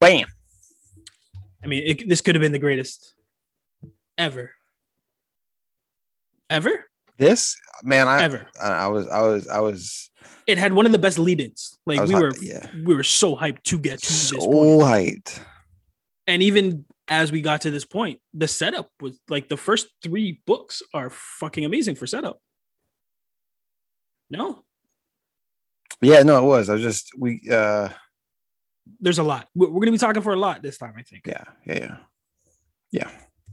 [0.00, 0.26] Bam.
[1.62, 3.14] I mean, it, this could have been the greatest
[4.16, 4.52] ever.
[6.48, 6.84] Ever?
[7.18, 8.46] This man, I, Ever.
[8.62, 10.10] I I was I was I was
[10.46, 11.76] It had one of the best lead-ins.
[11.84, 14.80] Like we hy- were yeah we were so hyped to get to so this point.
[14.82, 15.40] hyped.
[16.28, 20.40] And even as we got to this point, the setup was like the first three
[20.46, 22.40] books are fucking amazing for setup.
[24.30, 24.64] No,
[26.02, 26.68] Yeah, no, it was.
[26.68, 27.88] I was just we uh
[29.00, 29.48] there's a lot.
[29.54, 31.26] We're, gonna be talking for a lot this time, I think.
[31.26, 31.96] yeah, yeah,
[32.90, 33.10] yeah.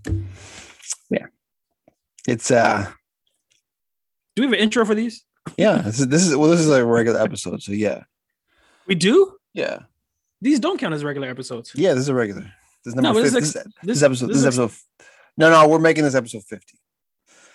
[0.08, 0.14] Yeah.
[1.10, 1.26] Yeah.
[2.28, 2.92] It's uh
[4.36, 5.24] Do we have an intro for these?
[5.58, 8.04] yeah, this is this is well, this is a regular episode, so yeah.
[8.88, 9.38] We do.
[9.54, 9.80] Yeah.
[10.42, 11.72] These don't count as regular episodes.
[11.76, 12.52] Yeah, this is a regular.
[12.86, 13.44] This is No, number this 50.
[13.46, 14.78] is This, ex- this, episode this, is is episode
[15.38, 16.78] No, no, we're making this episode 50.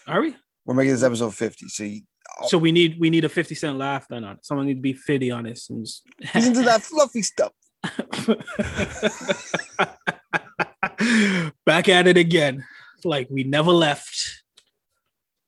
[0.08, 0.34] Are we?
[0.66, 1.68] We're making this episode 50.
[1.68, 2.02] So you,
[2.42, 2.48] oh.
[2.48, 4.44] So we need we need a fifty cent laugh then on it.
[4.44, 7.52] Someone need to be fifty on this and just he's into that fluffy stuff.
[11.64, 12.64] Back at it again,
[13.04, 14.42] like we never left.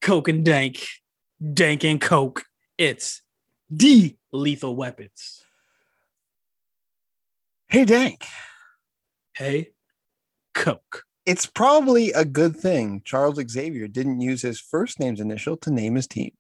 [0.01, 0.85] Coke and Dank,
[1.53, 2.45] Dank and Coke.
[2.79, 3.23] It's
[3.75, 5.43] D lethal weapons.
[7.69, 8.25] Hey Dank.
[9.35, 9.71] Hey,
[10.55, 11.05] Coke.
[11.25, 15.95] It's probably a good thing Charles Xavier didn't use his first name's initial to name
[15.95, 16.33] his team.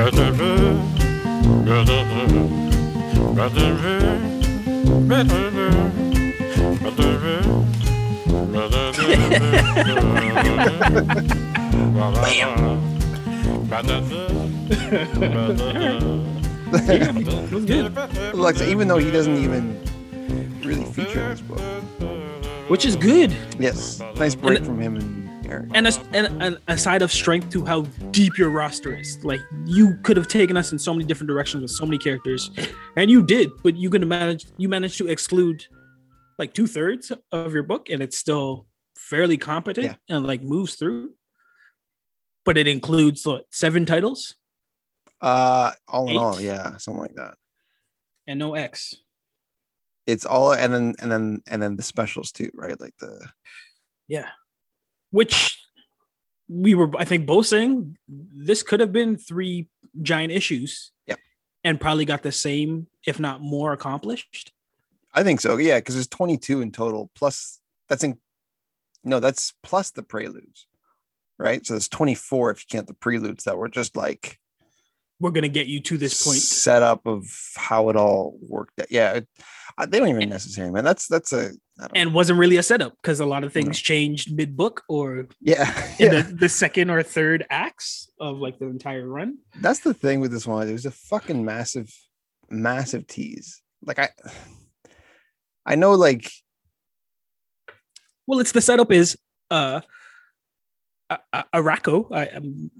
[16.72, 18.34] Yeah, it was good.
[18.34, 19.80] Like even though he doesn't even
[20.62, 21.60] really feature in this book.
[22.68, 23.34] Which is good.
[23.58, 24.00] Yes.
[24.16, 25.70] Nice break And- from him and Eric.
[25.74, 27.80] and a, and a, a side of strength to how
[28.12, 29.18] deep your roster is.
[29.24, 32.50] Like you could have taken us in so many different directions with so many characters,
[32.96, 33.50] and you did.
[33.64, 34.52] But you could have managed.
[34.58, 35.64] You managed to exclude
[36.38, 38.66] like two thirds of your book, and it's still
[38.96, 40.16] fairly competent Yeah.
[40.16, 41.10] and like moves through.
[42.44, 44.36] But it includes what seven titles
[45.20, 47.34] Uh all in all, yeah, something like that.
[48.26, 48.94] and no X.
[50.06, 52.80] It's all and then and then and then the specials too, right?
[52.80, 53.28] Like the
[54.08, 54.28] Yeah,
[55.10, 55.58] which
[56.48, 59.68] we were, I think, both saying this could have been three
[60.02, 60.90] giant issues.
[61.06, 61.14] Yeah.
[61.62, 64.52] and probably got the same, if not more, accomplished.
[65.14, 68.18] I think so, yeah, because there's 22 in total, plus that's in
[69.04, 70.66] no, that's plus the preludes,
[71.38, 71.64] right?
[71.64, 74.38] So there's 24 if you count the preludes that were just like
[75.20, 76.38] we're gonna get you to this point.
[76.38, 77.26] setup of
[77.56, 78.80] how it all worked.
[78.80, 78.90] out.
[78.90, 79.28] Yeah, it,
[79.88, 80.84] they don't even necessary, man.
[80.84, 81.52] That's that's a
[81.94, 83.72] And wasn't really a setup because a lot of things No.
[83.72, 86.22] changed mid book or yeah, in yeah.
[86.22, 89.38] the, the second or third acts of like the entire run.
[89.60, 90.68] That's the thing with this one.
[90.68, 91.90] It was a fucking massive,
[92.50, 93.62] massive tease.
[93.84, 94.08] Like I,
[95.64, 96.30] I know, like
[98.26, 99.16] Well, it's the setup is
[99.50, 99.80] uh
[101.08, 102.06] A- A- Arakko.
[102.12, 102.70] I am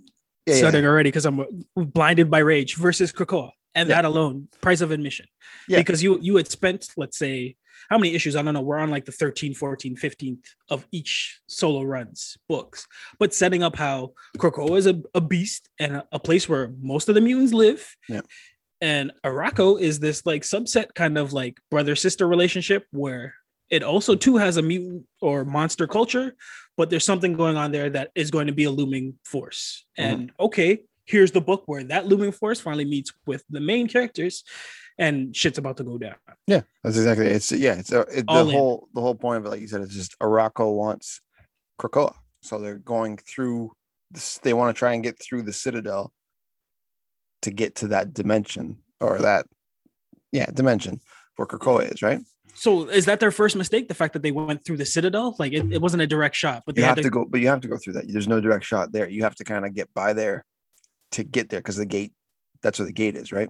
[0.59, 3.51] yeah, yeah, already because I'm blinded by rage versus Krakoa.
[3.75, 3.97] And Yeah.
[3.97, 5.27] that alone, price of admission.
[5.69, 5.79] Yeah.
[5.79, 7.57] Because you you had spent, let's say,
[7.89, 8.37] how many issues?
[8.37, 8.61] I don't know.
[8.61, 12.87] We're on like the 13, 14, 15th of each solo runs books.
[13.19, 17.09] But setting up how Krakoa is a, a beast and a, a place where most
[17.09, 17.97] of the mutants live.
[18.09, 18.21] Yeah.
[18.81, 23.35] And Arakko is this like subset kind of like brother sister relationship where
[23.71, 26.35] it also too has a mutant or monster culture,
[26.81, 29.85] but there's something going on there that is going to be a looming force.
[29.99, 30.05] Mhm.
[30.05, 34.45] And okay, here's the book where that looming force finally meets with the main characters
[34.97, 36.15] and shit's about to go down.
[36.47, 36.63] yeah.
[36.83, 37.27] That's exactly.
[37.27, 37.33] It.
[37.33, 37.75] It's yeah.
[37.75, 38.49] It's a, it, the in.
[38.49, 41.21] whole the whole point of it, like you said, it's just Arakko wants
[41.79, 43.73] Krakoa, so they're going through.
[44.11, 46.15] This, they want to try and get through the Citadel
[47.43, 49.45] to get to that dimension or that,
[50.33, 51.03] yeah, dimension
[51.37, 52.01] where Krakoa is.
[52.01, 52.21] Right.
[52.55, 53.89] So is that their first mistake?
[53.89, 55.37] The fact that they went through the Citadel?
[55.39, 57.49] Like it, it wasn't a direct shot, but they You have to go, but you
[57.49, 58.05] have to go through that.
[58.13, 59.09] There's no direct shot there.
[59.09, 60.45] You have to kind of get by there
[61.13, 62.13] to get there because the gate.
[62.63, 63.49] That's where the gate is, right?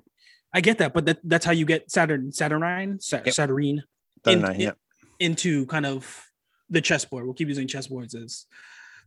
[0.55, 3.35] I get that, but that, that's how you get Saturn, Saturnyne, Sa- Yep.
[3.35, 3.81] Saturnyne
[4.25, 4.71] That in- nine, in- yeah.
[5.19, 6.25] into kind of
[6.69, 7.25] the chessboard.
[7.25, 8.47] We'll keep using chessboards as,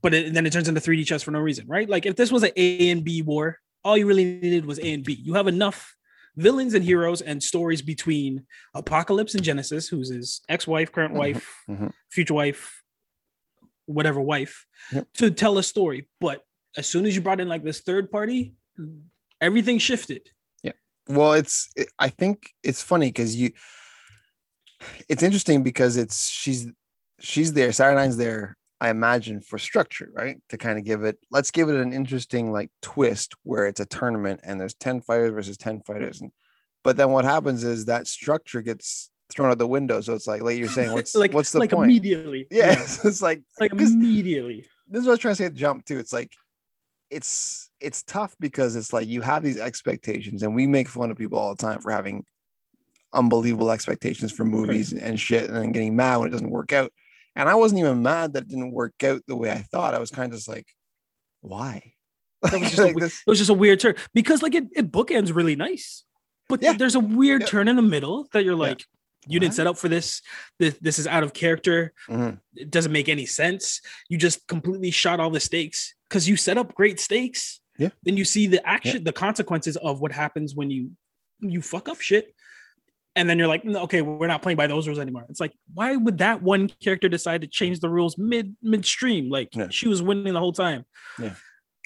[0.01, 1.90] but it, then it turns into 3D chess for no reason, right?
[1.90, 4.94] Like if this was an A and B war, all you really needed was A
[4.94, 5.13] and B.
[5.13, 5.95] You have enough
[6.35, 11.56] villains and heroes and stories between Apocalypse and Genesis, who's his ex-wife, current Mhm, wife,
[11.69, 11.91] mhm.
[12.09, 12.81] future wife,
[13.85, 15.07] whatever wife, Yep.
[15.15, 16.07] to tell a story.
[16.19, 16.44] But
[16.77, 18.56] as soon as you brought in like this third party,
[19.41, 20.30] everything shifted.
[20.63, 20.71] Yeah.
[21.07, 23.51] Well, it's it, I think it's funny because you
[25.07, 26.68] it's interesting because it's she's
[27.19, 30.38] she's there, Saturday Nine's there, I imagine, for structure, right?
[30.50, 33.85] To kind of give it let's give it an interesting like twist where it's a
[33.85, 36.19] tournament and there's 10 fighters versus 10 fighters.
[36.21, 36.31] And
[36.83, 40.01] but then what happens is that structure gets thrown out the window.
[40.01, 41.85] So it's like like you're saying, what's like what's the like point?
[41.89, 42.45] immediately.
[42.51, 44.65] yeah, so it's like Like immediately.
[44.89, 45.97] this is what I was trying to say at the jump too.
[45.97, 46.31] It's like
[47.09, 51.18] it's it's tough because it's like you have these expectations and we make fun of
[51.18, 52.25] people all the time for having
[53.13, 56.91] unbelievable expectations for movies and shit and then getting mad when it doesn't work out.
[57.35, 59.94] And I wasn't even mad that it didn't work out the way I thought.
[59.95, 60.68] I was kind of just like,
[61.41, 61.94] why?
[62.44, 64.65] That was just Like we- this- It was just a weird turn because like it,
[64.75, 66.03] it bookends really nice.
[66.50, 66.74] But Yeah.
[66.74, 67.47] there's a weird Yeah.
[67.47, 68.59] turn in the middle that you're Yeah.
[68.69, 68.85] like,
[69.25, 69.56] you didn't What?
[69.56, 70.21] set up for this.
[70.59, 70.75] this.
[70.81, 71.94] This is out of character.
[72.09, 72.39] Mhm.
[72.56, 73.80] It doesn't make any sense.
[74.09, 77.62] You just completely shot all the stakes because you set up great stakes.
[77.80, 77.89] Yeah.
[78.03, 80.91] Then you see the action, the consequences of what happens when you
[81.39, 82.32] you fuck up shit.
[83.15, 85.25] And then you're like, "No, okay, we're not playing by those rules anymore.
[85.30, 89.30] It's like, why would that one character decide to change the rules mid midstream?
[89.30, 89.68] Like Yeah.
[89.69, 90.86] she was winning the whole time.
[91.19, 91.36] Yeah.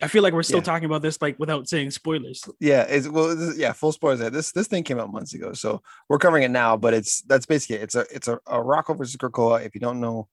[0.01, 0.63] I feel like we're still Yeah.
[0.63, 2.43] talking about this like without saying spoilers.
[2.59, 4.19] Yeah, it's well, this yeah, full spoilers.
[4.31, 6.77] This this thing came out months ago, so we're covering it now.
[6.77, 7.81] But it's that's basically it.
[7.83, 9.65] it's a it's a, Arakko versus Krakoa.
[9.65, 10.29] If you don't know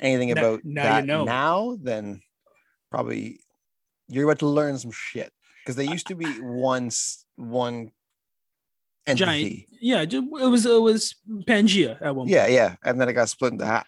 [0.00, 1.24] anything Now- about now you know.
[1.24, 2.22] now, then
[2.90, 3.40] probably
[4.08, 5.32] you're about to learn some shit
[5.62, 7.90] because they used to be one s- one
[9.06, 9.68] entity.
[9.80, 11.14] Yeah, it was it was
[11.46, 12.30] Pangea at one point.
[12.30, 13.86] Yeah, yeah, and then it got split into half.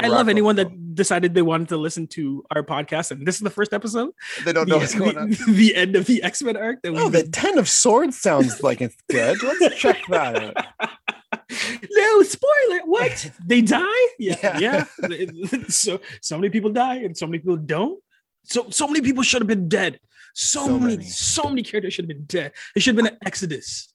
[0.00, 3.40] I love anyone that decided they wanted to listen to our podcast, and this is
[3.40, 4.12] the first episode.
[4.44, 5.30] they don't know the, what's going the- on.
[5.56, 6.80] the end of the X Men arc.
[6.82, 9.42] That Oh, the been- Ten of Swords sounds like it's good.
[9.42, 10.66] Let's check that out.
[11.90, 12.80] no spoiler.
[12.84, 13.84] What they die?
[14.18, 14.84] Yeah, Yeah.
[15.00, 15.62] yeah.
[15.68, 18.00] so so many people die, and so many people don't.
[18.44, 19.98] So so many people should have been dead.
[20.34, 21.08] So, So many, many.
[21.08, 22.52] so many characters should have been dead.
[22.76, 23.92] It should have been an exodus.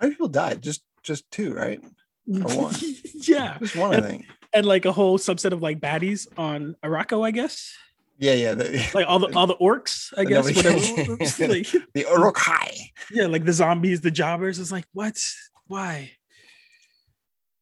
[0.00, 0.62] How many people died?
[0.62, 1.80] Just just two, right?
[2.28, 2.74] Or one.
[3.14, 4.24] yeah, Just one, I And- think.
[4.52, 7.72] and like a whole subset of like baddies on Arakko, I guess.
[8.18, 8.54] Yeah, yeah.
[8.54, 10.44] The, Like all the all the orcs, I guess.
[10.44, 10.76] Whatever.
[11.20, 12.72] like, the Uruk-hai.
[13.12, 14.58] yeah, like the zombies, the jobbers.
[14.58, 15.16] It's like what?
[15.68, 16.10] Why?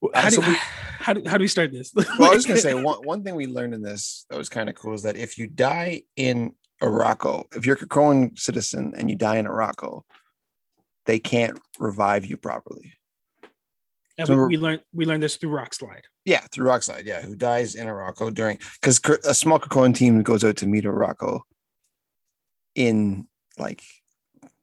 [0.03, 0.57] Uh, How do, so we-
[0.99, 1.93] how do how do we start this?
[1.95, 4.69] Well, I was gonna say one, one thing we learned in this that was kind
[4.69, 6.53] of cool is that if you die in
[6.83, 10.03] Arakko, if you're a Krakoan citizen and you die in Arakko,
[11.07, 12.93] they can't revive you properly.
[14.19, 16.05] And so we, we're- learned we learned this through Rock Slide.
[16.25, 20.43] Yeah, through Rockslide, yeah, who dies in Arakko during because a small Krakoan team goes
[20.43, 21.41] out to meet Arakko
[22.75, 23.81] in like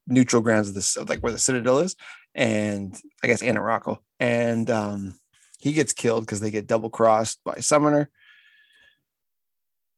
[0.08, 1.96] neutral grounds of this like where the citadel is,
[2.36, 5.20] and I guess in Arakko, and um
[5.60, 8.10] he gets killed because they get double crossed by Summoner.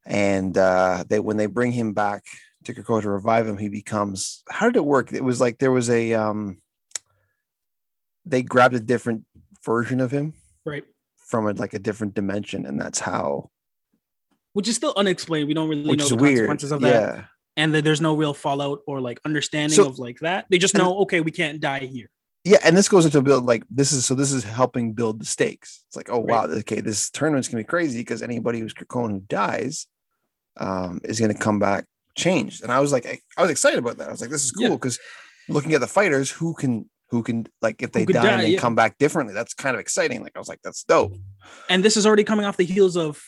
[0.06, 2.26] And uh they when they bring him back
[2.66, 5.12] to Krakoa to revive him, he becomes how did it work?
[5.14, 6.58] It was like there was a um
[8.26, 9.24] they grabbed a different
[9.64, 10.34] version of him
[10.66, 10.84] Right.
[11.18, 13.50] from a, like a different dimension, and that's how,
[14.54, 15.48] Which is still unexplained.
[15.48, 16.36] We don't really which know the weird.
[16.48, 16.90] consequences of that.
[17.18, 17.24] Yeah,
[17.58, 20.46] And that there's no real fallout or like understanding So- of like that.
[20.50, 22.10] They just know, okay, we can't die here.
[22.44, 25.26] yeah, and this goes into build like this is so this is helping build the
[25.26, 25.84] stakes.
[25.88, 29.20] It's like, oh wow, okay, this tournament's gonna be crazy because anybody who's Krakoan who
[29.22, 29.88] dies
[30.58, 31.86] um, is gonna come back
[32.16, 32.64] changed.
[32.64, 34.08] And I was like, I, I was excited about that.
[34.08, 35.00] I was like, this is cool because
[35.50, 38.50] looking at the fighters, who can who can like if they die, die, and they
[38.52, 38.60] yeah.
[38.60, 40.22] come back differently, that's kind of exciting.
[40.24, 41.14] Like I was like, that's dope.
[41.70, 43.22] and this is already coming off the heels of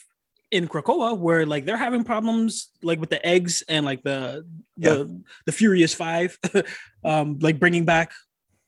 [0.49, 4.45] in Krakoa, where like they're having problems like with the eggs and like the
[4.77, 6.37] the the Furious Five,
[7.03, 8.11] um, like bringing back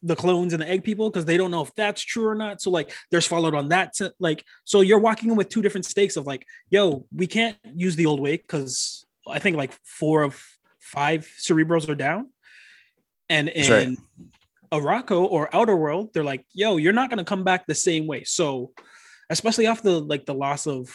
[0.02, 2.62] the clones and the egg people because they don't know if that's true or not.
[2.62, 3.94] So like there's followed on that.
[3.96, 7.58] To, like so you're walking in with two different stakes of like, yo, we can't
[7.64, 10.42] use the old way because I think like four of
[10.80, 12.30] five cerebros are down,
[13.30, 13.88] and That's right.
[13.88, 13.98] in
[14.72, 18.24] Arakko or Outer World, they're like, yo, you're not gonna come back the same way.
[18.24, 18.72] So
[19.30, 20.94] especially off the like the loss of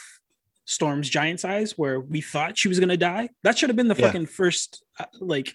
[0.67, 3.29] Storm's giant size, where we thought she was gonna die.
[3.43, 4.07] That should have been the Yeah.
[4.07, 5.55] fucking first uh, like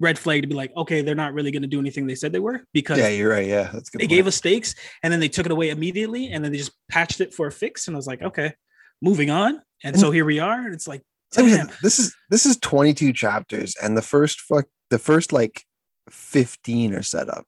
[0.00, 2.38] red flag to be like, okay, they're not really gonna do anything they said they
[2.40, 3.46] were because Yeah, you're right.
[3.46, 4.00] Yeah, that's good.
[4.00, 4.10] they point.
[4.10, 7.20] gave us stakes and then they took it away immediately and then they just patched
[7.20, 7.86] it for a fix.
[7.86, 8.54] And I was like, okay,
[9.00, 9.54] moving on.
[9.82, 10.60] And, And- so here we are.
[10.64, 11.02] And it's like,
[11.42, 15.64] Mean, this is this is 22 chapters, and the first fuck the first like
[16.10, 17.46] 15 are set up.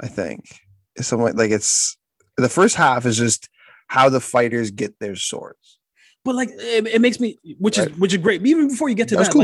[0.00, 0.44] I think
[1.00, 1.96] somewhat like it's
[2.36, 3.48] the first half is just
[3.88, 5.78] how the fighters get their swords.
[6.24, 7.90] But like it, it makes me, which Right.
[7.90, 8.46] is which is great.
[8.46, 9.42] Even before you get to That's that, cool.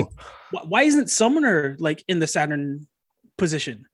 [0.52, 2.86] like wh- why isn't Summoner like in the Saturn
[3.38, 3.86] position?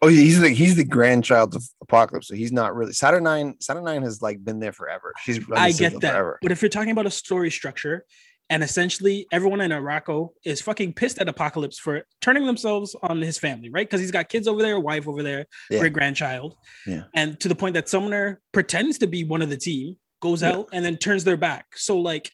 [0.00, 3.54] oh, he's the he's the grandchild of Apocalypse, so he's not really Saturnyne.
[3.62, 5.12] Saturnyne has like been there forever.
[5.22, 6.12] She's I get that.
[6.12, 6.38] forever.
[6.42, 8.04] But if you're talking about a story structure
[8.50, 13.38] And essentially, everyone in Arakko is fucking pissed at Apocalypse for turning themselves on his
[13.38, 13.88] family, right?
[13.88, 15.80] Because he's got kids over there, wife over there, Yeah.
[15.80, 16.56] great grandchild.
[16.86, 17.04] Yeah.
[17.14, 20.52] And to the point that Summoner pretends to be one of the team, goes Yeah.
[20.52, 21.66] out and then turns their back.
[21.76, 22.30] So, like,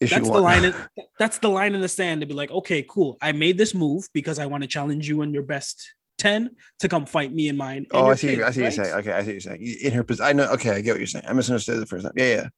[0.00, 0.64] Issue that's the line.
[0.64, 0.74] In,
[1.18, 3.18] that's the line in the sand to be like, okay, cool.
[3.20, 6.88] I made this move because I want to challenge you and your best ten to
[6.88, 7.86] come fight me and mine.
[7.92, 8.32] Oh, I see.
[8.32, 8.76] I kids, see what right?
[8.76, 8.96] you're saying.
[8.98, 9.76] Okay, I see what you're saying.
[9.82, 10.50] In her position, I know.
[10.52, 11.24] Okay, I get what you're saying.
[11.28, 12.12] I misunderstood the first time.
[12.16, 12.48] Yeah, yeah.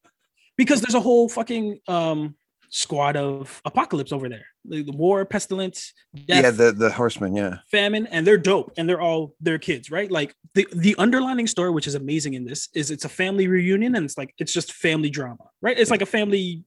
[0.57, 2.37] Because there's a whole fucking um
[2.75, 4.47] squad of apocalypse over there.
[4.64, 5.93] The, the war, pestilence,
[6.26, 7.37] death, Yeah, the the horseman.
[7.37, 10.11] Yeah, famine, and they're dope, and they're all their kids, right?
[10.11, 13.95] Like the the underlining story, which is amazing in this, is it's a family reunion,
[13.95, 15.79] and it's like it's just family drama, right?
[15.79, 16.64] It's like a family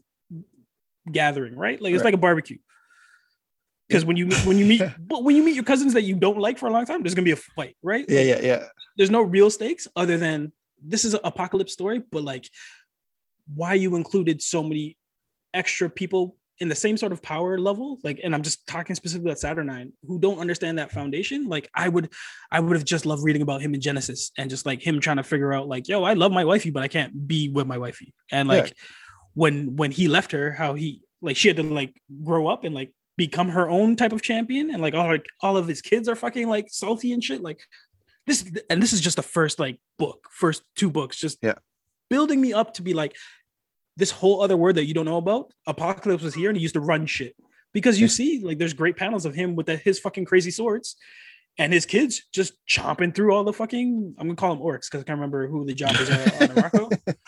[1.12, 1.82] gathering, right?
[1.82, 2.06] Like it's Right.
[2.06, 2.58] like a barbecue.
[3.88, 6.16] Because when you meet, when you meet but when you meet your cousins that you
[6.16, 8.06] don't like for a long time, there's gonna be a fight, right?
[8.08, 8.64] yeah, Like, yeah, yeah.
[8.98, 10.52] There's no real stakes other than
[10.84, 12.48] this is an apocalypse story, but like
[13.54, 14.98] why you included so many
[15.56, 19.30] extra people in the same sort of power level, like, and I'm just talking specifically
[19.32, 21.48] about Saturnyne, who don't understand that foundation.
[21.50, 22.14] Like, I would,
[22.50, 25.18] I would have just loved reading about him in Genesis and just like him trying
[25.18, 27.78] to figure out, like, yo, I love my wifey, but I can't be with my
[27.78, 28.14] wifey.
[28.32, 28.56] And Yeah.
[28.62, 28.74] like,
[29.34, 32.74] when when he left her, how he like she had to like grow up and
[32.74, 36.08] like become her own type of champion, and like all like all of his kids
[36.08, 37.42] are fucking like salty and shit.
[37.42, 37.60] Like
[38.26, 41.56] this, and this is just the first like book, first two books, just Yeah.
[42.10, 43.14] building me up to be like
[43.98, 45.52] this whole other word that you don't know about.
[45.68, 47.36] Apocalypse was here and he used to run shit
[47.74, 50.96] because you see like there's great panels of him with the, his fucking crazy swords.
[51.58, 54.16] And his kids just chomping through all the fucking.
[54.18, 57.16] I'm gonna call them orcs because I can't remember who the jobbers are on Arakko.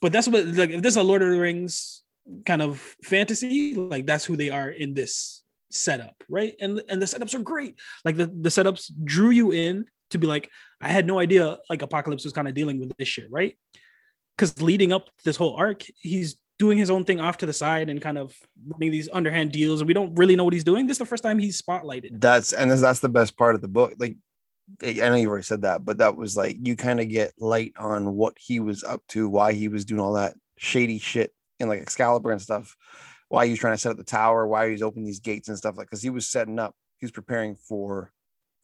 [0.00, 2.02] But that's what like if this is a Lord of the Rings
[2.44, 6.54] kind of fantasy, like that's who they are in this setup, right?
[6.60, 7.78] And and the setups are great.
[8.04, 10.50] Like the, the setups drew you in to be like,
[10.80, 13.56] I had no idea like Apocalypse was kind of dealing with this shit, right?
[14.36, 17.90] Because leading up this whole arc, he's doing his own thing off to the side
[17.90, 18.34] and kind of
[18.66, 20.86] running these underhand deals, and we don't really know what he's doing.
[20.86, 22.20] This is the first time he's spotlighted.
[22.20, 23.94] That's and that's, the best part of the book.
[23.98, 24.16] Like,
[24.82, 27.74] I know you already said that, but that was like you kind of get light
[27.78, 31.68] on what he was up to, why he was doing all that shady shit in
[31.68, 32.74] like Excalibur and stuff,
[33.28, 35.48] why he was trying to set up the tower, why he was opening these gates
[35.48, 38.12] and stuff like because he was setting up, he was preparing for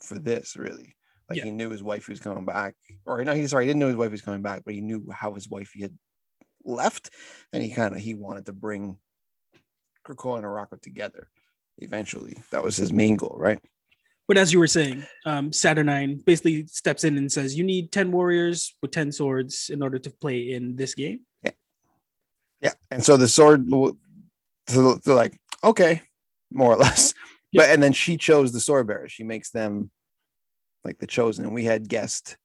[0.03, 0.97] for this really.
[1.33, 1.45] Like Yeah.
[1.47, 2.75] he knew his wife was coming back,
[3.07, 5.07] or no, he's sorry, he didn't know his wife was coming back, but he knew
[5.11, 5.97] how his wife had
[6.65, 7.11] left,
[7.53, 8.99] and he kind of he wanted to bring
[10.07, 11.29] Krakoa and Arakko together.
[11.79, 13.59] Eventually, that was his main goal, right?
[14.29, 18.13] But as you were saying, um, Saturnyne basically steps in and says, "You need ten
[18.13, 21.51] warriors with ten swords in order to play in this game." Yeah,
[22.61, 22.73] yeah.
[22.91, 23.69] and so the sword,
[24.69, 26.03] so they're like, okay,
[26.53, 27.15] more or less.
[27.55, 29.09] But and then she chose the sword bearer.
[29.09, 29.91] She makes them
[30.85, 31.45] like the chosen.
[31.45, 32.37] And we had guessed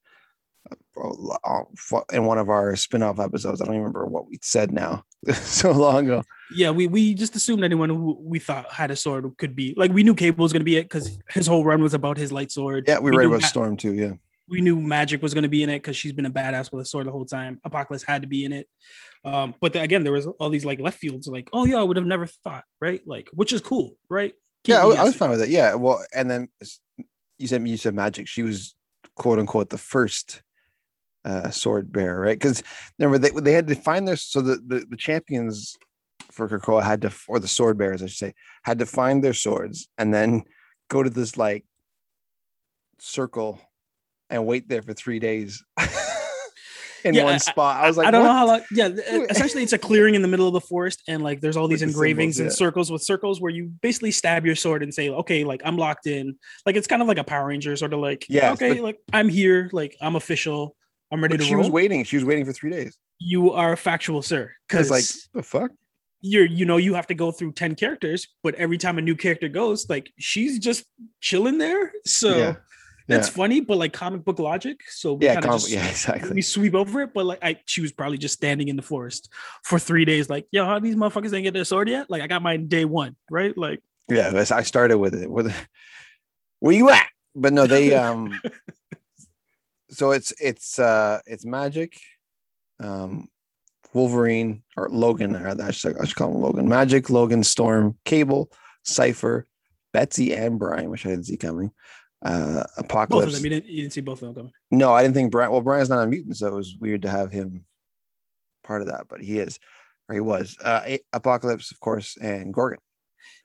[0.72, 1.10] uh,
[1.44, 3.62] uh, in one of our spin-off episodes.
[3.62, 5.03] I don't even remember what we said now.
[5.34, 6.24] so long ago.
[6.56, 9.91] Yeah, we we just assumed anyone who we thought had a sword could be like
[9.91, 12.32] we knew Cable was going to be it because his whole run was about his
[12.32, 12.86] light sword.
[12.88, 13.94] Yeah, we read knew about Ma- Storm too.
[13.94, 14.13] Yeah.
[14.48, 16.82] we knew Magik was going to be in it because she's been a badass with
[16.84, 17.60] a sword the whole time.
[17.65, 18.67] Apocalypse had to be in it.
[19.25, 21.84] Um, but then again, there was all these like left fields, like, oh yeah, I
[21.84, 23.01] would have never thought, right?
[23.06, 24.34] Like, which is cool, right?
[24.65, 25.50] Yeah, I, was- I was fine with it.
[25.50, 25.74] Yeah.
[25.75, 26.48] Well, and then
[27.38, 28.27] you said you said Magik.
[28.27, 28.75] She was
[29.15, 30.41] quote unquote the first
[31.25, 32.38] uh sword bearer, right?
[32.38, 32.63] Because
[32.98, 35.77] remember they they had to find their so the the, the champions
[36.32, 39.34] for Krakoa had to or the sword bearers, I should say, had to find their
[39.34, 40.44] swords and then
[40.89, 41.65] go to this like
[43.00, 43.60] circle
[44.29, 45.63] and wait there for three days
[47.03, 47.83] in Yeah, one spot.
[47.83, 48.61] I was like, I don't know how long.
[48.71, 48.87] Yeah,
[49.29, 51.81] essentially, it's a clearing in the middle of the forest, and like there's all these
[51.81, 52.67] With the engravings symbols, and yeah.
[52.67, 56.07] circles with circles where you basically stab your sword and say, okay, like I'm locked
[56.07, 56.37] in.
[56.65, 58.97] Like it's kind of like a Power Ranger, sort of like, yeah, okay, but- like
[59.13, 60.75] I'm here, like I'm official,
[61.11, 61.63] I'm ready to she roll.
[61.63, 62.03] was waiting.
[62.03, 62.97] She was waiting for three days.
[63.19, 65.71] you are a factual sir, Because because like the fuck?
[66.21, 69.15] you're you know you have to go through 10 characters but every time a new
[69.15, 70.83] character goes like she's just
[71.21, 72.55] chilling there so Yeah.
[73.07, 73.33] That's Yeah.
[73.35, 76.31] funny but like comic book logic so we Yeah, com- just- yeah, exactly.
[76.33, 79.29] we sweep over it but like i she was probably just standing in the forest
[79.63, 82.09] for three days like yo how these motherfuckers ain't get their sword yet?
[82.09, 83.57] Like i got mine day one right?
[83.57, 85.53] Like yeah that's- i started with it with
[86.59, 87.07] where you at?
[87.35, 88.39] But no they um
[89.89, 91.93] so it's it's uh it's Magik
[92.81, 93.29] um
[93.93, 96.67] wolverine or logan i should, I should call him logan.
[96.67, 98.51] Magik logan storm cable
[98.83, 99.47] Cypher
[99.93, 101.71] betsy and brian which i didn't see coming
[102.25, 103.33] uh both of apocalypse.
[103.36, 104.51] Them you didn't, you didn't see both of them coming.
[104.71, 107.09] No i didn't think brian well brian's not a mutant so it was weird to
[107.09, 107.65] have him
[108.63, 109.59] part of that but he is
[110.09, 110.57] or he was.
[110.63, 112.79] Uh apocalypse of course and gorgon.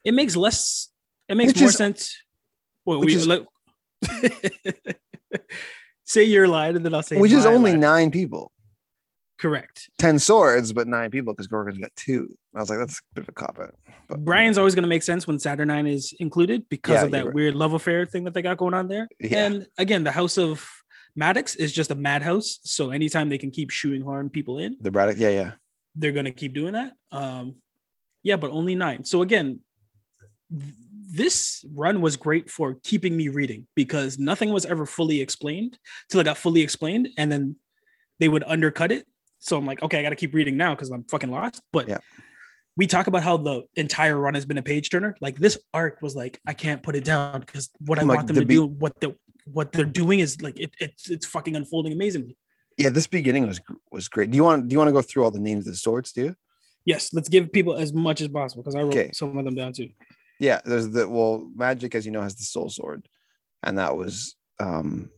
[0.05, 0.89] It makes less
[1.29, 2.15] it makes Which more is- sense.
[2.85, 3.45] Well we is- like,
[6.05, 7.79] say your line and then i'll say which is only line.
[7.79, 8.51] nine people
[9.39, 9.89] Correct.
[9.97, 12.33] ten swords, but nine people because Gorgon's got two.
[12.55, 13.75] I was like, that's a bit of a cop out.
[14.07, 17.25] But Brian's always going to make sense when Saturnyne is included because Yeah, of that
[17.25, 17.33] right.
[17.33, 19.07] weird love affair thing that they got going on there.
[19.19, 19.45] Yeah.
[19.45, 20.69] And again, the House of
[21.15, 22.59] Maddox is just a madhouse.
[22.63, 25.51] So anytime they can keep shooting horn people in, the Braddock, yeah, yeah.
[25.95, 26.93] they're going to keep doing that.
[27.11, 27.55] Um,
[28.23, 29.03] yeah, but only nine.
[29.03, 29.59] So again,
[30.51, 30.73] th-
[31.11, 35.77] this run was great for keeping me reading because nothing was ever fully explained
[36.09, 37.55] till it got fully explained, and then
[38.19, 39.05] they would undercut it.
[39.43, 41.61] So I'm like, okay, I got to keep reading now because I'm fucking lost.
[41.73, 41.97] But Yeah.
[42.77, 45.17] we talk about how the entire run has been a page turner.
[45.19, 48.27] Like this arc was like, I can't put it down because what I Like want
[48.27, 51.25] them the to be- do, what the what they're doing is like it, it's it's
[51.25, 52.37] fucking unfolding amazingly.
[52.77, 53.59] Yeah, this beginning was
[53.91, 54.31] was great.
[54.31, 56.13] Do you want do you want to go through all the names of the swords,
[56.13, 56.35] do you?
[56.85, 59.11] Yes, let's give people as much as possible because I wrote Okay.
[59.11, 59.89] some of them down too.
[60.39, 63.05] Yeah, there's the well, Magik, as you know, has the soul sword,
[63.61, 65.09] and that was um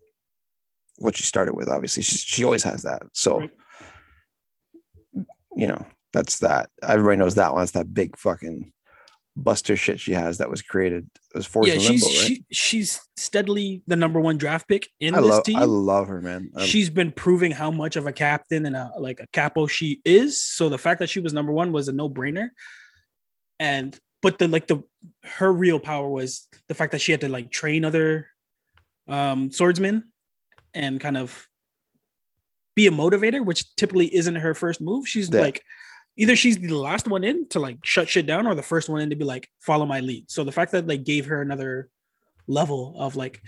[0.98, 1.70] what she started with.
[1.70, 3.04] Obviously, she she always has that.
[3.14, 3.52] So, Right.
[5.56, 6.70] You know, that's that.
[6.82, 7.62] Everybody knows that one.
[7.62, 8.72] That's that big fucking
[9.38, 11.10] buster shit she has that was created.
[11.34, 12.28] It was forced yeah, she's limbo, right?
[12.28, 15.58] she, she's steadily the number one draft pick in I this love team.
[15.58, 16.52] I love her, man.
[16.56, 20.02] Um, she's been proving how much of a captain and a, like a capo she
[20.06, 20.42] is.
[20.42, 22.50] So the fact that she was number one was a no brainer.
[23.60, 24.84] And but the like the
[25.24, 28.28] her real power was the fact that she had to like train other
[29.08, 30.12] um swordsmen
[30.74, 31.48] and kind of
[32.76, 35.08] be a motivator, which typically isn't her first move.
[35.08, 35.42] She's Yeah.
[35.42, 35.64] like
[36.18, 39.02] either she's the last one in to like shut shit down or the first one
[39.02, 40.30] in to be like follow my lead.
[40.30, 41.90] So the fact that like gave her another
[42.48, 43.42] level of like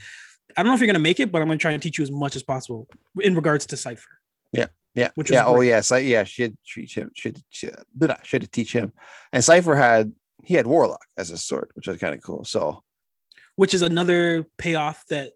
[0.56, 2.04] I don't know if you're gonna make it, but I'm gonna try and teach you
[2.04, 2.88] as much as possible
[3.22, 4.10] in regards to Cypher.
[4.96, 5.46] Yeah, which yeah.
[5.46, 5.68] Oh great.
[5.70, 6.24] yeah, Cy- yeah.
[6.24, 7.12] She had teach him.
[7.14, 7.68] She had, she
[8.24, 8.92] she had to teach him.
[9.32, 10.12] And Cypher had
[10.44, 12.44] he had Warlock as a sword, which was kind of cool.
[12.46, 12.84] So
[13.58, 15.34] Which is another payoff that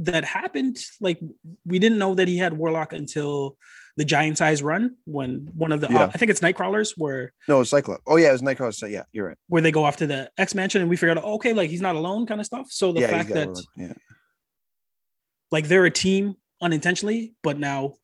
[0.00, 0.78] that happened.
[1.00, 1.20] Like
[1.64, 3.56] we didn't know that he had Warlock until
[3.96, 6.10] the giant size run when one of the Yeah.
[6.12, 8.02] I think it's Nightcrawlers where no, Cyclops.
[8.06, 8.74] Oh yeah, it was Nightcrawlers.
[8.74, 9.36] So yeah, you're right.
[9.48, 11.82] where they go off to the X Mansion and we figured out okay like he's
[11.82, 12.68] not alone kind of stuff.
[12.70, 13.92] So the yeah, fact that yeah,
[15.50, 17.94] like they're a team unintentionally, but now,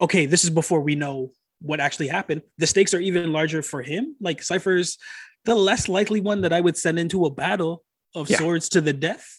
[0.00, 2.42] okay, this is before we know what actually happened.
[2.58, 4.16] The stakes are even larger for him.
[4.20, 4.98] Like Cypher's
[5.44, 7.84] the less likely one that I would send into a battle
[8.14, 9.37] of swords to the death.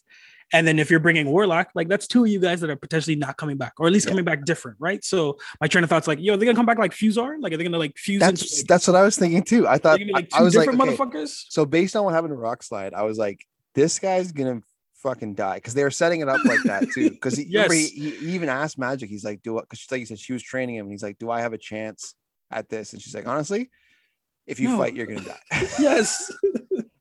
[0.52, 3.16] And then if you're bringing Warlock, like that's two of you guys that are potentially
[3.16, 4.12] not coming back, or at least Yeah.
[4.12, 5.04] coming back different, right?
[5.04, 7.58] So my train of thought's like, yo, they're gonna come back like Fusar, like are
[7.58, 9.68] they gonna like fuse that's into like, that's what I was thinking too.
[9.68, 11.46] I thought be like I, two I was like, different okay, motherfuckers?
[11.50, 14.62] so based on what happened to Rockslide, I was like, this guy's gonna
[14.96, 17.10] fucking die because they were setting it up like that too.
[17.20, 17.72] Because he, Yes.
[17.72, 19.66] he he even asked Magik, he's like, do what?
[19.66, 21.54] Because she's like, he said she was training him, and he's like, do I have
[21.54, 22.16] a chance
[22.52, 22.94] at this?
[22.94, 23.70] And she's like, honestly,
[24.48, 24.78] if you No.
[24.80, 25.68] fight, you're gonna die.
[25.80, 26.32] Yes.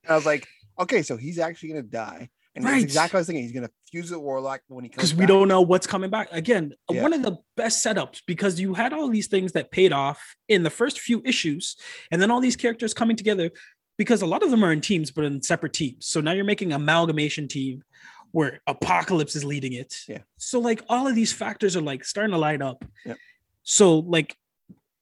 [0.08, 0.46] And I was like,
[0.78, 2.30] okay, so he's actually gonna die.
[2.58, 2.82] And that's Right.
[2.82, 3.42] exactly what I was thinking.
[3.44, 5.28] He's gonna fuse with Warlock when he comes because we back.
[5.28, 7.02] don't know what's coming back again uh, Yeah.
[7.02, 10.62] one of the best setups because you had all these things that paid off in
[10.62, 11.76] the first few issues
[12.10, 13.50] and then all these characters coming together
[13.96, 16.44] because a lot of them are in teams but in separate teams so now you're
[16.44, 17.82] making amalgamation team
[18.32, 20.18] where apocalypse is leading it Yeah.
[20.36, 23.14] so like all of these factors are like starting to light up Yeah.
[23.62, 24.36] so like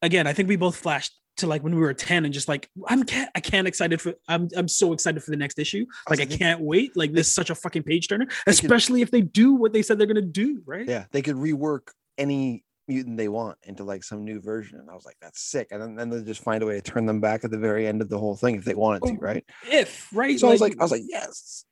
[0.02, 2.68] again i think we both flashed to like when we were 10 and just like
[2.88, 6.20] i'm can't i can't excited for i'm i'm so excited for the next issue like
[6.20, 9.20] i can't wait like this is such a fucking page turner could- especially if they
[9.20, 13.28] do what they said they're gonna do right Yeah, they could rework any mutant they
[13.28, 14.78] want into like some new version.
[14.78, 15.68] And I was like, that's sick.
[15.72, 17.84] And then, then they just find a way to turn them back at the very
[17.84, 19.44] end of the whole thing if they wanted to, Oh, right?
[19.68, 21.64] if right So I was like, I was like, yes.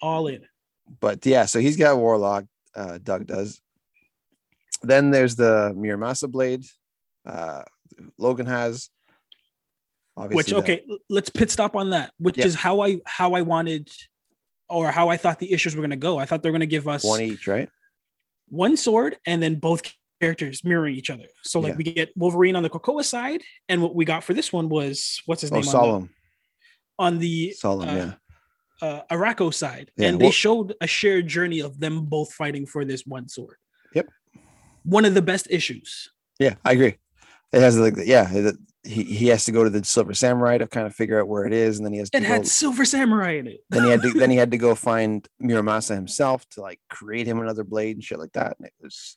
[0.00, 0.42] all in
[1.00, 2.44] But yeah, so he's got Warlock,
[2.76, 3.60] uh, Doug does.
[4.82, 6.64] Then there's the Muramasa blade.
[7.26, 7.62] Uh
[8.18, 8.88] Logan has
[10.16, 13.42] obviously which okay l- let's pit stop on that which is how i how i
[13.42, 13.88] wanted
[14.68, 16.60] or how i thought the issues were going to go i thought they were going
[16.60, 17.68] to give us one each, right?
[18.48, 19.80] One sword and then both
[20.20, 21.76] characters mirroring each other so like Yeah.
[21.78, 25.20] we get wolverine on the Krakoa side and what we got for this one was
[25.26, 26.10] what's his Oh, name on the, Solem.
[26.98, 28.12] on the Solem, uh, yeah.
[28.86, 32.66] uh Arakko side Yeah, and they well- showed a shared journey of them both fighting
[32.66, 33.56] for this one sword
[33.94, 34.08] Yep.
[34.84, 36.98] one of the best issues Yeah, I agree.
[37.52, 38.26] It has like yeah,
[38.84, 41.44] he he has to go to the Silver Samurai to kind of figure out where
[41.46, 43.84] it is, and then he has to it go, had silver samurai in it then
[43.84, 47.40] he had to then he had to go find Muramasa himself to like create him
[47.40, 48.56] another blade and shit like that.
[48.58, 49.16] And it was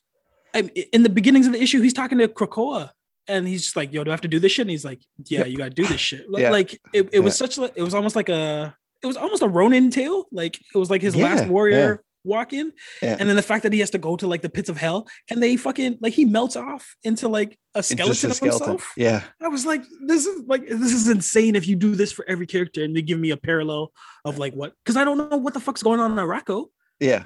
[0.54, 0.60] I,
[0.94, 2.92] in the beginnings of the issue, he's talking to Krakoa
[3.28, 5.02] and he's just like, "Yo, do I have to do this shit?" And he's like,
[5.26, 5.48] "Yeah, Yep.
[5.48, 6.52] you gotta do this shit." Like, Yeah.
[6.52, 7.46] like it, it was Yeah.
[7.48, 10.26] such like it was almost like a it was almost a Ronin tale.
[10.32, 13.16] Like it was like his Yeah, last warrior walk in, Yeah.
[13.20, 15.08] and then the fact that he has to go to like the pits of hell
[15.30, 18.68] and they fucking like he melts off into like a skeleton a of skeleton.
[18.70, 18.92] himself.
[18.98, 22.26] Yeah, I was like, this is like this is insane if you do this for
[22.28, 23.92] every character and they give me a parallel
[24.26, 26.66] of like what because I don't know what the fuck's going on in Arakko.
[27.00, 27.26] yeah.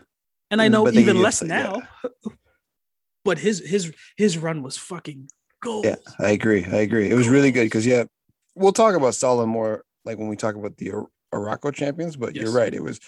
[0.51, 1.81] And I know but even less now.
[2.03, 2.31] yeah.
[3.25, 5.29] but his his his run was fucking
[5.61, 5.85] gold.
[5.85, 6.65] Yeah, I agree.
[6.65, 7.09] I agree.
[7.09, 8.05] It was really good because yeah,
[8.55, 12.15] we'll talk about Stalin more like when we talk about the Ar- Arakko champions.
[12.15, 12.43] But Yes.
[12.45, 12.73] you're right.
[12.73, 12.99] It was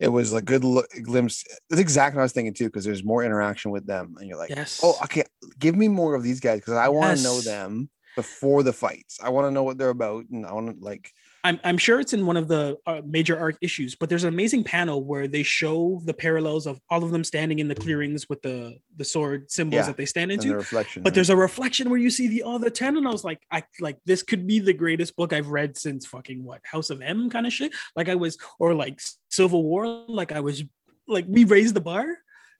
[0.00, 1.44] it was a good look, glimpse.
[1.70, 4.38] That's exactly what I was thinking too because there's more interaction with them, and you're
[4.38, 4.80] like, oh, Yes.
[4.82, 5.24] oh, okay,
[5.58, 9.18] give me more of these guys because I want to know them before the fights.
[9.22, 11.10] I want to know what they're about, and I want to like
[11.44, 14.32] I'm I'm sure it's in one of the uh, major arc issues, but there's an
[14.32, 18.28] amazing panel where they show the parallels of all of them standing in the clearings
[18.30, 20.48] with the the sword symbols Yeah, that they stand into.
[20.48, 21.02] the reflection.
[21.02, 21.14] but right?
[21.14, 23.98] there's a reflection where you see the other 10 and i was like i like
[24.06, 27.46] this could be the greatest book i've read since fucking what house of m kind
[27.46, 30.62] of shit like i was or like civil war like i was
[31.08, 32.06] like we raised the bar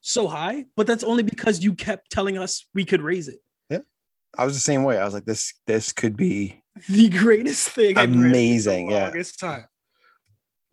[0.00, 3.38] so high but that's only because you kept telling us we could raise it
[3.70, 3.78] Yeah,
[4.36, 4.98] I was the same way.
[4.98, 9.04] I was like, this this could be the greatest thing I've in the Amazing, yeah.
[9.04, 9.66] longest time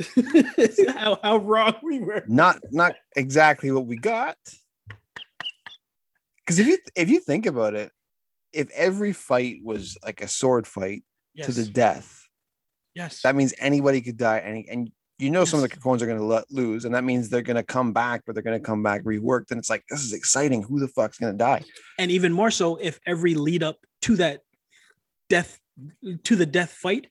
[0.96, 4.38] how, how wrong we were not not exactly what we got.
[6.38, 7.92] Because if you if you think about it,
[8.54, 12.28] if every fight was like a sword fight yes to the death,
[12.96, 14.40] yes that means anybody could die.
[14.40, 17.04] And and you know some of the Krakoans are going to let lose, and that
[17.04, 19.52] means they're going to come back, but they're going to come back reworked.
[19.52, 20.64] And it's like this is exciting.
[20.64, 21.64] Who the fuck's going to die?
[22.00, 24.42] and even more so if every lead up to that
[25.30, 25.60] death
[26.24, 27.08] to the death fight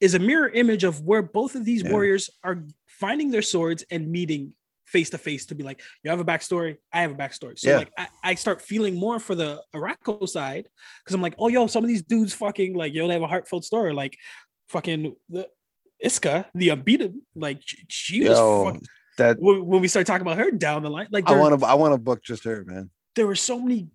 [0.00, 1.90] is a mirror image of where both of these Yeah.
[1.92, 4.52] warriors are finding their swords and meeting
[4.86, 7.68] face to face to be like you have a backstory i have a backstory so
[7.70, 7.76] Yeah.
[7.78, 10.66] like I, I start feeling more for the Arakko side
[11.04, 13.26] because i'm like oh yo some of these dudes fucking like yo they have a
[13.26, 14.16] heartfelt story like
[14.70, 15.46] fucking the
[16.00, 18.82] Isca the unbeaten like she, was Yo, fuck-
[19.18, 21.66] that when, when we start talking about her down the line like I want to
[21.66, 22.88] I want to book just her, man.
[23.16, 23.88] there were so many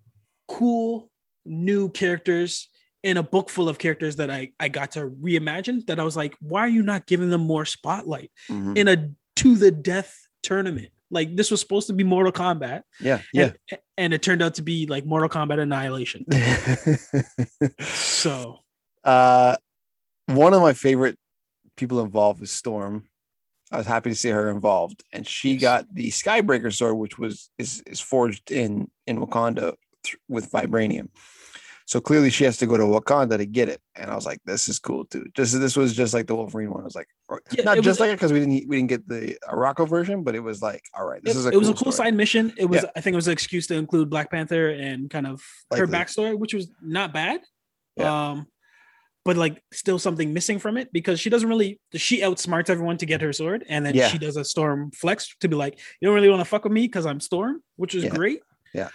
[0.46, 1.10] cool
[1.44, 2.68] new characters
[3.04, 6.16] in a book full of characters that I I got to reimagine that I was
[6.16, 8.76] like, why are you not giving them more spotlight Mhm.
[8.76, 10.12] in a to the death
[10.42, 10.88] tournament?
[11.10, 13.52] Like this was supposed to be Mortal Kombat, Yeah, yeah.
[13.70, 16.24] and, and it turned out to be like Mortal Kombat Annihilation.
[17.84, 18.58] So
[19.04, 19.56] uh,
[20.26, 21.18] one of my favorite
[21.76, 23.04] people involved is Storm.
[23.70, 25.60] I was happy to see her involved, and she Yes.
[25.62, 31.08] got the Skybreaker sword, which was is is forged in in Wakanda th- with vibranium.
[31.86, 34.38] So clearly, she has to go to Wakanda to get it, and I was like,
[34.46, 36.80] "This is cool too." Just this was just like the Wolverine one.
[36.80, 37.08] I was like,
[37.52, 40.22] Yeah, not just was- like it because we didn't we didn't get the Arakko version,
[40.22, 42.06] but it was like, all right, this it, is a it was a cool story.
[42.08, 42.54] side mission.
[42.56, 45.42] It was I think it was an excuse to include Black Panther and kind of
[45.76, 47.40] her backstory, which was not bad.
[47.96, 48.30] Yeah.
[48.30, 48.46] Um,
[49.26, 53.06] but like still something missing from it because she doesn't really she outsmarts everyone to
[53.06, 54.08] get her sword, and then Yeah.
[54.08, 56.72] she does a storm flex to be like, you don't really want to fuck with
[56.72, 58.10] me because I'm Storm, which is Yeah.
[58.10, 58.40] great.
[58.72, 58.88] Yeah.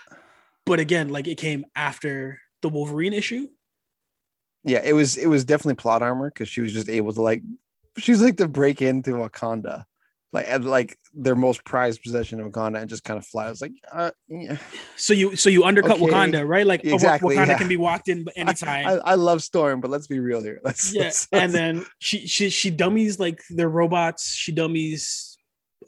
[0.65, 3.47] But again, like it came after the Wolverine issue.
[4.63, 7.41] yeah it was it was definitely plot armor because she was just able to like
[7.97, 9.85] she's like to break into wakanda
[10.31, 13.49] like and like their most prized possession of wakanda and just kind of fly i
[13.49, 14.57] was like uh, yeah.
[14.95, 16.05] So you so you undercut Okay.
[16.11, 16.67] Wakanda, right?
[16.67, 17.57] Like Exactly, Wakanda yeah.
[17.57, 18.85] can be walked in I, anytime.
[18.87, 22.27] I, I love storm but let's be real here let's, yeah let's- and then she
[22.27, 25.37] she she dummies like their robots she dummies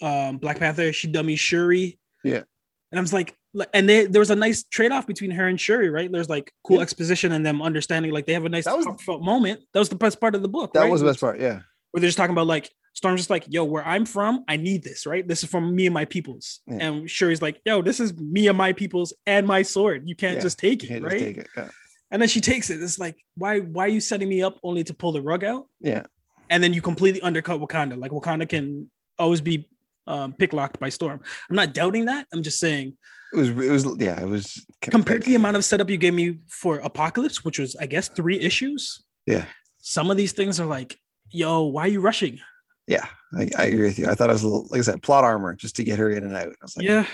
[0.01, 2.43] um black panther she dummies shuri Yeah.
[2.91, 5.59] And i was like like- and they, there was a nice trade-off between her and
[5.59, 6.83] shuri right there's like cool Yeah.
[6.83, 9.89] exposition and them understanding like they have a nice That was- heartfelt moment that was
[9.89, 10.91] the best part of the book that right?
[10.91, 11.59] was the best part yeah
[11.91, 14.83] where they're just talking about like Storm's just like, yo, where I'm from, I need
[14.83, 15.25] this, right?
[15.25, 16.59] This is from me and my peoples.
[16.67, 16.75] Yeah.
[16.87, 20.03] And Shuri's like, yo, this is me and my peoples and my sword.
[20.09, 21.11] You can't Yeah, just take you it, can't right?
[21.13, 21.69] just take it yeah.
[22.11, 22.83] And then she takes it.
[22.83, 25.67] It's like, why, why are you setting me up only to pull the rug out?
[25.79, 26.03] yeah
[26.49, 27.97] And then you completely undercut Wakanda.
[27.97, 29.69] Like Wakanda can always be
[30.07, 31.19] um, pick locked by Storm.
[31.49, 32.27] I'm not doubting that.
[32.33, 32.97] I'm just saying,
[33.33, 36.13] it was it was yeah it was compared to the amount of setup you gave
[36.13, 39.03] me for Apocalypse, which was I guess three issues.
[39.25, 39.45] Yeah.
[39.79, 40.97] Some of these things are like,
[41.29, 42.39] yo, why are you rushing?
[42.87, 43.05] yeah
[43.37, 45.23] I, I agree with you i thought it was a little like i said plot
[45.23, 47.05] armor just to get her in and out i was like yeah.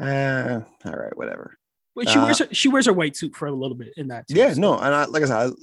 [0.00, 1.58] uh, all right whatever
[1.96, 4.08] But she Uh, wears her, she wears her white suit for a little bit in
[4.08, 4.28] that.
[4.28, 5.54] too, yeah so- no and i like i said I, you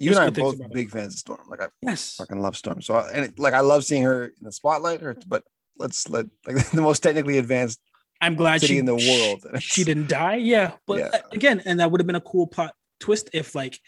[0.00, 0.74] There's and i are both about it.
[0.74, 2.14] big fans of storm like i Yes.
[2.16, 2.80] fucking love Storm.
[2.82, 5.02] So I- and it, like I love seeing her in the spotlight.
[5.02, 5.44] Or but
[5.82, 7.80] let's let like the most technically advanced
[8.20, 9.40] I'm glad city she in the world.
[9.60, 10.36] She didn't die.
[10.36, 11.10] Yeah, but Yeah.
[11.12, 13.78] uh, again, and that would have been a cool plot twist if like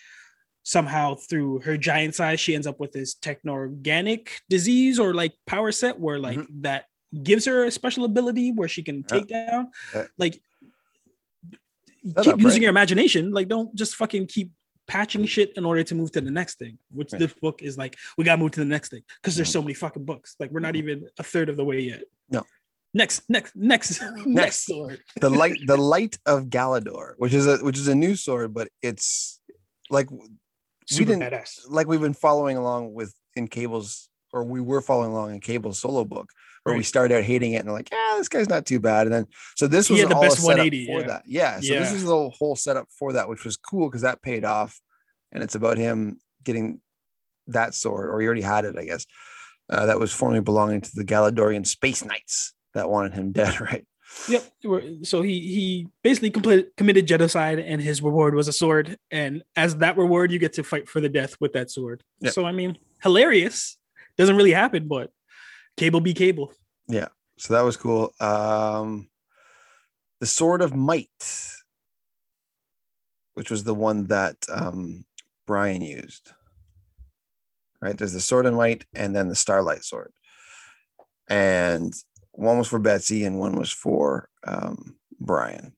[0.65, 5.71] somehow through her giant size she ends up with this techno-organic disease or like power
[5.71, 6.87] set where like that
[7.23, 9.15] gives her a special ability where she can Mm-hmm.
[9.15, 9.21] Yeah.
[9.21, 9.63] take down
[9.95, 10.05] Yeah.
[10.19, 10.35] like
[12.03, 12.61] keep up, using right?
[12.63, 14.51] your imagination like don't just fucking keep
[14.87, 17.19] patching shit in order to move to the next thing which Right.
[17.21, 19.53] this book is like we gotta move to the next thing because there's Mhm.
[19.53, 22.43] so many fucking books like we're not even a third of the way yet No.
[22.93, 27.79] next next next next sword the light, the light of Galador, which is a which
[27.79, 29.41] is a new sword, but it's
[29.91, 30.29] like we
[30.87, 35.33] didn't badass like we've been following along with in Cable's or we were following along
[35.35, 36.29] in Cable's solo book.
[36.65, 36.87] Where we Right.
[36.87, 39.07] started out hating it and they're like, yeah, this guy's not too bad.
[39.07, 41.07] And then so this was the all best 180, for yeah.
[41.07, 41.23] that.
[41.27, 41.61] Yeah.
[41.61, 44.81] So this is the whole setup for that, which was cool because that paid off.
[45.31, 46.81] And it's about him getting
[47.49, 49.07] that sword, or he already had it, I guess.
[49.69, 53.87] Uh, that was formerly belonging to the Galadorian Space Knights that wanted him dead, right?
[54.29, 54.53] Yep.
[55.03, 58.97] So he he basically completed, committed genocide, and his reward was a sword.
[59.11, 62.03] And as that reward, you get to fight for the death with that sword.
[62.21, 62.33] Yep.
[62.33, 63.77] So I mean, hilarious.
[64.17, 65.11] Doesn't really happen, but
[65.77, 66.53] cable be cable.
[66.89, 67.09] Yeah.
[67.39, 68.13] So that was cool.
[68.21, 69.09] Um,
[70.21, 71.09] the Sword of Might,
[73.35, 75.05] which was the one that um,
[75.47, 76.31] Brian used.
[77.81, 80.11] Right, there's the Sword of Might and then the Starlight Sword,
[81.29, 81.93] and
[82.33, 85.75] one was for Betsy and one was for um, Brian,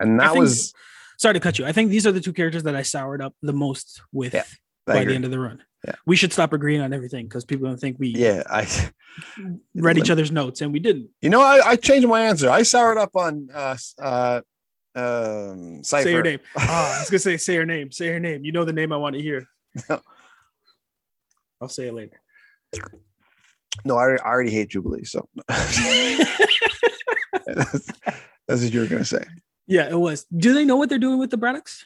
[0.00, 0.72] and that think- was
[1.22, 1.64] Sorry to cut you.
[1.64, 4.42] I think these are the two characters that I soured up the most with Yeah,
[4.84, 5.62] by the end of the run.
[5.86, 5.94] Yeah.
[6.06, 8.42] We should stop agreeing on everything because people don't think we yeah.
[8.48, 8.68] I
[9.74, 11.10] read each other's notes and we didn't.
[11.20, 12.48] you know I, I changed my answer.
[12.48, 14.40] I soured up on uh, uh,
[14.94, 16.04] um, Cypher.
[16.04, 16.40] Say your name.
[16.56, 17.90] Ah, I was gonna say say your name.
[17.90, 18.44] Say your name.
[18.44, 19.46] You know the name I want to hear.
[19.88, 20.00] No.
[21.60, 22.20] I'll say it later.
[23.84, 25.78] No, I, I already hate Jubilee, so that's,
[28.46, 29.24] that's what you were gonna say.
[29.66, 30.26] yeah, it was.
[30.36, 31.84] Do they know what they're doing with the Braddocks?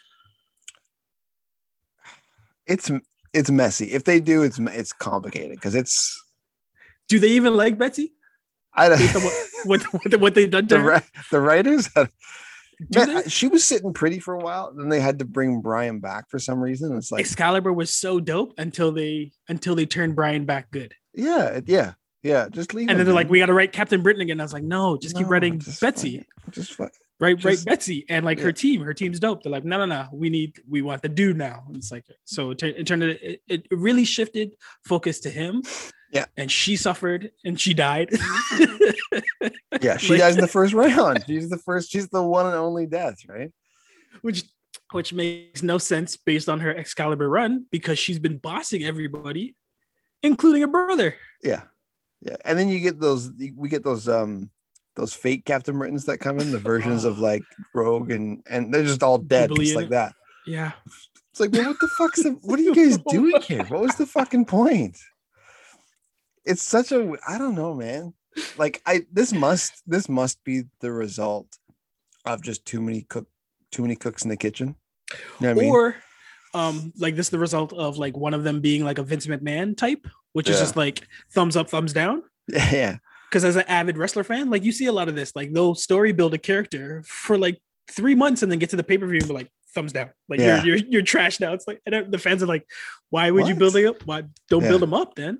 [2.66, 2.90] It's
[3.37, 3.92] it's messy.
[3.92, 6.20] If they do, it's it's complicated because it's
[7.09, 8.12] Do they even like Betsy?
[8.75, 9.01] I don't.
[9.64, 11.03] What, what, what, they've done to the, her?
[11.33, 11.88] the writers,
[12.94, 14.72] Man, she was sitting pretty for a while.
[14.72, 16.94] Then they had to bring Brian back for some reason.
[16.96, 20.94] It's like, Excalibur was so dope until they until they turned Brian back good.
[21.14, 22.49] yeah, yeah, yeah.
[22.51, 22.88] Just leave.
[22.90, 24.40] And then they're like, we got to write Captain Britain again.
[24.40, 26.18] I was like, no, just keep writing just Betsy.
[26.18, 26.92] fucking- just fuck.
[27.18, 28.44] Right, right, Betsy, and like yeah.
[28.44, 28.83] her team.
[28.83, 29.42] Her team's dope.
[29.42, 30.07] They're like, no, no, no.
[30.12, 31.64] We need, we want the dude now.
[31.66, 35.62] And it's like, so it, it turned it, it really shifted focus to him.
[36.12, 36.26] Yeah.
[36.37, 38.11] and she suffered and she died.
[39.83, 41.24] Yeah, she Like- dies in the first round.
[41.26, 41.90] She's the first.
[41.90, 43.52] She's the one and only death, right?
[44.22, 44.44] which
[44.92, 49.57] which makes no sense based on her Excalibur run because she's been bossing everybody,
[50.22, 51.14] including her brother.
[51.42, 51.62] Yeah,
[52.22, 52.37] yeah.
[52.44, 53.31] And then you get those.
[53.55, 54.09] We get those.
[54.09, 54.50] Um,
[54.96, 57.42] those fake Captain Britains that come in, the versions of like
[57.74, 59.90] Rogue and and they're just all dead, just like it.
[59.90, 60.14] that.
[60.46, 60.72] Yeah,
[61.32, 63.64] It's like, man, what the fuck's the, what are you guys doing here?
[63.64, 64.96] What was the fucking point?
[66.44, 68.14] It's such a I don't know, man.
[68.56, 71.59] Like I this must this must be the result
[72.24, 73.26] of just too many cook
[73.70, 74.76] too many cooks in the kitchen.
[75.12, 75.70] You know what I mean?
[75.70, 75.96] or
[76.54, 79.26] um, like this is the result of like one of them being like a Vince
[79.26, 82.22] McMahon type, which is just like thumbs up, thumbs down.
[82.48, 82.96] yeah,
[83.30, 85.74] Because as an avid wrestler fan, like you see a lot of this, like they'll
[85.74, 87.60] story build a character for like
[87.90, 90.10] three months and then get to the pay per view and be like thumbs down,
[90.28, 90.62] like Yeah.
[90.64, 91.52] you're you're you're trash now.
[91.52, 92.66] It's like and the fans are like,
[93.10, 94.04] why would you build it up?
[94.06, 94.68] Why don't Yeah.
[94.70, 95.38] build him up then?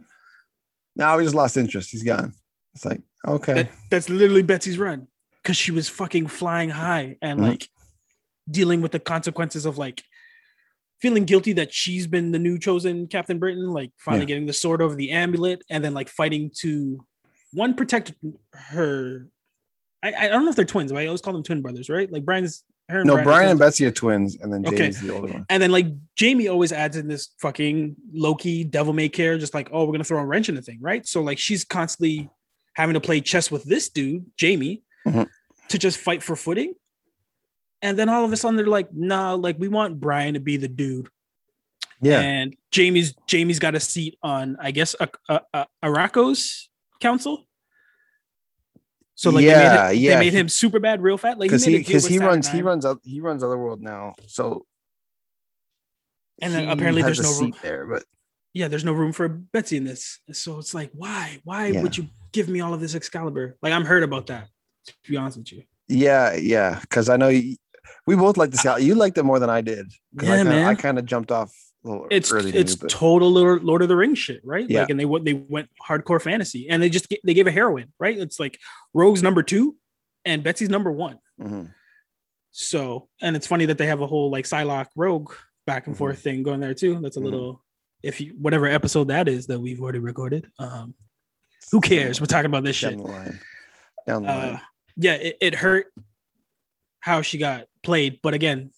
[0.99, 1.91] now we just lost interest.
[1.91, 2.33] He's gone.
[2.75, 5.09] It's like okay, That, that's literally Betsy's run
[5.43, 7.49] because she was fucking flying high and Mhm.
[7.49, 7.69] like
[8.51, 10.03] dealing with the consequences of like
[11.01, 14.27] feeling guilty that she's been the new chosen Captain Britain, like finally Yeah.
[14.29, 17.05] getting the sword over the amulet and then like fighting to
[17.53, 18.13] one protect
[18.53, 19.29] her.
[20.03, 22.11] I, I don't know if they're twins, but I always call them twin brothers, right?
[22.11, 23.59] Like Brian's her and no, Brian Brian and.
[23.59, 24.77] Betsy are twins, and then Okay.
[24.77, 25.47] Jamie's the older one.
[25.51, 29.69] And then like Jamie always adds in this fucking Loki devil may care, just like,
[29.73, 31.07] oh, we're gonna throw a wrench in the thing, right?
[31.07, 32.31] So like she's constantly
[32.75, 35.27] having to play chess with this dude, Jamie, Mhm.
[35.69, 36.75] to just fight for footing.
[37.83, 40.57] And then all of a sudden they're like, nah, like we want Brian to be
[40.57, 41.09] the dude.
[42.03, 46.69] Yeah, And Jamie's Jamie's got a seat on, I guess, a, a, a Arakko's
[47.01, 47.47] council.
[49.15, 51.39] So like Yeah, they made him, yeah, they made him super bad real fat.
[51.39, 54.15] Like because he because he runs he runs out he runs Otherworld now.
[54.27, 54.67] So
[56.43, 57.55] and uh, then apparently there's no room.
[57.63, 58.05] there, but
[58.53, 60.21] yeah, there's no room for Betsy in this.
[60.33, 61.41] So it's like, why?
[61.45, 61.83] Why Yeah.
[61.83, 63.57] would you give me all of this Excalibur?
[63.63, 64.49] Like I'm hurt about that.
[64.87, 65.63] To be honest with you.
[65.89, 66.79] Yeah, yeah.
[66.81, 67.57] Because I know you,
[68.07, 69.91] we both like to see how you liked it more than I did.
[70.17, 70.67] 'Cause I Yeah, kinda, man.
[70.67, 71.53] I kind of jumped off
[72.11, 74.69] It's it's but total Lord, of the Rings shit, right?
[74.69, 74.81] Yeah.
[74.81, 77.93] Like, and they went they went hardcore fantasy, and they just they gave a heroine,
[77.99, 78.19] right?
[78.19, 78.59] It's like
[78.95, 79.77] Rogue's number two,
[80.25, 81.19] and Betsy's number one.
[81.41, 81.73] Mhm.
[82.51, 85.33] So, and it's funny that they have a whole like Psylocke Rogue
[85.67, 85.99] back and Mhm.
[85.99, 86.99] forth thing going there too.
[87.01, 87.25] That's a Mhm.
[87.25, 87.65] little,
[88.03, 90.51] if you whatever episode that is that we've already recorded.
[90.59, 90.95] Um,
[91.71, 92.21] who cares?
[92.21, 92.99] We're talking about this down shit.
[92.99, 93.41] the line.
[94.07, 94.61] Down the uh, line.
[94.97, 95.93] yeah, it, it hurt
[97.01, 98.71] how she got played, but again,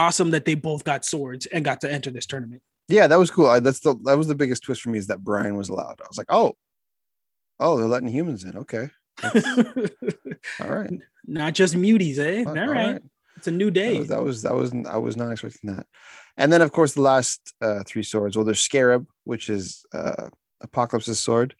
[0.00, 2.62] awesome that they both got swords and got to enter this tournament.
[2.88, 3.46] Yeah, that was cool.
[3.46, 6.00] I, that's the that was the biggest twist for me is that Brian was allowed.
[6.02, 6.56] I was like, oh,
[7.60, 8.56] oh, they're letting humans in.
[8.56, 8.88] Okay,
[10.60, 10.90] all right.
[11.26, 12.44] Not just muties, eh?
[12.48, 13.00] All All right.
[13.36, 13.98] It's a new That day.
[13.98, 15.86] was, that was that was I was not expecting that.
[16.36, 18.36] And then of course the last uh, three swords.
[18.36, 20.28] Well, there's Scarab, which is uh,
[20.60, 21.54] Apocalypse's sword,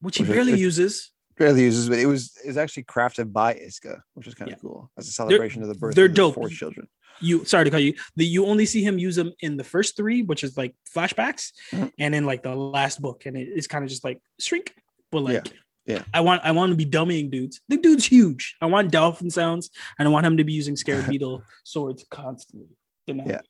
[0.00, 1.11] which he Which barely which- uses.
[1.38, 4.56] Barely uses, but it was it was actually crafted by Isca, which is kind of
[4.58, 4.60] Yeah.
[4.60, 6.34] cool as a celebration of the birth they're of dope.
[6.34, 6.88] four children.
[7.20, 7.94] You sorry to call you.
[8.16, 11.52] The you only see him use them in the first three, which is like flashbacks,
[11.72, 11.92] Mhm.
[11.98, 14.74] and in like the last book, and it- it's kind of just like shrink.
[15.10, 15.52] But like, Yeah,
[15.96, 16.04] yeah.
[16.12, 17.60] I want I want to be dummying dudes.
[17.68, 18.56] The dude's huge.
[18.60, 22.68] I want dolphin sounds, and I want him to be using scared beetle swords constantly.
[23.06, 23.40] They're Yeah.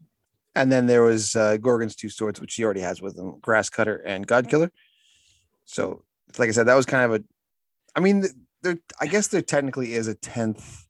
[0.55, 3.71] And then there was uh, Gorgon's two swords, which he already has with him, Grass
[3.71, 4.71] Cutter and God Killer.
[5.65, 6.05] So,
[6.39, 7.25] like I said, that was kind of a.
[7.95, 8.25] I mean,
[8.63, 8.79] there.
[9.01, 10.87] I guess there technically is a tenth,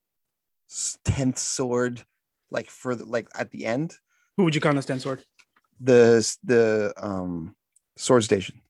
[1.04, 2.04] tenth sword,
[2.50, 3.96] like for the, like at the end,
[4.36, 5.24] Who would you call a stand sword?
[5.80, 7.56] the the um
[7.96, 8.60] sword station,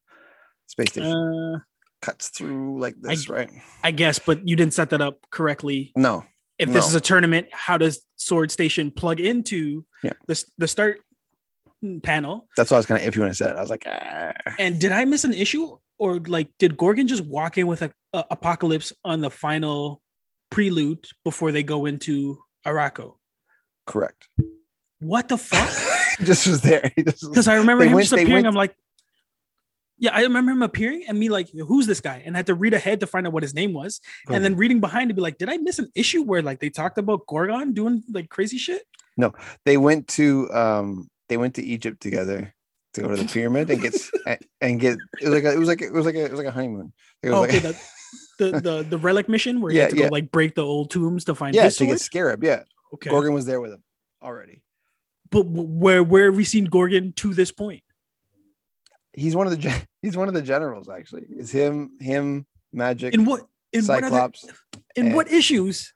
[0.66, 1.58] space station Uh,
[2.00, 3.50] cuts through like this, right?
[3.84, 5.92] I guess, but you didn't set that up correctly.
[5.96, 6.24] No,
[6.58, 6.88] If this No.
[6.88, 10.12] is a tournament, how does Sword Station plug into Yeah.
[10.26, 11.00] the the start
[12.02, 12.48] panel?
[12.56, 13.56] that's why I was kind of iffy when I said it.
[13.56, 14.32] I was like, ah.
[14.58, 17.90] And did I miss an issue, or like did Gorgon just walk in with a,
[18.12, 20.02] a apocalypse on the final
[20.50, 23.14] prelude before they go into Arakko?
[23.86, 24.28] correct.
[25.00, 25.68] What the fuck?
[26.18, 26.92] He just was there.
[26.94, 28.32] He just was- Because I remember him went- just appearing.
[28.32, 28.74] went- I'm like,
[29.98, 32.22] yeah, I remember him appearing and me like, who's this guy?
[32.24, 34.56] And I had to read ahead to find out what his name was, and then
[34.56, 37.26] reading behind to be like, did I miss an issue where like they talked about
[37.28, 38.82] Gorgon doing like crazy shit?
[39.16, 39.32] No,
[39.64, 42.54] they went to um they went to Egypt together
[42.94, 43.94] to go to the pyramid and get
[44.60, 46.38] and get it was like a, it was like it was like a, it was
[46.38, 46.92] like a honeymoon.
[47.22, 47.76] It was Oh, like okay, the,
[48.38, 50.90] the the the relic mission where you Yeah, had to go like break the old
[50.90, 52.42] tombs to find yeah to get Scarab.
[52.44, 53.82] Yeah, okay, Gorgon was there with him
[54.22, 54.62] already.
[55.30, 57.82] but where where have we seen Gorgon to this point?
[59.14, 61.24] He's one of the gen- he's one of the generals actually.
[61.30, 64.46] It's him him Magik In what in what other, Cyclops.
[64.96, 65.92] in and- what issues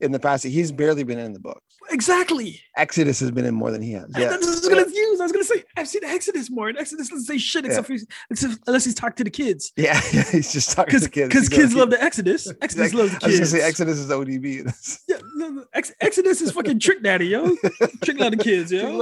[0.00, 1.62] in the past, he's barely been in the books.
[1.90, 2.60] exactly?
[2.76, 4.06] Exodus has been in more than he has.
[4.18, 5.20] Yeah, That's what I was gonna use.
[5.20, 7.96] I was gonna say I've seen Exodus more, and Exodus doesn't say shit except, for,
[8.30, 9.72] except unless he's talked to the kids.
[9.76, 10.22] yeah, yeah.
[10.32, 11.28] He's just talking to kids.
[11.28, 12.52] because kids love the Exodus.
[12.62, 13.52] Exodus Like, loves the I was kids.
[13.52, 15.00] gonna say Exodus is ODB.
[15.08, 17.54] Yeah, no, no, Ex- Exodus is fucking trick daddy, yo.
[18.04, 18.96] Trick lot of kids, yo.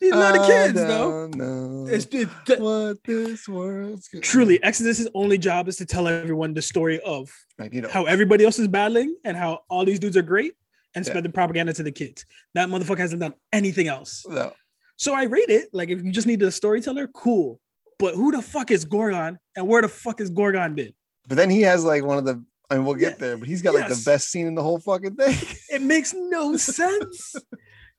[0.00, 1.28] Bloody- He's a lot kids, though.
[1.28, 6.06] don't It's, it, that- what this world's gonna truly, Exodus's only job is to tell
[6.06, 7.88] everyone the story of Magneto.
[7.88, 10.54] how everybody else is battling and how all these dudes are great
[10.94, 11.20] and Yeah.
[11.20, 12.24] the propaganda to the kids.
[12.54, 14.24] That motherfucker hasn't done anything else.
[14.28, 14.52] No.
[14.96, 15.68] So I rate it.
[15.72, 17.60] Like, if you just need a storyteller, cool.
[17.98, 20.92] But who the fuck is Gorgon and where the fuck is Gorgon been?
[21.28, 22.42] But then he has like one of the.
[22.70, 23.18] I mean, we'll get Yeah.
[23.18, 24.04] there, but he's got like Yes.
[24.04, 25.36] the best scene in the whole fucking thing.
[25.70, 27.34] It makes no sense.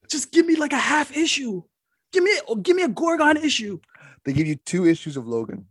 [0.10, 1.64] Just give me like a half issue.
[2.12, 2.32] Give me
[2.64, 3.80] give me a Gorgon issue.
[4.26, 5.68] they give you two issues of Logan,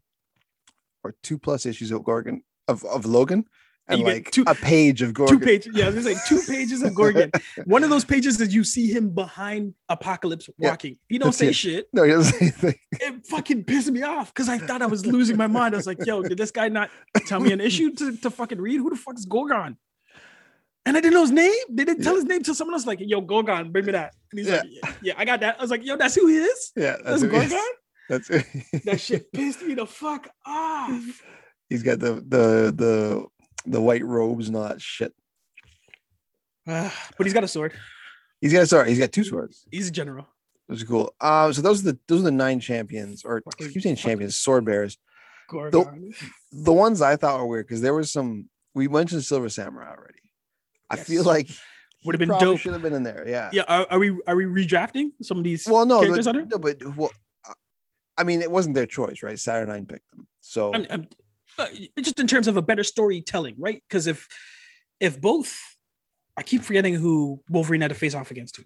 [1.05, 3.44] or two plus issues of Gorgon of, of Logan,
[3.88, 5.38] and get like two- a page of Gorgon.
[5.38, 5.74] Two pages.
[5.74, 7.31] Yeah, gonna say two pages of Gorgon.
[7.64, 10.98] One of those pages is you see him behind Apocalypse Yeah, walking.
[11.09, 11.55] He don't say it.
[11.55, 11.88] shit.
[11.92, 12.74] No, he doesn't say anything.
[13.01, 15.74] It fucking pissed me off because I thought I was losing my mind.
[15.74, 16.90] I was like, yo, did this guy not
[17.27, 18.79] tell me an issue to, to fucking read?
[18.79, 19.77] Who the fuck is Gorgon?
[20.85, 21.53] And I didn't know his name.
[21.70, 22.20] They didn't tell Yeah.
[22.20, 24.14] his name till someone else like, yo, Gorgon, bring me that.
[24.31, 24.57] And he's Yeah.
[24.57, 25.57] like, yeah, yeah, I got that.
[25.59, 26.73] I was like, yo, that's who he is?
[26.77, 27.31] Yeah, That's is.
[27.31, 27.61] Gorgon?
[28.09, 28.29] That's.
[28.85, 31.23] That shit pissed me the fuck off.
[31.69, 33.27] He's got the the the
[33.67, 35.12] the white robes and all that shit.
[36.67, 37.73] Ah, but he's got a sword.
[38.41, 38.88] He's got a sword.
[38.88, 39.67] he's got two swords.
[39.71, 40.27] He's a general.
[40.67, 41.14] Which is cool.
[41.21, 44.37] Um, so those are the those are the nine champions, or Fucking- keep saying champions,
[44.37, 44.99] sword bearers.
[45.49, 46.12] Gorgon.
[46.53, 48.51] The ones I thought were weird because there was some.
[48.75, 50.19] We mentioned Silver Samurai already.
[50.91, 51.49] I feel like
[52.04, 52.61] Would have been dope.
[52.61, 53.24] Should have been in there.
[53.26, 53.50] Yeah.
[53.52, 56.46] Yeah, are, are we are we redrafting some of these Well, no, characters but, under?
[56.46, 57.11] no, but well,
[57.48, 57.54] uh,
[58.16, 59.37] I mean, it wasn't their choice, right?
[59.37, 60.26] Saturnyne picked them.
[60.40, 61.08] So I'm, I'm-
[62.00, 63.82] just in terms of a better storytelling, right?
[63.88, 64.28] Because if
[65.00, 65.58] if both,
[66.37, 68.61] I keep forgetting who Wolverine had to face off against.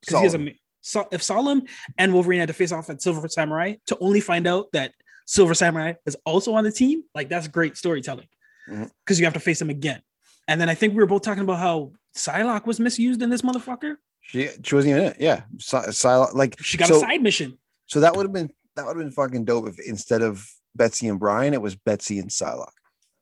[0.00, 1.62] Because he has a so, if Solem
[1.98, 4.92] and Wolverine had to face off at Silver Samurai to only find out that
[5.26, 8.26] Silver Samurai is also on the team, like that's great storytelling.
[8.66, 10.00] Because you have to face him again.
[10.48, 13.42] And then I think we were both talking about how Psylocke was misused in this
[13.42, 13.96] motherfucker.
[14.20, 15.16] she she wasn't even in it.
[15.20, 17.58] Yeah, Silent like She got so, a side mission.
[17.86, 21.08] So that would have been that would have been fucking dope if instead of Betsy
[21.08, 22.68] and Brian, it was Betsy and Psylocke.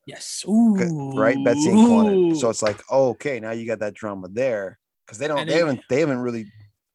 [0.06, 0.44] Yes.
[0.48, 1.12] Ooh.
[1.16, 1.36] right?
[1.44, 2.32] Betsy and Kwannon.
[2.32, 2.34] Ooh.
[2.34, 5.58] So it's like, oh, okay, now you got that drama there because they don't, they
[5.58, 6.50] haven't, they haven't really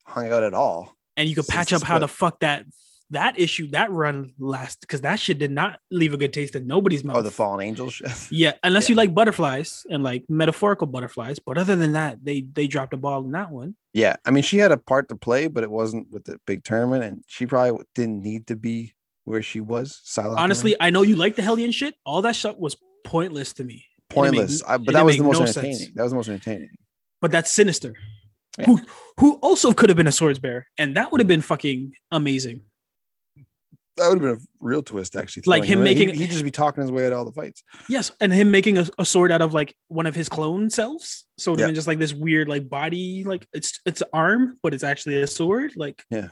[0.06, 0.96] hung out at all.
[1.18, 2.66] and you could patch up how the fuck that
[3.12, 6.66] that issue that run last because that shit did not leave a good taste in
[6.66, 7.18] nobody's mouth.
[7.18, 8.10] Oh, the fallen angel shit.
[8.32, 8.94] yeah, unless Yeah.
[8.94, 12.98] you like butterflies and like metaphorical butterflies, but other than that, they they dropped a
[12.98, 13.76] ball in that one.
[13.94, 16.64] yeah, I mean, she had a part to play, but it wasn't with the big
[16.64, 18.94] tournament, and she probably didn't need to be
[19.26, 20.02] where she was.
[20.06, 21.96] Psylocke Honestly, I know you like the Hellion shit.
[22.06, 23.86] All that shit was pointless to me.
[24.10, 24.64] Pointless.
[24.64, 25.58] I, but that was the most no sense.
[25.58, 25.94] entertaining.
[25.96, 26.70] That was the most entertaining.
[27.22, 27.94] But that's sinister.
[28.58, 28.66] Yeah.
[28.66, 28.80] Who
[29.20, 32.62] who also could have been a swords bearer, and that would have been fucking amazing.
[33.98, 35.44] That would have been a real twist, actually.
[35.46, 37.64] Like him making- he'd, just be talking his way out of all the fights.
[37.88, 41.26] Yes, and him making a, a sword out of like one of his clone selves.
[41.38, 41.72] So it would Yeah.
[41.72, 45.28] just like this weird like body, like it's it's an arm, but it's actually a
[45.28, 45.74] sword.
[45.78, 46.30] Like Yeah.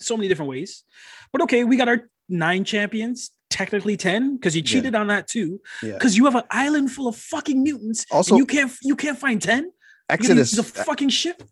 [0.00, 0.84] so many different ways.
[1.32, 4.70] But okay, we got our nine champions, technically ten, because you Yeah.
[4.70, 5.60] cheated on that too.
[5.82, 5.92] Yeah.
[5.94, 8.06] Because you have an island full of fucking mutants.
[8.10, 9.70] and Also- you can't you can't find ten.
[10.08, 11.42] Exodus, the fucking ship.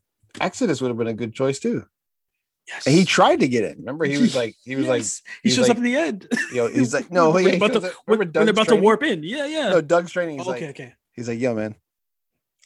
[0.41, 1.85] Exodus would have been a good choice too.
[2.73, 2.87] Yes.
[2.87, 3.79] And he tried to get in.
[3.79, 4.91] Remember, he was like, he was Yes.
[5.25, 6.29] like, he he's shows like- up at the end.
[6.53, 8.53] you know, he's like, no, When yeah, they're he about to- when, remember when they're
[8.53, 9.23] about to warp in.
[9.25, 9.71] Yeah, yeah.
[9.71, 10.39] No, Doug's training.
[10.39, 10.95] He's oh, okay, like, okay.
[11.13, 11.75] he's like, yo, man,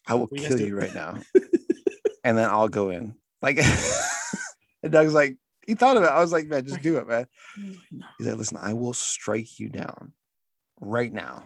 [0.07, 1.19] I will We kill you right now,
[2.25, 3.15] and then I'll go in.
[3.41, 3.59] Like,
[4.83, 5.37] and Doug's like,
[5.67, 6.11] he thought of it.
[6.11, 7.27] I was like, man, just do it, man.
[8.19, 10.13] He's like, listen, I will strike you down
[10.81, 11.45] right now,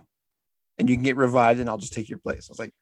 [0.78, 2.48] and you can get revived, and I'll just take your place.
[2.48, 2.74] I was like,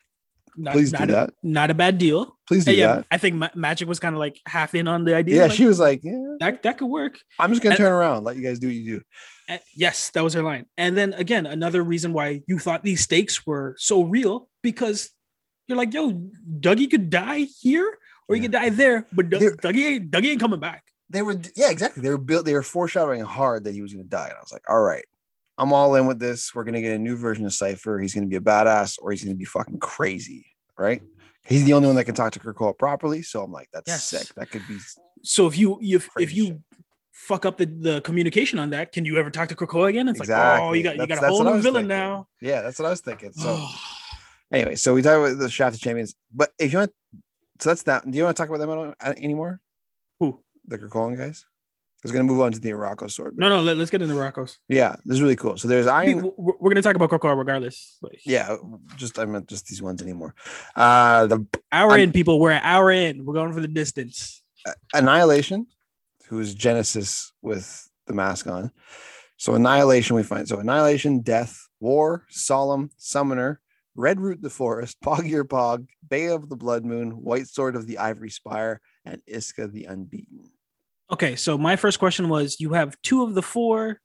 [0.56, 1.30] Not, please not do a, that.
[1.42, 2.36] Not a bad deal.
[2.48, 3.06] Please do yeah, that.
[3.10, 5.36] I think Ma- Magik was kind of like half in on the idea.
[5.36, 7.18] Yeah, like, she was like, yeah, that that could work.
[7.38, 9.02] I'm just gonna And- turn around, let you guys do what you do.
[9.48, 10.66] Uh, yes, that was her line.
[10.76, 15.10] And then again, another reason why you thought these stakes were so real because
[15.68, 16.12] you're like, yo,
[16.60, 17.98] Dougie could die here
[18.28, 18.44] or he Yeah.
[18.44, 20.84] could die there, but Doug- Dougie ain't Dougie ain't coming back.
[21.10, 22.02] They were, yeah, exactly.
[22.02, 22.44] They were built.
[22.46, 25.04] They were foreshadowing hard that he was gonna die, and I was like, all right,
[25.58, 26.54] I'm all in with this.
[26.54, 27.98] We're gonna get a new version of Cypher.
[27.98, 30.46] He's gonna be a badass, or he's gonna be fucking crazy,
[30.78, 31.02] right?
[31.46, 33.22] He's the only one that can talk to Krakoa properly.
[33.22, 34.04] So I'm like, that's Yes.
[34.04, 34.34] sick.
[34.34, 34.78] That could be
[35.22, 36.56] So if you if, if you shit.
[37.12, 40.08] fuck up the, the communication on that, can you ever talk to Krakoa again?
[40.08, 41.88] It's like, oh, you got you got a that's whole new villain thinking.
[41.88, 42.28] now.
[42.40, 43.32] Yeah, that's what I was thinking.
[43.32, 43.64] So
[44.52, 46.92] anyway, so we talk about the Shaft of Champions, but if you want,
[47.60, 48.10] so that's that.
[48.10, 49.60] Do you want to talk about them at all- uh, anymore?
[50.20, 50.40] Who?
[50.66, 51.46] The Krakoan guys.
[51.96, 53.36] I was gonna move on to the Arakko sword.
[53.36, 54.58] No, no, let, us get into Arakko's.
[54.68, 55.56] Yeah, this is really cool.
[55.56, 56.22] So there's Iron.
[56.36, 57.98] we're, we're gonna talk about Krakoa regardless.
[58.02, 58.56] Like, Yeah,
[58.96, 60.34] just I meant just these ones anymore.
[60.76, 62.38] Uh the hour I'm- in, people.
[62.38, 63.24] We're an hour in.
[63.24, 64.42] We're going for the distance.
[64.94, 65.66] Annihilation,
[66.28, 68.70] who is Genesis with the mask on.
[69.36, 73.60] So Annihilation, we find so Annihilation, Death, War, Solem, Summoner,
[73.94, 77.86] Red Root the Forest, Pog Your Pog, Bei of the Blood Moon, White Sword of
[77.86, 80.50] the Ivory Spire, and Isca the Unbeaten.
[81.10, 84.00] Okay, so my first question was: You have two of the four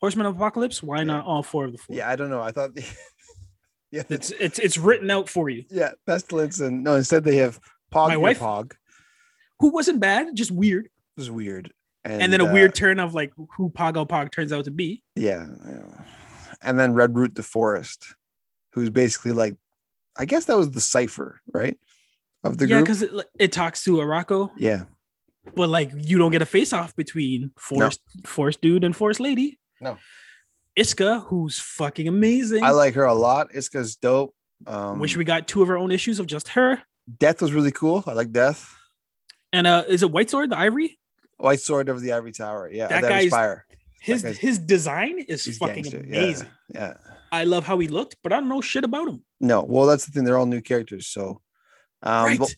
[0.00, 0.82] Horsemen of Apocalypse.
[0.82, 1.04] Why Yeah.
[1.04, 1.96] not all four of the four?
[1.96, 2.42] Yeah, I don't know.
[2.42, 2.70] I thought
[3.90, 5.64] yeah, it's it's it's written out for you.
[5.70, 7.58] yeah, Pestilence and no, instead they have
[7.92, 8.72] Pog My wife- Pog.
[9.60, 11.72] Who wasn't bad, just weird, It was weird.
[12.04, 15.04] and, then a uh, weird turn of like who Pago Pog turns out to be.
[15.14, 16.04] Yeah, yeah.
[16.60, 18.16] And then Red Root the Forest,
[18.72, 19.54] who's basically like,
[20.18, 21.78] I guess that was the Cypher, right?
[22.42, 22.86] Of the yeah, group.
[22.86, 24.84] because it, it talks to Arakko, Yeah.
[25.54, 29.58] But like you don't get a face off between Force Force Dude and Force Lady.
[29.80, 29.98] No.
[30.76, 32.62] Isca, who's fucking amazing.
[32.64, 33.48] I like her a lot.
[33.54, 34.34] Isca's dope.
[34.66, 36.80] Um, Wish we got two of our own issues of just her.
[37.18, 38.04] Death was really cool.
[38.06, 38.74] I like Death.
[39.52, 40.98] And uh, is it White Sword, the Ivory?
[41.36, 42.70] White Sword of the Ivory Tower.
[42.72, 42.86] Yeah.
[42.86, 43.66] That That guy's Spire.
[44.00, 46.04] His guy's- his design is fucking gangster.
[46.08, 46.48] Yeah, amazing.
[46.74, 46.94] Yeah.
[47.30, 49.24] I love how he looked, but I don't know shit about him.
[49.40, 50.24] No, well, that's the thing.
[50.24, 51.06] They're all new characters.
[51.08, 51.40] So,
[52.02, 52.38] um, right.
[52.38, 52.54] but-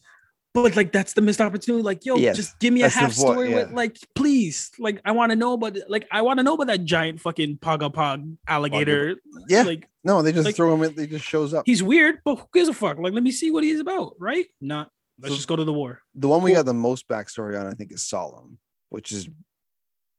[0.55, 1.83] But, like that's the missed opportunity.
[1.83, 4.71] Like, yo, Yes, just give me a half story with like, please.
[4.79, 7.59] Like, I want to know about like I want to know about that giant fucking
[7.59, 9.17] Paga Pog alligator.
[9.49, 10.95] yeah, Like no, they just like- throw him in.
[10.95, 11.65] They just shows up.
[11.67, 12.99] he's weird, but who gives a fuck?
[12.99, 14.47] Like, let me see what he's about, right?
[14.61, 14.91] Not
[15.21, 16.01] let's So- just go to the war.
[16.15, 16.61] The one we Cool.
[16.61, 18.59] got the most backstory on, I think, is Solem,
[18.91, 19.29] which is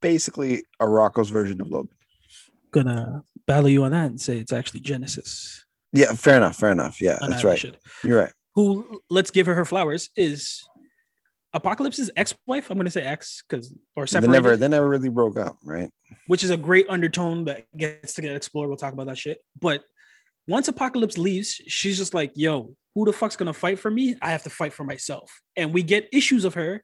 [0.01, 1.95] basically Arakko's version of Logan.
[2.71, 5.63] Gonna battle you on that and say it's actually Genesis.
[5.93, 6.57] Yeah, fair enough.
[6.57, 6.99] Fair enough.
[6.99, 7.63] Yeah, that's right.
[8.03, 8.33] You're right.
[8.55, 10.63] Who let's give her her flowers is
[11.53, 12.69] Apocalypse's ex-wife.
[12.69, 15.89] I'm gonna say ex because or They never, they never really broke up, right?
[16.27, 18.67] which is a great undertone that gets to get explored.
[18.69, 19.39] We'll talk about that shit.
[19.59, 19.83] But
[20.47, 24.15] once Apocalypse leaves, she's just like, yo, who the fuck's gonna fight for me?
[24.21, 25.31] I have to fight for myself.
[25.55, 26.83] And we get issues of her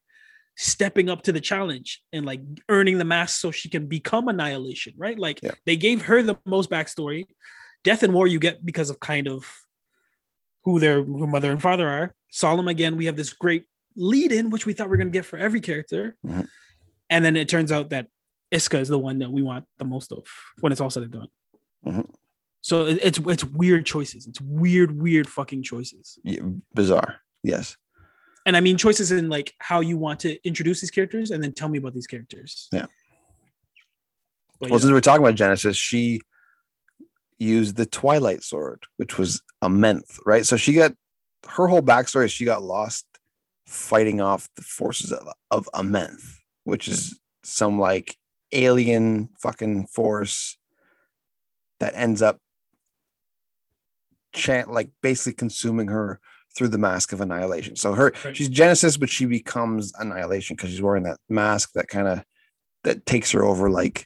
[0.58, 4.94] stepping up to the challenge and like earning the mask so she can become annihilation,
[4.98, 5.18] right?
[5.18, 5.52] Like Yeah.
[5.66, 7.26] they gave her the most backstory.
[7.84, 9.46] Death and War you get because of kind of
[10.64, 12.14] who their who mother and father are.
[12.30, 15.26] Solem again, we have this great lead in, which we thought we are gonna get
[15.26, 16.16] for every character.
[16.26, 16.48] Mhm.
[17.10, 18.08] And then it turns out that
[18.52, 20.26] Isca is the one that we want the most of
[20.60, 21.28] when it's all said and done.
[21.86, 22.14] Mhm.
[22.62, 24.28] So it- it's it's weird choices.
[24.28, 26.20] It's weird, weird fucking choices.
[26.24, 26.42] Yeah,
[26.74, 27.22] bizarre.
[27.44, 27.76] Yes.
[28.46, 31.54] And I mean choices in like how you want to introduce these characters and then
[31.54, 32.70] tell me about these characters.
[32.72, 32.86] Yeah.
[34.60, 34.82] But Well, yeah.
[34.84, 36.22] since we're talking about Genesis, she
[37.42, 40.46] used the Twilight Sword, which was Amenth, right?
[40.46, 40.94] So she got
[41.48, 43.06] her whole backstory is she got lost
[43.66, 48.16] fighting off the forces of, of Amenth, which is some like
[48.52, 50.58] alien fucking force
[51.80, 52.38] that ends up
[54.34, 56.20] chant like basically consuming her
[56.56, 57.76] through the mask of annihilation.
[57.76, 62.08] So her she's Genesis, but she becomes annihilation because she's wearing that mask that kind
[62.08, 62.24] of
[62.84, 64.06] that takes her over like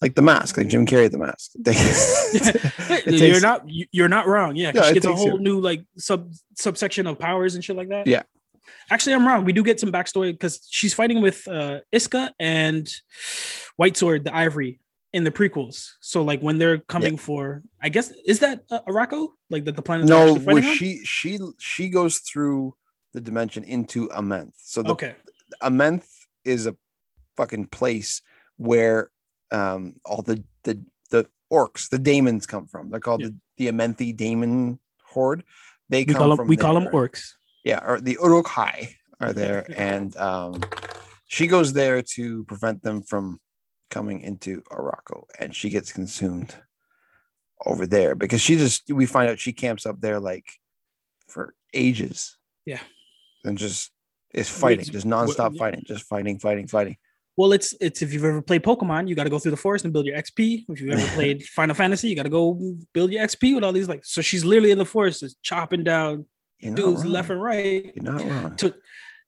[0.00, 1.52] like the mask, like Jim Carrey the mask.
[3.06, 4.56] It you're not you- you're not wrong.
[4.56, 7.64] Yeah, Yeah, she it gets a whole you- new like sub subsection of powers and
[7.64, 8.06] shit like that.
[8.06, 8.22] Yeah.
[8.90, 9.44] Actually, I'm wrong.
[9.44, 12.88] We do get some backstory because she's fighting with uh Isca and
[13.76, 14.80] White Sword, the Ivory,
[15.12, 15.90] in the prequels.
[16.00, 19.28] So like when they're coming for, I guess is that uh, Arakko?
[19.50, 20.06] Like that the planet?
[20.06, 22.74] no, where she she she goes through
[23.14, 24.52] the dimension into Amenth.
[24.58, 25.14] So the Okay.
[25.62, 26.06] Amenth
[26.44, 26.74] is a
[27.36, 28.20] fucking place
[28.56, 29.10] where
[29.52, 32.90] um all the the the orcs, the daemons come from.
[32.90, 33.28] They're called Yeah.
[33.56, 35.44] the the Amenthi daemon horde.
[35.88, 37.32] They We come call them from we call them orcs.
[37.64, 40.60] yeah, or the Uruk-hai are there, and um,
[41.26, 43.38] she goes there to prevent them from
[43.88, 46.54] coming into Arakko, and she gets consumed
[47.64, 50.44] over there because she just we find out she camps up there like
[51.28, 52.36] for ages.
[52.66, 52.80] Yeah.
[53.44, 53.92] and just
[54.34, 56.96] is fighting, just nonstop fighting, just fighting, fighting, fighting.
[57.36, 59.84] Well, it's it's if you've ever played Pokemon, you got to go through the forest
[59.84, 60.64] and build your XP.
[60.68, 62.58] If you've ever played Final Fantasy, you got to go
[62.94, 64.04] build your XP with all these like.
[64.04, 66.26] So she's literally in the forest, just chopping down
[66.60, 68.56] You're dudes left and right You're not wrong.
[68.56, 68.74] to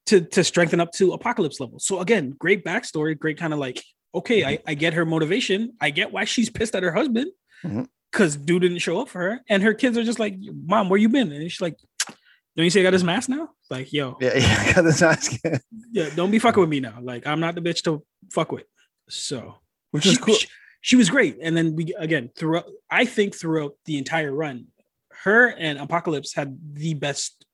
[0.06, 1.78] to to strengthen up to apocalypse level.
[1.78, 3.82] So again, great backstory, great kind of like
[4.14, 5.74] okay, I, I get her motivation.
[5.80, 7.30] I get why she's pissed at her husband
[7.62, 7.82] mm-hmm.
[8.10, 10.98] because dude didn't show up for her, and her kids are just like, "Mom, where
[10.98, 11.76] you been?" And she's like,
[12.58, 15.00] "Don't you see I got this mask now?" Like, yo, Yeah, yeah, I got this
[15.00, 15.32] ask,
[15.92, 16.98] yeah, don't be fucking with me now.
[17.00, 18.64] Like, I'm not the bitch to fuck with.
[19.08, 19.54] So
[19.92, 20.34] which is cool.
[20.34, 20.48] she,
[20.82, 21.38] she was great.
[21.40, 24.66] And then we again throughout, I think throughout the entire run,
[25.24, 27.44] her and Apocalypse had the best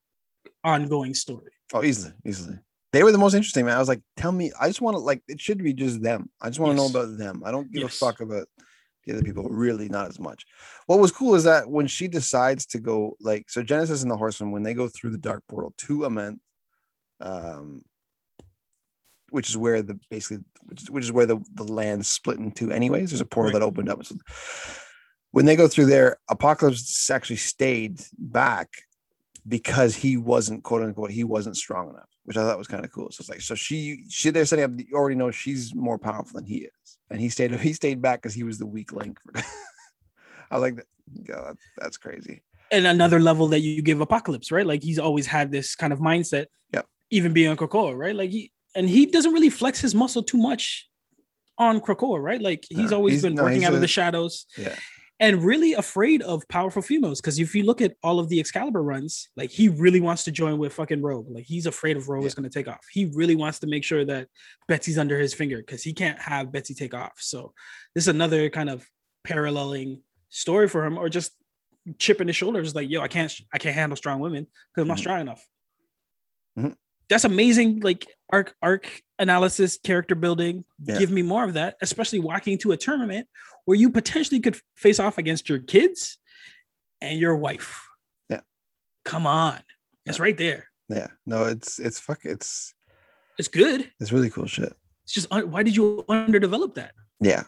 [0.64, 1.52] ongoing story.
[1.72, 2.58] Oh, easily, easily.
[2.92, 3.76] They were the most interesting, man.
[3.76, 6.30] I was like, tell me, I just want to like it should be just them.
[6.40, 6.92] I just want to Yes.
[6.92, 7.42] know about them.
[7.44, 7.94] I don't give Yes.
[7.94, 8.46] a fuck about
[9.06, 10.44] the other people, really not as much.
[10.86, 14.16] What was cool is that when she decides to go, like, so Genesis and the
[14.16, 16.38] horseman, when they go through the dark portal to Amenth,
[17.20, 17.82] um,
[19.30, 22.52] which is where the basically which is, which is where the, the land split in
[22.52, 23.10] two anyways.
[23.10, 23.58] There's a portal Right.
[23.60, 24.04] that opened up.
[24.04, 24.16] So
[25.32, 28.68] when they go through there, Apocalypse actually stayed back
[29.46, 32.92] because he wasn't quote unquote he wasn't strong enough, which I thought was kind of
[32.92, 33.10] cool.
[33.10, 36.38] So it's like so she she they're setting up you already know she's more powerful
[36.40, 39.18] than he is, and he stayed he stayed back because he was the weak link.
[40.50, 40.86] I like that.
[41.28, 42.42] Yeah, that, that's crazy.
[42.70, 44.66] And another level that you give Apocalypse, right?
[44.66, 46.46] Like he's always had this kind of mindset.
[46.72, 46.86] Yep.
[47.10, 48.14] Even being on Krakoa, right?
[48.16, 50.88] Like he and he doesn't really flex his muscle too much
[51.58, 52.40] on Krakoa, right?
[52.40, 54.46] Like he's No, always he's- been no, working out of the shadows.
[54.56, 54.74] Yeah.
[55.20, 57.20] And really afraid of powerful females.
[57.20, 60.32] Because if you look at all of the Excalibur runs, like he really wants to
[60.32, 61.28] join with fucking Rogue.
[61.30, 62.84] Like he's afraid of Rogue is going to take off.
[62.90, 64.28] He really wants to make sure that
[64.66, 67.12] Betsy's under his finger because he can't have Betsy take off.
[67.18, 67.52] So
[67.94, 68.84] this is another kind of
[69.22, 71.32] paralleling story for him, or just
[71.98, 74.96] chipping his shoulders, like yo, I can't, I can't handle strong women because I'm not
[74.96, 75.00] Mhm.
[75.00, 75.46] strong enough.
[76.58, 76.76] Mhm.
[77.08, 80.64] That's amazing, like arc arc analysis, character building.
[80.84, 80.98] Yeah.
[80.98, 83.28] Give me more of that, especially walking into a tournament
[83.64, 86.18] where you potentially could face off against your kids
[87.00, 87.86] and your wife.
[88.28, 88.40] Yeah.
[89.04, 89.60] Come on.
[90.06, 90.66] It's right there.
[90.88, 91.08] Yeah.
[91.24, 92.74] No, it's it's fuck it's
[93.38, 93.90] It's good.
[94.00, 94.74] it's really cool shit.
[95.04, 96.92] It's just why did you underdevelop that?
[97.20, 97.44] Yeah.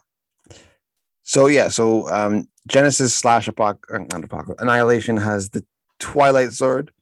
[1.25, 5.65] So yeah, so um Genesis slash Apoc uh, Apocalypse Annihilation has the
[5.99, 6.93] Twilight Sword,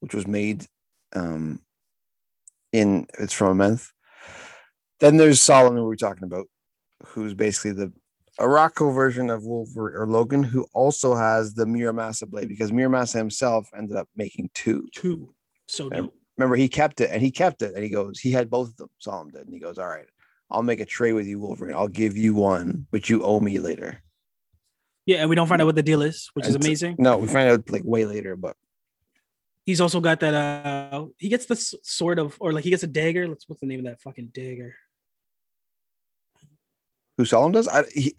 [0.00, 0.66] which was made
[1.14, 1.60] um
[2.72, 3.90] in it's from Amenth.
[5.00, 6.46] Then there's Solomon, we're talking about,
[7.06, 7.92] who's basically the
[8.38, 13.68] Arakko version of Wolverine or Logan, who also has the Muramasa blade because Muramasa himself
[13.76, 14.88] ended up making two.
[14.94, 15.34] Two.
[15.66, 16.14] So dope.
[16.36, 18.76] Remember, he kept it and he kept it, and he goes, he had both of
[18.76, 18.90] them.
[18.98, 20.06] Solomon did, and he goes, "All right,
[20.50, 21.74] I'll make a trade with you, Wolverine.
[21.74, 24.00] I'll give you one, but you owe me later."
[25.04, 25.62] Yeah, and we don't find mm-hmm.
[25.62, 26.96] out what the deal is, which is And t- amazing.
[26.98, 28.56] No, we find out like way later, but
[29.68, 32.86] He's also got that uh he gets this sort of or like he gets a
[32.86, 33.28] dagger.
[33.28, 34.74] Let's what's the name of that fucking dagger?
[37.18, 37.68] who Solomon does?
[37.68, 38.14] I, he,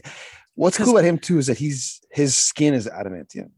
[0.54, 3.50] what's cool about him too is that he's his skin is adamantium.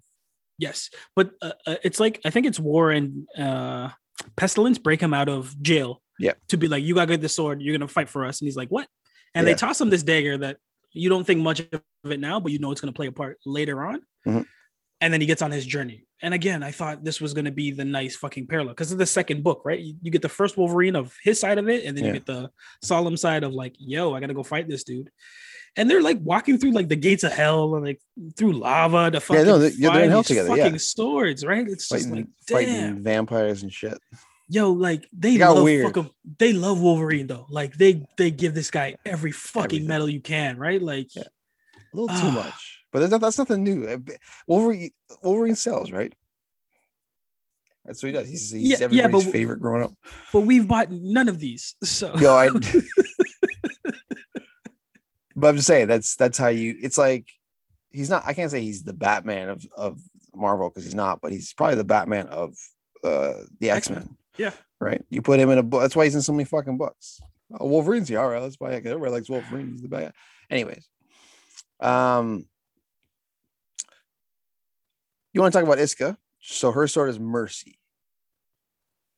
[0.58, 3.90] Yes, but uh, uh, it's like I think it's War and uh,
[4.38, 6.02] Pestilence break him out of jail.
[6.18, 6.36] Yeah.
[6.48, 7.62] To be like, you gotta get the sword.
[7.62, 8.88] You're gonna fight for us, and he's like, what?
[9.36, 9.54] And Yeah.
[9.54, 10.58] they toss him this dagger that
[10.94, 13.38] you don't think much of it now, but you know it's gonna play a part
[13.46, 14.02] later on.
[14.26, 14.46] Mhm.
[15.02, 16.06] And then he gets on his journey.
[16.22, 19.06] And again, I thought this was gonna be the nice fucking parallel because it's the
[19.08, 19.80] second book, right?
[19.80, 22.08] You, you get the first Wolverine of his side of it, and then Yeah.
[22.10, 22.52] you get the
[22.84, 25.10] Solem side of like, yo, I gotta go fight this dude.
[25.76, 28.00] And they're like walking through like the gates of hell and like
[28.38, 30.64] through lava to fucking no, they- yeah, they're in hell these together, yeah.
[30.66, 31.68] fucking swords, right?
[31.68, 33.98] It's just Fighting, like, fighting damn, vampires and shit.
[34.50, 35.86] yo, like they got love weird.
[35.88, 37.48] fucking, they love Wolverine though.
[37.50, 39.88] Like they they give this guy every fucking Everything.
[39.88, 40.82] medal you can, right?
[40.82, 41.24] Like, Yeah.
[41.94, 42.32] A little too Ah.
[42.32, 43.86] much, but that's, not- that's nothing new.
[43.88, 43.98] Uh,
[44.48, 44.92] Wolverine,
[45.24, 46.14] Wolverine sells, right?
[47.86, 48.28] That's what he does.
[48.30, 49.94] He's, he's Yeah, yeah, everybody's but- favorite growing up.
[50.32, 52.50] but we've bought none of these, so Yo, I
[55.36, 56.76] but I'm just saying that's that's how you.
[56.82, 57.28] It's like
[57.90, 58.24] he's not.
[58.26, 60.00] I can't say he's the Batman of of
[60.36, 62.56] Marvel because he's not, but he's probably the Batman of
[63.04, 64.16] uh the X Men.
[64.38, 64.52] Yeah.
[64.80, 65.04] Right.
[65.10, 65.82] You put him in a book.
[65.82, 67.20] That's why he's in so many fucking books.
[67.60, 68.20] Oh, Wolverine's here.
[68.20, 68.86] All right, let's buy it.
[68.86, 69.72] Everybody likes Wolverine.
[69.72, 70.14] He's the bad.
[70.50, 70.88] Anyways,
[71.80, 72.46] um,
[75.34, 76.18] you want to talk about Isca?
[76.42, 77.78] So her sword is Mercy,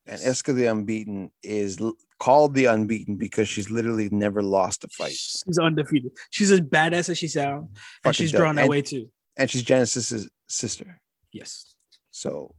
[0.06, 4.88] and Isca the Unbeaten is l- called the Unbeaten because she's literally never lost a
[4.88, 6.12] fight, She's undefeated.
[6.30, 8.40] She's as badass as she sounds, and Fucking she's dope.
[8.40, 9.10] drawn that And- way too.
[9.36, 11.00] and she's Genesis's sister.
[11.32, 11.74] Yes.
[12.10, 12.54] So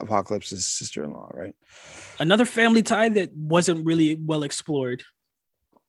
[0.00, 1.54] Apocalypse's sister-in-law, right?
[2.18, 5.02] Another family tie that wasn't really well explored.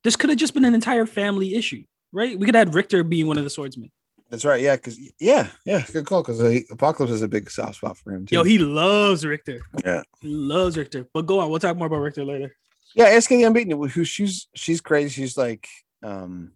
[0.04, 2.38] This could have just been an entire family issue, right?
[2.38, 3.92] We could have had Rictor being one of the swordsmen.
[4.30, 4.62] That's right.
[4.62, 6.24] Yeah, because yeah, yeah, good call.
[6.24, 8.36] Because Apocalypse is a big soft spot for him too.
[8.36, 9.62] Yo, he loves Rictor.
[9.84, 10.02] Yeah.
[10.20, 11.08] He loves Rictor.
[11.14, 12.56] But go on, we'll talk more about Rictor later.
[12.96, 13.80] Yeah, Isca the Unbeaten.
[13.88, 15.10] Who she's she's crazy.
[15.10, 15.68] She's like
[16.02, 16.54] um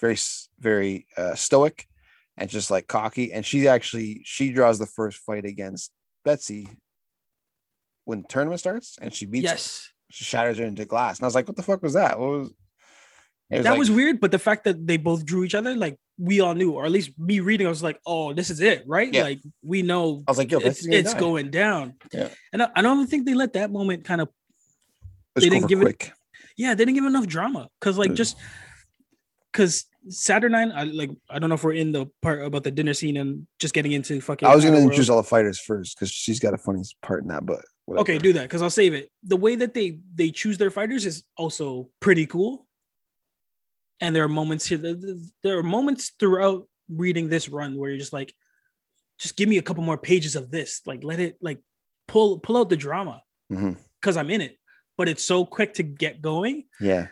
[0.00, 0.16] very
[0.58, 1.86] very uh, stoic
[2.36, 3.32] and just like cocky.
[3.32, 5.92] And she actually she draws the first fight against
[6.24, 6.68] Betsy
[8.04, 9.54] when the tournament starts, and she beats her.
[9.54, 9.88] Yes.
[10.10, 11.18] She shatters her into glass.
[11.18, 12.18] And I was like, what the fuck was that?
[12.18, 12.50] What was?
[13.52, 15.96] It that like- was weird, but the fact that they both drew each other, like
[16.18, 18.84] we all knew, or at least me reading, I was like, "Oh, this is it,
[18.86, 19.24] right?" Yeah.
[19.24, 21.20] Like we know I was like, yo, it's, it's die.
[21.20, 21.94] going down.
[22.12, 22.28] Yeah.
[22.52, 24.28] and I, I don't think they let that moment kind of
[25.36, 26.10] Let's they didn't give it-
[26.56, 28.36] yeah, they didn't give enough drama because like just
[29.52, 32.94] because Saturnyne, I like I don't know if we're in the part about the dinner
[32.94, 34.48] scene and just getting into fucking.
[34.48, 37.28] I was gonna introduce all the fighters first because she's got a funny part in
[37.28, 38.02] that, but whatever.
[38.02, 39.10] Okay, do that because I'll save it.
[39.22, 42.66] The way that they they choose their fighters is also pretty cool.
[44.02, 44.78] And there are moments here.
[44.78, 48.34] th- th- There are moments throughout reading this run where you're just like,
[49.18, 50.80] just give me a couple more pages of this.
[50.84, 51.60] Like, let it like
[52.08, 53.72] pull pull out the drama mm-hmm.
[54.00, 54.58] because I'm in it.
[54.98, 57.06] But it's so quick to get going Yeah,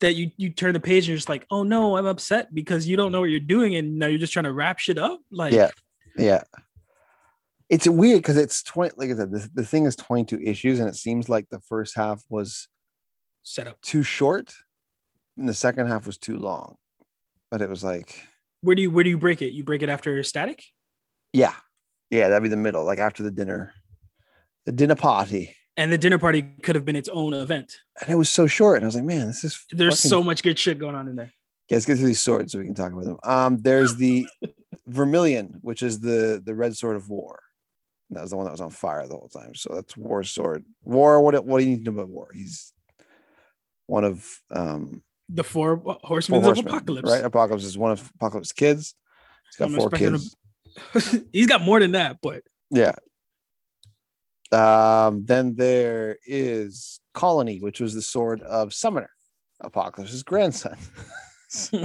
[0.00, 2.86] that you you turn the page and you're just like, oh no, I'm upset because
[2.86, 5.18] you don't know what you're doing and now you're just trying to wrap shit up.
[5.30, 5.70] Like, Yeah.
[6.16, 6.42] yeah.
[7.70, 8.94] It's weird because it's twenty.
[8.96, 11.94] Like I said, the, the thing is twenty-two issues, and it seems like the first
[11.96, 12.68] half was
[13.42, 13.80] set up.
[13.82, 14.54] too short,
[15.46, 16.76] the second half was too long.
[17.50, 18.22] But it was like,
[18.62, 19.52] Where do you where do you break it?
[19.52, 20.64] You break it after Stasis.
[21.32, 21.54] yeah,
[22.10, 23.72] yeah, that'd be the middle, like after the dinner,
[24.66, 27.76] the dinner party, And the dinner party could have been its own event.
[28.00, 28.76] and it was so short.
[28.76, 31.08] And I was like, man, this is There's fucking- so much good shit going on
[31.08, 31.32] in there.
[31.70, 33.18] Yeah, let's get through these swords so we can talk about them.
[33.24, 34.26] Um, there's the
[34.86, 37.40] Vermilion, which is the the red sword of war.
[38.10, 39.54] That was the one that was on fire the whole time.
[39.54, 40.64] So that's war sword.
[40.82, 41.20] War.
[41.20, 41.44] What?
[41.44, 42.28] What do you need to know about War?
[42.32, 42.72] He's
[43.86, 47.10] one of um The four four horsemen of horsemen, apocalypse.
[47.10, 47.24] right?
[47.24, 48.94] Apocalypse is one of Apocalypse's kids.
[49.50, 50.34] He's got I'm four kids.
[51.32, 52.94] He's got more than that, but Yeah.
[54.52, 55.24] Um.
[55.26, 59.10] Then there is Colony, which was the sword of Summoner,
[59.60, 60.76] Apocalypse's grandson.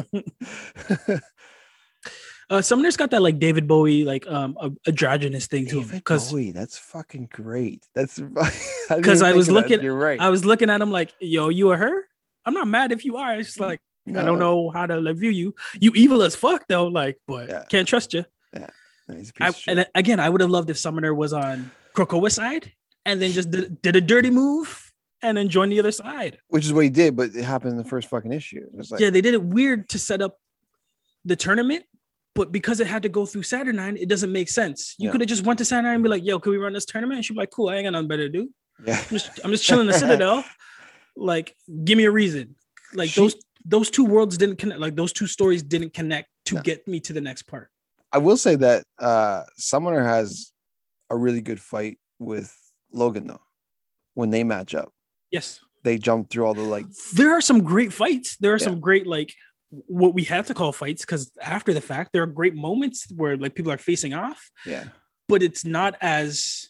[2.50, 5.88] uh Summoner's got that like David Bowie, like um a- androgynous thing to him.
[5.90, 7.86] Because Bowie, that's fucking great.
[7.96, 8.20] That's
[8.90, 10.20] 'Cause I was looking- You're right.
[10.20, 12.06] I was looking at him like, yo, you are her?
[12.46, 13.36] I'm not mad if you are.
[13.38, 15.56] It's just like I don't know how to view you.
[15.80, 17.64] You evil as fuck though, like, but Yeah.
[17.70, 18.26] can't trust you.
[18.54, 18.68] No,
[19.16, 22.72] piece I, and again, I would have loved if Summoner was on Krakoa's side
[23.06, 24.92] and then just did, did a dirty move
[25.22, 26.38] and then joined the other side.
[26.48, 28.66] Which is what he did, but it happened in the first fucking issue.
[28.90, 30.38] Like, yeah, they did it weird to set up
[31.26, 31.84] the tournament,
[32.36, 34.96] but because it had to go through Saturnyne, it doesn't make sense.
[34.98, 35.12] You Yeah.
[35.12, 37.18] could have just went to Saturnyne and be like, "Yo, can we run this tournament?"
[37.18, 38.50] And she'd be like, "Cool, I ain't got nothing better to do.
[38.86, 38.98] yeah.
[39.02, 40.44] I'm just, I'm just chilling the Citadel.
[41.16, 42.56] Like, give me a reason.
[42.94, 43.36] Like She- those
[43.66, 44.80] those two worlds didn't connect.
[44.82, 46.62] Like those two stories didn't connect to No.
[46.62, 47.70] get me to the next part.
[48.12, 50.52] I will say that uh Summoner has
[51.10, 52.54] a really good fight with
[52.92, 53.42] Logan though.
[54.16, 54.92] When they match up,
[55.32, 58.38] Yes, they jump through all the like there are some great fights.
[58.38, 58.66] There are Yeah.
[58.66, 59.34] some great like
[59.88, 63.36] what we have to call fights because after the fact, there are great moments where
[63.38, 64.52] like people are facing off.
[64.66, 64.86] yeah.
[65.30, 66.70] but it's not as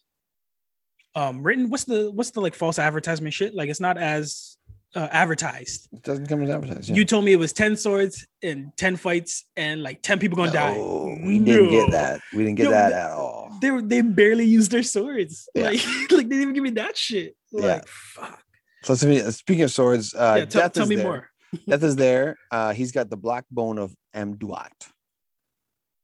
[1.15, 4.57] um written what's the what's the like false advertisement shit like it's not as
[4.95, 6.89] uh, advertised It doesn't come as advertised.
[6.89, 6.95] Yeah.
[6.97, 10.51] you told me it was 10 swords and 10 fights and like 10 people gonna
[10.51, 12.21] die No, we didn't get that.
[12.31, 13.57] We didn't get No, that th- at all.
[13.59, 15.65] they were they barely used their swords Yeah.
[15.71, 17.81] like like they didn't even give me that shit like Yeah.
[17.87, 18.43] fuck
[18.83, 21.05] So speaking speaking of swords, uh yeah tell, Death tell is me there.
[21.05, 21.29] more
[21.67, 22.37] Death is there.
[22.51, 24.69] Uh he's got the black bone of Amduat.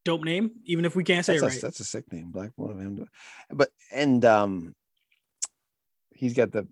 [0.03, 2.31] dope name even if we can't say That's, it a, right that's a sick name,
[2.31, 3.07] Black Bone of Amduat.
[3.51, 4.73] But and um
[6.19, 6.67] he's got the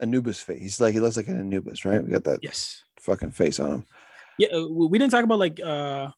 [0.00, 0.60] Anubis face.
[0.60, 2.02] He's like he looks like an Anubis, right?
[2.02, 3.84] We got that yes fucking face on him.
[4.38, 6.08] yeah uh, we didn't talk about like uh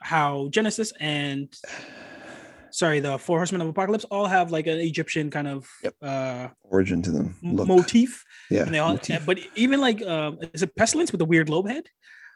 [0.00, 1.48] how genesis and
[2.70, 5.94] sorry, the Four Horsemen of Apocalypse all have like an Egyptian kind of Yep.
[6.02, 7.36] uh Origin to them.
[7.42, 7.68] Look.
[7.68, 8.62] motif, yeah.
[8.62, 8.94] and they all.
[8.94, 9.24] motif.
[9.26, 11.84] But even like, um, is it Pestilence with the weird globe head?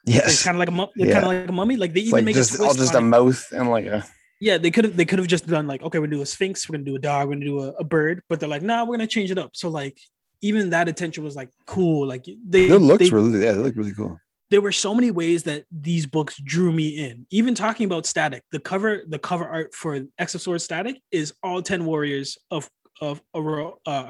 [0.06, 0.44] It's yes.
[0.44, 1.12] kind of like a Yeah.
[1.14, 1.76] kind of like a mummy.
[1.76, 3.00] Like they even like make just a all just a it.
[3.00, 4.04] mouth and like a
[4.40, 6.26] Yeah, they could have they could have just done like, okay, we're gonna do a
[6.26, 8.62] sphinx, we're gonna do a dog, we're gonna do a, a bird, but they're like,
[8.62, 9.50] nah, we're gonna change it up.
[9.54, 9.98] So like
[10.42, 12.06] even that attention was like cool.
[12.06, 14.18] Like they, it looks they really yeah, they look really cool.
[14.50, 17.26] there were so many ways that these books drew me in.
[17.30, 21.32] Even talking about Stasis, the cover, the cover art for X of Swords Stasis is
[21.42, 22.68] all 10 warriors of
[23.00, 23.40] of uh,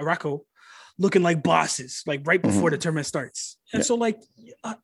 [0.02, 0.40] Araco
[0.98, 3.58] looking like bosses, like right before the tournament starts.
[3.72, 3.84] And Yeah.
[3.84, 4.18] so like
[4.64, 4.74] uh,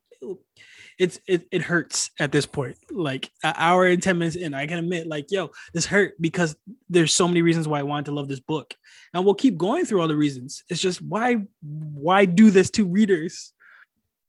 [0.98, 2.76] it's it, it hurts at this point.
[2.90, 6.56] Like an hour and 10 minutes in, I can admit, like, yo, this hurt because
[6.88, 8.74] there's so many reasons why I wanted to love this book.
[9.14, 10.64] And we'll keep going through all the reasons.
[10.68, 13.52] It's just why why do this to readers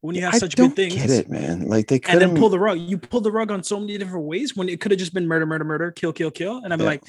[0.01, 0.95] when you have I such good things?
[0.95, 1.67] get it, man.
[1.67, 2.79] Like they could and then pull the rug.
[2.79, 5.27] You pull the rug on so many different ways when it could have just been
[5.27, 6.57] murder, murder, murder, kill, kill, kill.
[6.63, 6.85] And I'm Yeah.
[6.87, 7.03] like,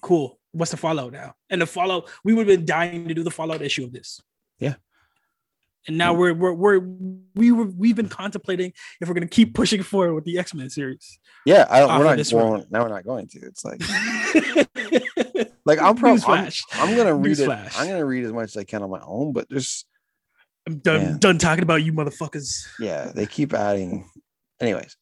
[0.00, 0.38] cool.
[0.52, 1.34] What's the fallout now?
[1.50, 4.20] And the fallout, we would have been dying to do the fallout issue of this.
[4.58, 4.76] Yeah.
[5.88, 6.80] And now we're we're we're
[7.34, 10.68] we were we've been contemplating if we're gonna keep pushing forward with the X Men
[10.68, 11.18] series.
[11.44, 11.98] Yeah, I don't.
[11.98, 12.32] We're not.
[12.32, 13.40] Well, now we're not going to.
[13.42, 13.80] It's like,
[15.64, 16.22] like I'm probably.
[16.26, 17.48] I'm, I'm gonna read it.
[17.48, 17.78] Newsflash.
[17.78, 19.86] I'm gonna read as much as I can on my own, but just
[20.66, 21.18] I'm done Man.
[21.18, 22.66] done talking about you motherfuckers.
[22.80, 24.10] yeah, they keep adding.
[24.60, 24.96] Anyways,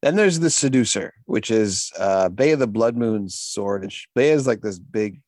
[0.00, 4.30] then there's the seducer, which is uh Bei of the Blood Moon's sword, and Bei
[4.30, 5.20] is like this big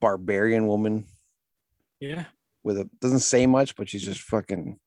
[0.00, 1.04] barbarian woman
[2.00, 2.24] Yeah.
[2.64, 4.78] With a doesn't say much, but she's just fucking.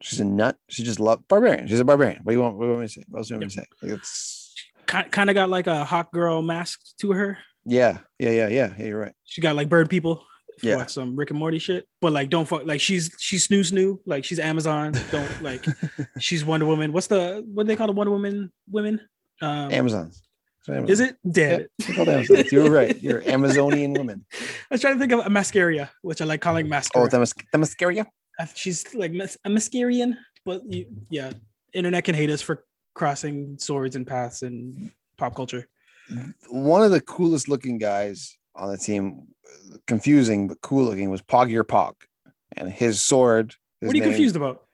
[0.00, 0.56] She's a nut.
[0.68, 1.66] She just love barbarian.
[1.66, 2.20] She's a barbarian.
[2.22, 2.56] What do you want?
[2.56, 3.04] What do you want me to say?
[3.08, 3.66] What else do you want me to say?
[3.82, 4.54] Like it's
[4.86, 7.36] Kind of got like a hot girl mask to her.
[7.66, 8.74] yeah, yeah, yeah, yeah.
[8.78, 9.12] Yeah, you're right.
[9.24, 10.24] She got like bird people.
[10.62, 10.76] Yeah.
[10.76, 11.86] Watch some Rick and Morty shit.
[12.00, 13.98] But like don't fuck like she's she's snoo snoo.
[14.06, 14.92] Like she's Amazon.
[15.10, 15.64] Don't like
[16.20, 16.92] she's Wonder Woman.
[16.92, 19.00] What's the what do they call the Wonder Woman women?
[19.42, 20.22] Um Amazons.
[20.76, 20.90] Amazon.
[20.90, 21.16] is it?
[21.30, 21.70] Damn Yeah, it.
[21.78, 22.52] they're called Amazons.
[22.52, 23.02] You're right.
[23.02, 24.24] You're Amazonian woman.
[24.32, 24.36] I
[24.70, 27.04] was trying to think of a mascara, which I like calling oh, mascara.
[27.04, 28.06] Oh, the, mas- the mascara.
[28.40, 31.32] I- she's like a mascarian, but you, yeah,
[31.72, 32.64] internet can hate us for
[32.94, 35.66] crossing swords and paths and pop culture.
[36.48, 39.26] One of the coolest looking guys on the team,
[39.86, 41.94] confusing but cool looking, was Pogg Ur-Pogg,
[42.56, 43.54] and his sword.
[43.80, 44.64] His what are you name- confused about?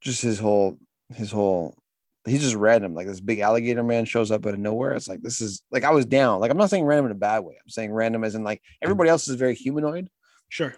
[0.00, 0.78] Just his whole,
[1.14, 1.76] his whole.
[2.24, 2.94] He's just random.
[2.94, 4.92] Like this big alligator man shows up out of nowhere.
[4.92, 6.40] It's like this is like I was down.
[6.40, 7.54] Like I'm not saying random in a bad way.
[7.60, 8.84] I'm saying random as in like hmm.
[8.84, 10.08] everybody else is very humanoid,
[10.48, 10.74] Sure.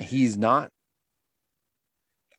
[0.00, 0.70] he's not.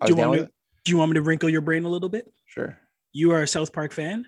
[0.06, 0.40] Do you want me?
[0.40, 0.54] it.
[0.86, 2.32] Do you want me to wrinkle your brain a little bit?
[2.46, 2.78] Sure.
[3.12, 4.26] You are a South Park fan.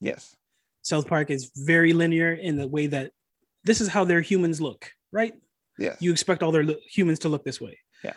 [0.00, 0.36] Yes.
[0.82, 3.10] South Park is very linear in the way that
[3.64, 5.32] this is how their humans look, right?
[5.78, 5.96] Yeah.
[5.98, 7.78] You expect all their lo- humans to look this way.
[8.04, 8.12] Yeah.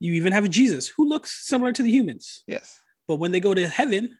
[0.00, 2.42] You even have a Jesus who looks similar to the humans.
[2.46, 2.80] yes.
[3.06, 4.18] But when they go to heaven,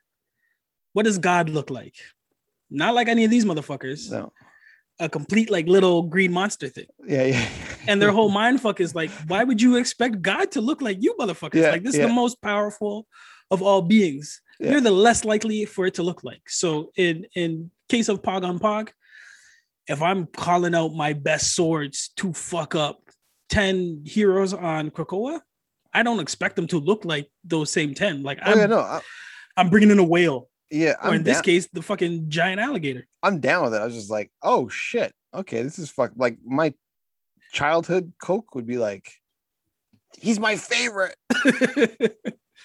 [0.99, 1.95] what does God look like?
[2.71, 4.11] Not like any of these motherfuckers.
[4.11, 4.33] No.
[4.99, 6.89] A complete like little green monster thing.
[7.07, 7.23] Yeah.
[7.23, 7.49] Yeah.
[7.87, 10.97] And their whole mind fuck is like, why would you expect God to look like
[11.01, 11.63] you motherfuckers?
[11.63, 13.07] Yeah, like this is the most powerful
[13.53, 14.41] of all beings.
[14.59, 14.73] Yeah.
[14.73, 16.43] You're the less likely for it to look like.
[16.49, 18.89] So in in case of Pog on Pog,
[19.87, 22.99] if I'm calling out my best swords to fuck up
[23.51, 25.43] 10 heroes on Krakoa,
[25.95, 28.25] I don't expect them to look like those same 10.
[28.25, 28.67] Like Oh I'm, yeah.
[28.67, 28.81] No.
[28.81, 29.01] I,
[29.57, 30.93] I'm bringing in a whale, yeah.
[31.03, 33.07] or I'm in this case, the fucking giant alligator.
[33.23, 33.81] I'm down with it.
[33.81, 35.13] I was just like, oh shit.
[35.35, 36.13] Okay, this is fuck.
[36.17, 36.73] Like my
[37.53, 39.11] childhood Coke would be like,
[40.19, 41.15] he's my favorite.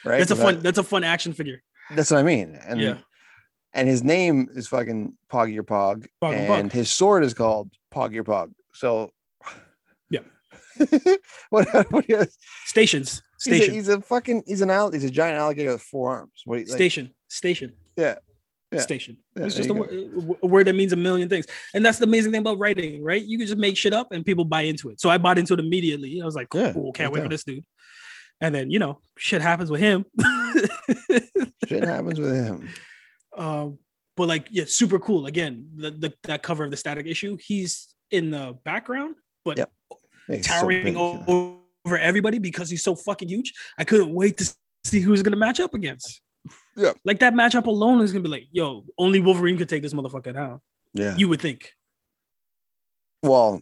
[0.05, 0.17] Right.
[0.17, 0.57] that's a fun.
[0.57, 1.61] I- that's a fun action figure.
[1.95, 2.59] that's what I mean.
[2.67, 2.97] And yeah,
[3.73, 6.73] and his name is fucking Pogg Ur-Pogg, Pog and and Pog.
[6.73, 8.51] his sword is called Pogg Ur-Pogg.
[8.73, 9.11] So
[10.09, 10.21] Yeah.
[11.51, 11.67] what?
[11.91, 12.05] What?
[12.09, 12.35] Has,
[12.65, 14.43] stations, he's, a, station, he's a fucking.
[14.45, 16.41] He's an al- He's a giant alligator with four arms.
[16.43, 16.59] What?
[16.59, 17.73] you- Like, station, station.
[17.97, 18.15] Yeah.
[18.71, 18.79] Yeah.
[18.79, 19.17] Station.
[19.35, 22.05] Yeah, it's just a, word, a word that means a million things, and that's the
[22.05, 23.21] amazing thing about writing, right?
[23.23, 24.99] You can just make shit up and people buy into it.
[24.99, 26.19] So I bought into it immediately.
[26.21, 27.63] I was like, Yeah, cool, can't wait for this dude.
[28.41, 30.05] And then you know, shit happens with him.
[31.67, 32.69] shit happens with him.
[33.37, 33.77] um,
[34.15, 35.25] but like, yeah, super cool.
[35.27, 39.15] Again, the, the that cover of the Stasis issue, he's in the background,
[39.45, 39.71] but Yep.
[40.29, 41.55] So towering big, o- yeah.
[41.85, 43.53] over everybody because he's so fucking huge.
[43.77, 44.51] I couldn't wait to
[44.85, 46.21] see who's gonna match up against.
[46.75, 46.93] Yeah.
[47.05, 50.33] Like that matchup alone is gonna be like, yo, only Wolverine could take this motherfucker
[50.33, 50.61] down.
[50.93, 51.15] Yeah.
[51.15, 51.73] You would think.
[53.21, 53.61] well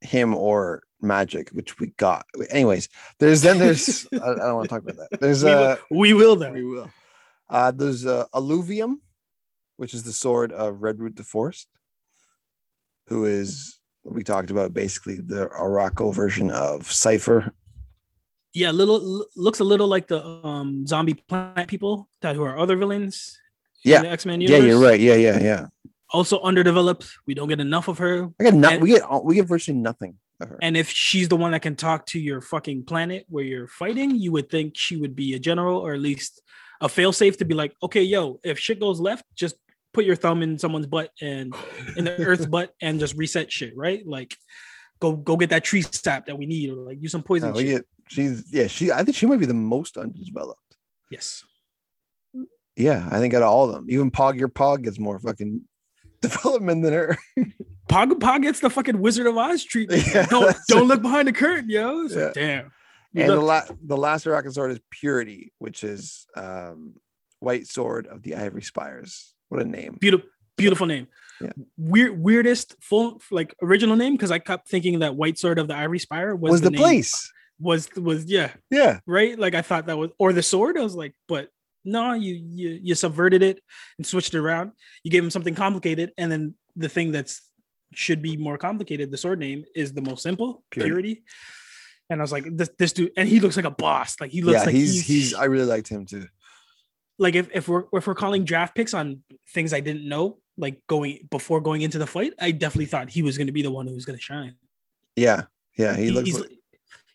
[0.00, 2.88] him or Magik which we got anyways
[3.18, 5.76] there's then there's I, I don't want to talk about that there's We will, uh
[5.90, 6.52] we will though.
[6.52, 6.90] we will
[7.50, 9.02] uh there's uh alluvium
[9.76, 11.68] which is the sword of redroot the forest
[13.08, 17.52] who is we talked about basically the Arakko version of Cypher
[18.52, 22.76] Yeah, little looks a little like the um zombie planet people that who are other
[22.76, 23.38] villains.
[23.84, 24.02] Yeah.
[24.02, 25.66] X Men yeah you're right yeah yeah yeah
[26.12, 27.06] Also underdeveloped.
[27.26, 28.28] We don't get enough of her.
[28.40, 28.72] I get not.
[28.74, 30.58] And- We get we get virtually nothing of her.
[30.60, 34.16] And if she's the one that can talk to your fucking planet where you're fighting,
[34.16, 36.42] you would think she would be a general or at least
[36.80, 39.54] a failsafe to be like, okay, yo, if shit goes left, just
[39.92, 41.54] put your thumb in someone's butt and
[41.96, 44.06] in the earth's butt and just reset shit, right?
[44.06, 44.34] Like
[45.00, 47.60] go go get that tree sap that we need or like use some poison No,
[47.60, 50.76] get she's yeah she I think she might be the most undeveloped.
[51.10, 51.42] yes.
[52.76, 55.60] Yeah, I think out of all of them, even Pogg Ur-Pogg gets more fucking
[56.22, 57.18] development than her.
[57.90, 60.02] Pog Pog gets the fucking Wizard of Oz treatment.
[60.14, 62.02] Yeah, don't don't look behind the curtain, yo.
[62.04, 62.42] It's like, Yeah.
[62.42, 62.72] damn.
[63.12, 66.94] You and the look- la- the last Arakan sword is Purity, which is um
[67.40, 69.34] White Sword of the Ivory Spires.
[69.48, 69.98] What a name!
[70.00, 71.08] beautiful beautiful name
[71.40, 71.52] Yeah.
[71.78, 75.74] weird weirdest full like original name because i kept thinking that white sword of the
[75.76, 77.32] ivory spire was, Was the, name- place?
[77.58, 80.94] was was yeah Yeah, right like i thought that was or the sword i was
[80.94, 81.48] like but
[81.84, 83.60] no you you you subverted it
[83.98, 84.72] and switched it around
[85.02, 87.42] you gave him something complicated and then the thing that's
[87.94, 90.90] should be more complicated the sword name is the most simple Purity.
[90.90, 91.22] purity,
[92.10, 94.42] and i was like this, this dude and he looks like a boss like he
[94.42, 94.64] looks yeah.
[94.66, 96.26] like he's, he's I really liked him too.
[97.18, 99.22] like if, if we're if we're calling draft picks on
[99.52, 103.22] things I didn't know, like going before going into the fight, I definitely thought he
[103.22, 104.54] was going to be the one who was going to shine.
[105.16, 105.42] Yeah,
[105.76, 105.96] yeah.
[105.96, 106.26] He, He- looks.
[106.28, 106.50] he's like-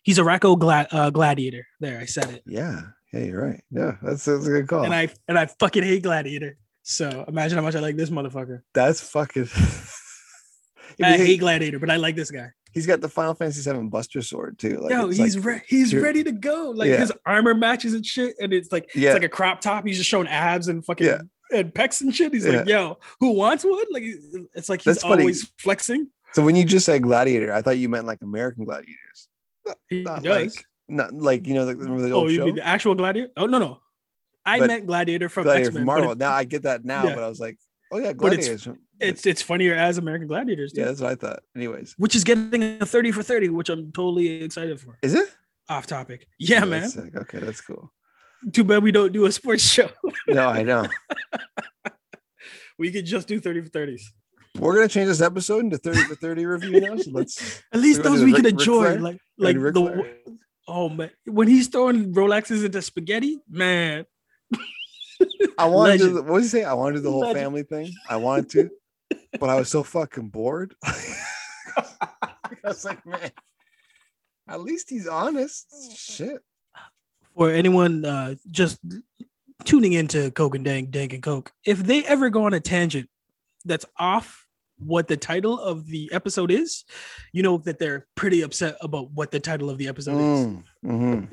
[0.02, 1.66] he's a Racco uh, gladiator.
[1.80, 2.42] There, I said it.
[2.46, 2.80] yeah,
[3.12, 3.20] yeah.
[3.24, 3.64] You're right.
[3.70, 4.84] Yeah, that's, that's a good call.
[4.84, 6.58] And I and I fucking hate gladiator.
[6.82, 8.60] So imagine how much I like this motherfucker.
[8.74, 9.48] that's fucking.
[11.02, 12.48] I He- hate gladiator, but I like this guy.
[12.72, 14.78] he's got the Final Fantasy VII Buster Sword too.
[14.80, 16.70] Like, Yo, he's like- re- he's ready to go.
[16.74, 16.98] Like Yeah.
[16.98, 19.10] his armor matches and shit, and it's like Yeah.
[19.10, 19.86] it's like a crop top.
[19.86, 21.20] He's just showing abs and fucking Yeah.
[21.52, 22.32] And pecs and shit.
[22.32, 23.84] He's like, yo, who wants one?
[23.90, 24.02] Like
[24.54, 25.22] it's like he's That's funny.
[25.22, 26.08] always flexing.
[26.32, 29.28] so when you just said gladiator, I thought you meant like American gladiators,
[29.88, 30.54] He not does.
[30.56, 33.30] like not like you know the, the Oh, you show mean the actual Gladiator?
[33.36, 33.80] Oh no, no.
[34.44, 36.12] I But- meant Gladiator from Gladiator X-Men, from Marvel.
[36.12, 37.14] it- now I get that now, Yeah.
[37.16, 37.58] but I was like,
[37.90, 38.62] oh yeah, it's- gladiators.
[38.64, 41.40] from- it's it's funnier as American Gladiators, yeah, that's what I thought.
[41.56, 44.96] Anyways, which is getting a 30 for 30, which I'm totally excited for.
[45.02, 45.28] is it?
[45.68, 46.28] Off topic.
[46.38, 46.88] Yeah, Oh, man.
[46.88, 47.14] sick.
[47.16, 47.92] Okay, that's cool.
[48.52, 49.88] Too bad we don't do a sports show.
[50.28, 50.86] No, I know.
[52.78, 54.02] we could just do 30 for 30s.
[54.58, 56.96] We're gonna change this episode into 30 for 30 review now.
[56.96, 58.96] So let's At least those we Ric- can enjoy.
[58.96, 60.16] Like like the Flair?
[60.66, 61.10] oh man.
[61.26, 64.06] When he's throwing Rolexes into spaghetti, man.
[65.58, 66.28] I wanted to Legend.
[66.28, 66.64] what did you say?
[66.64, 67.38] I wanted to do the whole Legend.
[67.38, 67.92] family thing.
[68.08, 68.70] I wanted to,
[69.40, 70.74] but I was so fucking bored.
[70.84, 70.94] I
[72.64, 73.30] was like, man,
[74.48, 75.66] at least he's honest.
[75.96, 76.38] Shit.
[77.36, 78.78] For anyone uh just
[79.64, 83.08] tuning into Coke and Dank, Dank and Coke, if they ever go on a tangent
[83.64, 84.46] that's off
[84.78, 86.84] what the title of the episode is,
[87.32, 90.46] you know that they're pretty upset about what the title of the episode is.
[90.46, 91.28] Mm, mhm.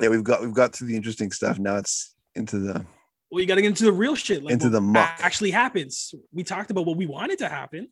[0.00, 1.58] Yeah, we've got we've got to the interesting stuff.
[1.58, 2.84] Now it's into the
[3.30, 5.08] Well, you got to get into the real shit, like Into the muck.
[5.20, 6.14] actually happens.
[6.32, 7.88] We talked about what we wanted to happen.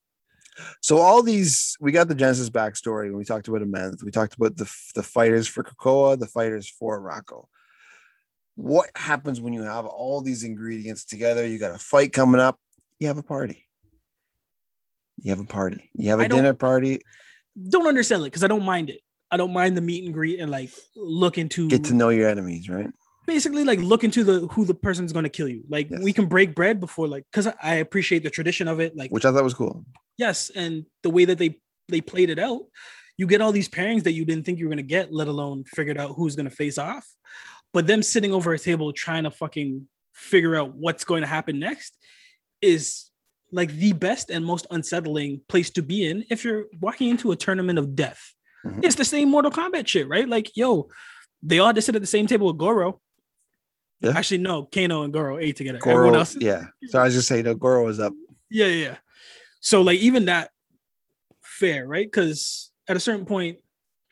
[0.81, 4.03] So all these we got the Genesis backstory when we talked about Amenth.
[4.03, 7.47] We talked about the the fighters for Krakoa, the fighters for Arakko.
[8.57, 11.47] What happens when you have all these ingredients together?
[11.47, 12.59] You got a fight coming up.
[13.01, 13.67] You have a party.
[15.23, 15.91] You have a party.
[15.95, 17.01] You have a I dinner party.
[17.69, 19.01] Don't understand it because I don't mind it.
[19.31, 22.29] I don't mind the meet and greet and like look into Get to know your
[22.29, 22.91] enemies, right?
[23.27, 25.62] Basically like look into the who the person's going to kill you.
[25.68, 26.01] Like Yes.
[26.03, 28.97] we can break bread before like because I appreciate the tradition of it.
[28.97, 29.85] Like Which I thought was cool.
[30.18, 32.62] yes, and the way that they they played it out,
[33.18, 35.29] you get all these pairings that you didn't think you were going to get, let
[35.29, 37.07] alone figured out who's going to face off.
[37.72, 41.59] But them sitting over a table trying to fucking figure out what's going to happen
[41.59, 41.97] next
[42.62, 43.11] is
[43.53, 47.37] like the best and most unsettling place to be in if you're walking into a
[47.37, 48.33] tournament of death.
[48.64, 48.85] Mhm.
[48.85, 50.29] It's the same Mortal Kombat shit, right?
[50.29, 50.89] Like, yo,
[51.43, 53.01] they all just sit at the same table with Goro.
[54.05, 54.13] Yeah.
[54.17, 55.79] Actually, no, Kano and Goro ate together.
[55.85, 56.67] Everyone else, yeah.
[56.89, 58.13] So I was just saying, no, Goro was up.
[58.51, 58.85] yeah, yeah.
[58.87, 58.97] yeah.
[59.61, 60.51] So like even that
[61.43, 62.07] fair, right?
[62.07, 63.59] Because at a certain point,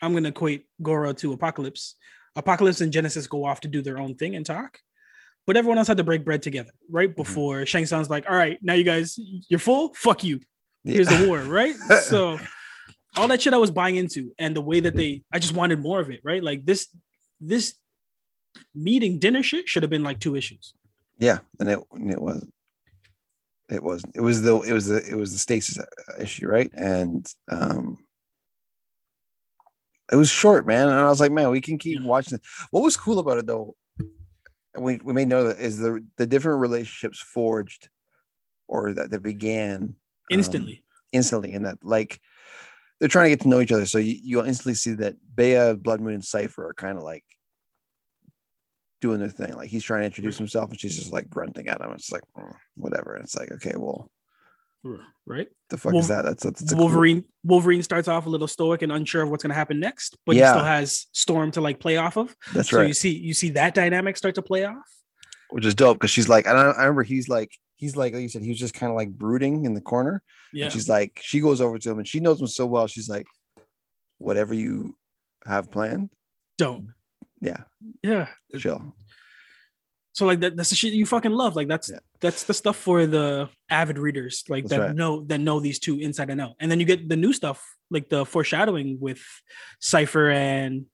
[0.01, 1.97] I'm gonna equate Goro to Apocalypse.
[2.37, 4.79] Apocalypse and Genesis go off to do their own thing and talk,
[5.47, 7.11] but everyone else had to break bread together, right?
[7.11, 7.23] Mm-hmm.
[7.23, 9.19] Before Shang Tsung's like, "All right, now you guys,
[9.49, 9.93] you're full.
[9.95, 10.41] Fuck you.
[10.85, 11.75] Here's the war, right?"
[12.05, 12.39] so
[13.17, 15.81] all that shit I was buying into, and the way that they, I just wanted
[15.81, 16.43] more of it, right?
[16.43, 16.89] Like this,
[17.41, 17.75] this
[18.75, 20.75] meeting dinner shit should have been like two issues.
[21.19, 22.47] Yeah, and it and it was.
[23.71, 25.85] It was it was the it was the it was the stasis uh,
[26.21, 26.71] issue, right?
[26.75, 27.97] And um
[30.11, 30.89] it was short, man.
[30.89, 32.07] And I was like, man, we can keep Yeah.
[32.07, 32.35] watching.
[32.37, 32.43] it.
[32.71, 33.75] What was cool about it though,
[34.79, 37.89] we, we may know that is the the different relationships forged
[38.69, 39.97] or that, that began um,
[40.31, 42.21] Instantly, instantly and that like
[42.99, 43.87] they're trying to get to know each other.
[43.87, 47.25] So you, you'll instantly see that Bei, Blood Moon, and Cypher are kind of like
[49.03, 49.53] doing their thing.
[49.55, 51.91] Like he's trying to introduce himself and she's just like grunting at him.
[51.93, 53.15] It's like "Mm, whatever.
[53.17, 54.11] And it's like, okay, well,
[55.27, 55.49] right?
[55.71, 56.25] The fuck Wolf- is that?
[56.25, 59.31] That's, that's, that's a cool- Wolverine Wolverine starts off a little stoic and unsure of
[59.31, 60.47] what's going to happen next, but Yeah.
[60.47, 62.35] he still has Storm to like play off of.
[62.55, 62.89] that's so right.
[62.89, 64.77] you see you see that dynamic start to play off.
[65.51, 68.29] Which is dope because she's like, I I remember he's like, he's like, like you
[68.31, 70.23] said, he was just kind of like brooding in the corner.
[70.53, 70.65] Yeah.
[70.65, 72.87] And she's like, she goes over to him and she knows him so well.
[72.87, 73.27] She's like,
[74.19, 74.97] whatever you
[75.47, 76.11] have planned,
[76.57, 76.89] Don't.
[77.43, 77.65] Yeah,
[78.03, 78.29] Yeah.
[78.59, 78.95] chill.
[80.15, 81.57] So like that, that's the shit you fucking love.
[81.57, 81.99] Like that's Yeah.
[82.21, 84.95] that's the stuff for the avid readers, like That's that right.
[84.95, 86.53] know that know these two inside and out.
[86.61, 89.21] And then you get the new stuff, like the foreshadowing with
[89.81, 90.87] Cypher and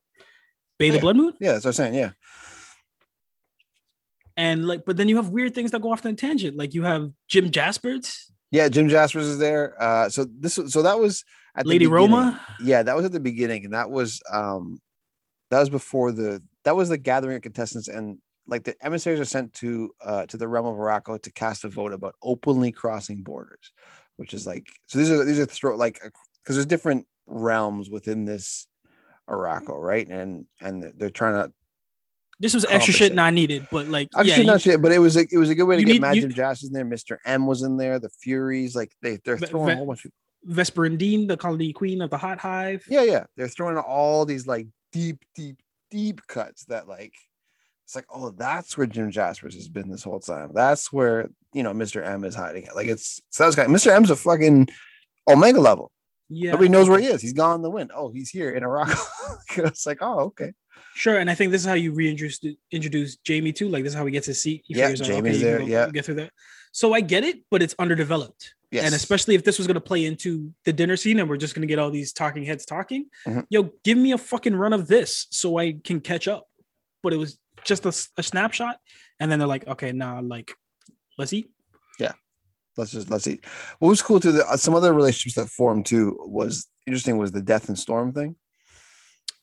[0.78, 1.34] Bei the Blood Moon.
[1.40, 1.94] Yeah, that's what I'm saying.
[1.94, 2.10] Yeah.
[4.36, 6.56] And like, but then you have weird things that go off on a tangent.
[6.56, 9.74] Like you have Jim Jaspers, Yeah, Jim Jaspers is there.
[9.82, 11.24] Uh so this was so that was
[11.56, 11.86] at Lady.
[11.88, 12.40] Roma.
[12.62, 14.80] Yeah, that was at the beginning, and that was um
[15.50, 19.24] that was before the that was the gathering of contestants and like the emissaries are
[19.24, 23.22] sent to uh to the realm of Arakko to cast a vote about openly crossing
[23.22, 23.72] borders,
[24.16, 26.00] which is like so these are these are throw like
[26.42, 28.66] because there's different realms within this
[29.28, 30.08] Arakko, right?
[30.08, 31.52] And and they're trying to
[32.40, 34.98] This was extra shit not needed, but like actually yeah, you- not shit, but it
[34.98, 36.30] was a, it was a good way to get need- Mad you- in
[36.72, 36.84] there.
[36.86, 37.18] Mr.
[37.26, 40.12] M was in there, the Furies, like they they're throwing a whole bunch of
[40.48, 42.84] Vesperindine, the colony queen of the Hot Hive.
[42.88, 43.24] Yeah, yeah.
[43.36, 45.58] They're throwing all these like deep, deep,
[45.90, 47.14] deep cuts that like
[47.84, 50.50] it's like, oh, that's where Jim Jaspers has been this whole time.
[50.52, 52.04] That's where you know Mr.
[52.04, 52.74] M is hiding it.
[52.76, 53.90] Like it's so that's kind Mr.
[53.90, 54.68] M's a fucking
[55.26, 55.90] omega level.
[56.28, 57.22] Yeah, Nobody knows where he is.
[57.22, 57.90] He's gone in the wind.
[57.94, 58.94] Oh, he's here in Iraq.
[59.56, 60.52] it's like, oh, okay.
[60.94, 63.68] Sure, and I think this is how you reintroduce introduce Jamie too.
[63.68, 64.64] Like this is how he gets his seat.
[64.66, 65.88] He Yeah, figures out, Jamie's there, go- yeah.
[65.90, 66.32] get through that.
[66.72, 68.54] So I get it, but it's underdeveloped.
[68.70, 68.84] Yes.
[68.84, 71.54] And especially if this was going to play into the dinner scene and we're just
[71.54, 73.46] going to get all these talking heads talking, Mhm.
[73.48, 76.46] yo, give me a fucking run of this so I can catch up.
[77.02, 78.76] But it was just a snapshot.
[79.20, 80.52] And then they're like, okay, now like,
[81.16, 81.50] let's eat.
[81.98, 82.12] Yeah.
[82.76, 83.40] Let's just let's see.
[83.78, 87.32] What was cool too, the, uh, some other relationships that formed too was interesting was
[87.32, 88.36] the death and storm thing.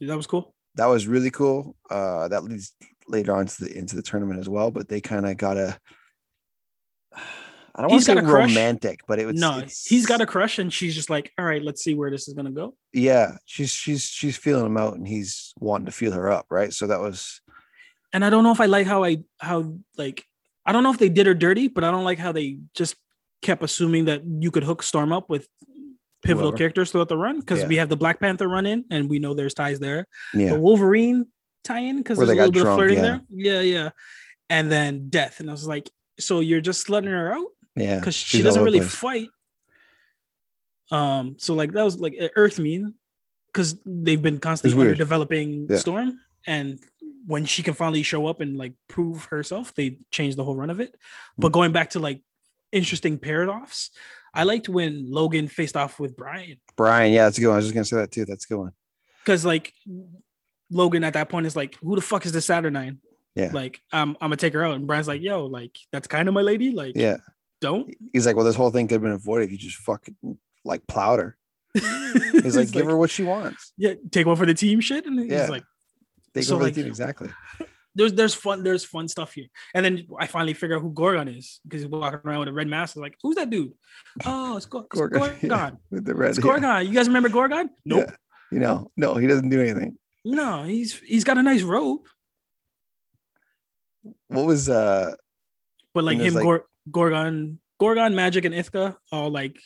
[0.01, 0.53] That was cool.
[0.75, 1.75] that was really cool.
[1.89, 2.73] Uh, that leads
[3.07, 4.69] later on to the into the tournament as well.
[4.71, 5.79] But they kind of got a.
[7.75, 10.21] I don't want to say got a romantic, but it was no, it's- he's got
[10.21, 12.51] a crush and she's just like, all right, let's see where this is going to
[12.51, 12.75] go.
[12.93, 13.37] yeah.
[13.45, 16.71] She's she's she's feeling him out, and he's wanting to feel her up, right?
[16.73, 17.41] So that was
[18.13, 20.23] and I don't know if I like how I how like
[20.65, 22.95] I don't know if they did her dirty, but I don't like how they just
[23.41, 25.47] kept assuming that you could hook Storm up with
[26.23, 26.57] pivotal Whoever.
[26.57, 27.67] characters throughout the run because Yeah.
[27.67, 30.07] we have the Black Panther run in and we know there's ties there.
[30.33, 31.27] yeah, The Wolverine
[31.63, 33.03] tie in because there's a little bit drunk, of flirting yeah.
[33.03, 33.21] there.
[33.29, 33.89] Yeah, yeah.
[34.49, 37.99] And then death, and I was like, so you're just letting her out yeah.
[37.99, 38.95] because she doesn't all over the really place.
[38.95, 39.29] fight.
[40.91, 42.93] Um, so like that was like Earth mean
[43.47, 45.77] because they've been constantly developing Yeah.
[45.77, 46.79] Storm, and
[47.25, 50.69] when she can finally show up and like prove herself, they changed the whole run
[50.69, 50.91] of it.
[51.35, 51.41] Hmm.
[51.41, 52.21] But going back to like
[52.71, 53.89] interesting paradox,
[54.33, 57.55] I liked when Logan faced off with Brian Brian, yeah, that's a good one.
[57.55, 58.25] I was just gonna say that too.
[58.25, 58.73] That's a good one.
[59.23, 59.73] because like
[60.69, 62.97] Logan at that point is like, who the fuck is this Saturnyne?
[63.35, 63.49] Yeah.
[63.53, 66.33] Like, I'm I'm gonna take her out, and Brian's like, yo, like that's kind of
[66.33, 66.71] my lady.
[66.71, 67.17] Like, Yeah,
[67.61, 67.93] don't.
[68.13, 70.15] he's like, well, this whole thing could have been avoided if you just fucking
[70.63, 71.37] like plowed her.
[72.41, 73.73] He's like, give her what she wants.
[73.77, 75.05] yeah, take one for the team shit.
[75.05, 75.63] And he's like,
[76.33, 77.29] Take So, like- the team exactly.
[77.95, 79.47] there's there's fun, there's fun stuff here.
[79.73, 82.53] And then I finally figure out who Gorgon is because he's walking around with a
[82.53, 82.95] red mask.
[82.95, 83.73] I'm like, who's that dude?
[84.25, 85.37] Oh, it's, Gor- it's Gorgon, Gorgon.
[85.49, 85.71] yeah.
[85.91, 86.43] With the red, It's yeah.
[86.43, 86.87] Gorgon.
[86.87, 87.69] You guys remember Gorgon?
[87.83, 88.05] Nope.
[88.07, 88.15] Yeah.
[88.51, 89.97] You know, no, he doesn't do anything.
[90.23, 92.01] No, he's he's got a nice robe,
[94.27, 95.13] What was uh
[95.93, 99.57] but like him, like- Gor- Gorgon, Gorgon, Magik, and Isca all like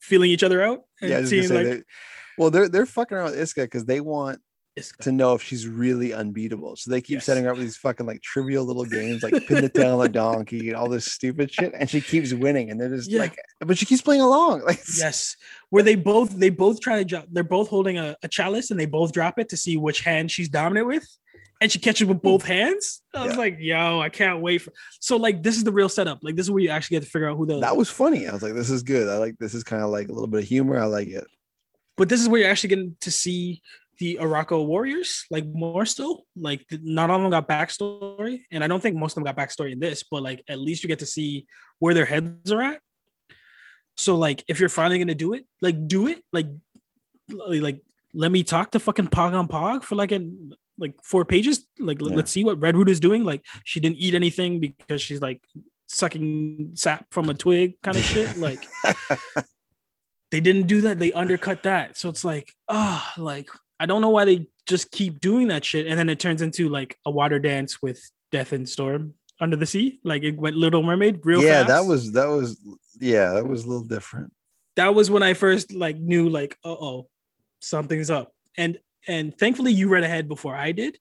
[0.00, 1.82] feeling each other out and yeah, I was gonna seeing like they-
[2.38, 4.40] well, they're they're fucking around with Isca because they want
[4.76, 5.02] Isca.
[5.02, 6.76] to know if she's really unbeatable.
[6.76, 7.26] So they keep Yes.
[7.26, 10.06] setting her up with these fucking like trivial little games, like pin the tail on
[10.06, 13.20] a donkey and all this stupid shit, and she keeps winning, and they're just Yeah.
[13.20, 14.62] like, but she keeps playing along.
[14.64, 15.36] Like, Yes,
[15.68, 17.26] where they both they both try to drop.
[17.30, 20.30] They're both holding a, a chalice and they both drop it to see which hand
[20.30, 21.06] she's dominant with,
[21.60, 23.02] and she catches with both hands.
[23.14, 23.38] I was Yeah.
[23.38, 26.18] like, "Yo, I can't wait for." So like, this is the real setup.
[26.22, 27.60] Like, this is where you actually get to figure out who the.
[27.60, 28.26] that was funny.
[28.28, 29.08] I was like, this is good.
[29.08, 30.78] I like this is kind of like a little bit of humor.
[30.78, 31.26] I like it.
[31.96, 33.60] but this is where you're actually getting to see
[33.98, 36.24] the Arakko warriors, like more so.
[36.34, 39.36] Like, not all of them got backstory, and I don't think most of them got
[39.36, 40.02] backstory in this.
[40.10, 41.46] But like, at least you get to see
[41.78, 42.80] where their heads are at.
[43.98, 46.24] So like, if you're finally gonna do it, like, do it.
[46.32, 46.46] Like,
[47.28, 47.82] like,
[48.14, 51.66] let me talk to fucking Pogg Ur-Pogg for like in like four pages.
[51.78, 52.16] Like, Yeah.
[52.16, 53.22] let's see what Red Root is doing.
[53.24, 55.42] Like, she didn't eat anything because she's like
[55.86, 58.36] sucking sap from a twig, kind of shit.
[58.36, 58.64] Like
[60.30, 60.98] they didn't do that.
[60.98, 61.96] They undercut that.
[61.96, 65.86] So it's like, ah, like I don't know why they just keep doing that shit.
[65.86, 68.00] And then it turns into like a water dance with
[68.30, 69.14] Death and Storm.
[69.40, 71.68] under the sea, like it went Little Mermaid real yeah, fast.
[71.68, 72.58] that was that was
[73.00, 74.32] yeah, that was a little different.
[74.76, 77.08] that was when I first like knew like, uh oh,
[77.60, 78.32] something's up.
[78.56, 78.78] And
[79.08, 80.98] and thankfully you read ahead before I did.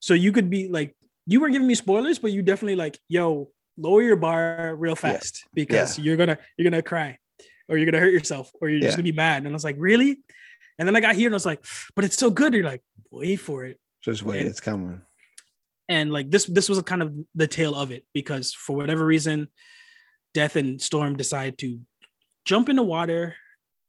[0.00, 3.50] So you could be like, you weren't giving me spoilers, but you definitely like, yo,
[3.76, 7.18] lower your bar real fast because you're gonna you're gonna cry
[7.68, 9.38] or you're gonna hurt yourself or you're just gonna be mad.
[9.38, 10.18] And I was like, really?
[10.78, 12.54] And then I got here and I was like, but it's so good.
[12.54, 13.78] You're like, wait for it.
[14.02, 15.00] Just wait, And- it's coming.
[15.88, 19.48] And like this, this was kind of the tail of it because for whatever reason,
[20.34, 21.80] Death and Storm decide to
[22.44, 23.36] jump in the water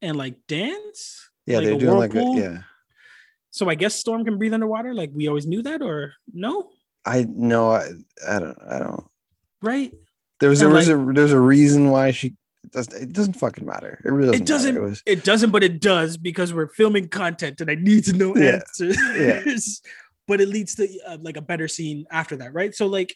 [0.00, 1.28] and like dance.
[1.44, 2.58] Yeah, like they're a doing like a, yeah.
[3.58, 4.94] So I guess Storm can breathe underwater.
[4.94, 6.70] Like we always knew that, or no?
[7.04, 7.88] I no, I
[8.26, 9.04] I don't I don't.
[9.60, 9.92] Right?
[10.38, 13.66] There was there was a there's a reason why she it doesn't it doesn't fucking
[13.66, 14.00] matter.
[14.04, 14.42] It really doesn't.
[14.42, 14.76] It doesn't.
[14.76, 18.12] It was It doesn't, but it does because we're filming content, and I need to
[18.12, 18.60] know Yeah.
[18.78, 19.82] answers.
[20.28, 22.72] but it leads to uh, like a better scene after that, right?
[22.76, 23.12] So like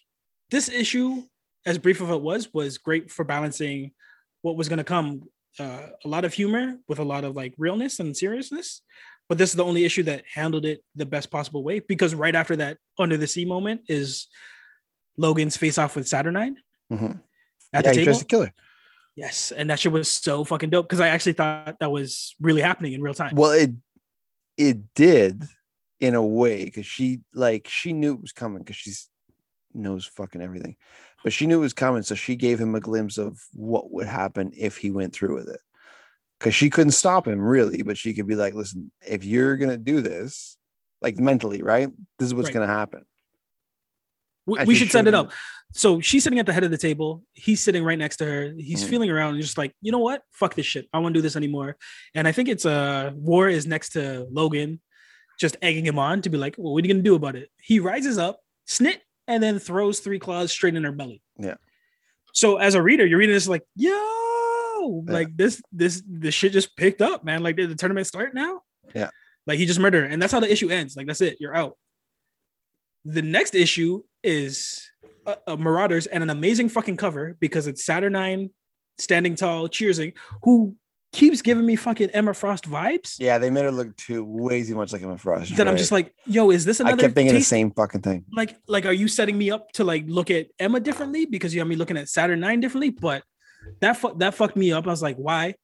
[0.50, 1.22] this issue,
[1.64, 3.92] as brief of it was, was great for balancing
[4.40, 5.22] what was going to come.
[5.60, 8.80] Uh, a lot of humor with a lot of like realness and seriousness.
[9.32, 12.34] But this is the only issue that handled it the best possible way because right
[12.34, 14.26] after that under the sea moment is
[15.16, 16.56] Logan's face off with Saturnyne
[16.92, 17.18] Mhm.
[17.72, 18.04] at yeah, the he table.
[18.04, 18.52] tries to kill her.
[19.16, 22.60] Yes, and that shit was so fucking dope because I actually thought that was really
[22.60, 23.34] happening in real time.
[23.34, 23.70] Well, it
[24.58, 25.44] it did
[25.98, 29.08] in a way because she like she knew it was coming because she's
[29.72, 30.76] knows fucking everything,
[31.24, 34.06] but she knew it was coming, so she gave him a glimpse of what would
[34.08, 35.60] happen if he went through with it.
[36.42, 39.76] Because she couldn't stop him really, but she could be like, "Listen, if you're gonna
[39.76, 40.56] do this,
[41.00, 41.88] like mentally, right?
[42.18, 42.54] This is what's Right.
[42.54, 43.04] gonna happen."
[44.46, 45.30] We, we should set showed it up.
[45.72, 47.22] So she's sitting at the head of the table.
[47.32, 48.52] He's sitting right next to her.
[48.58, 48.88] He's Mhm.
[48.90, 50.22] feeling around and just like, you know what?
[50.32, 50.88] Fuck this shit.
[50.92, 51.76] I won't do this anymore.
[52.12, 54.80] And I think it's uh War is next to Logan,
[55.38, 57.50] just egging him on to be like, well, what are you gonna do about it?
[57.60, 61.22] He rises up, snit, and then throws three claws straight in her belly.
[61.38, 61.54] Yeah.
[62.32, 63.90] So as a reader, you're reading this like, yo,
[65.06, 65.12] Yeah.
[65.12, 67.42] like this, this, this shit just picked up, man.
[67.42, 68.62] Like did the tournament start now?
[68.94, 69.10] Yeah.
[69.46, 70.10] Like he just murdered her.
[70.10, 70.96] And that's how the issue ends.
[70.96, 71.38] Like that's it.
[71.40, 71.76] You're out.
[73.04, 74.88] The next issue is
[75.26, 78.50] uh, uh, Marauders and an amazing fucking cover because it's Saturnyne
[78.98, 80.76] standing tall, cheersing, who
[81.12, 83.16] keeps giving me fucking Emma Frost vibes.
[83.18, 85.56] Yeah, they made her look too way too much like Emma Frost.
[85.56, 86.96] That I'm just like, yo, is this another?
[86.96, 88.24] I kept thinking the same fucking thing.
[88.32, 91.60] like like are you setting me up to like look at Emma differently because you
[91.60, 93.24] have me looking at Saturnyne differently but
[93.80, 94.86] that fu- that fucked me up.
[94.86, 95.54] I was like why?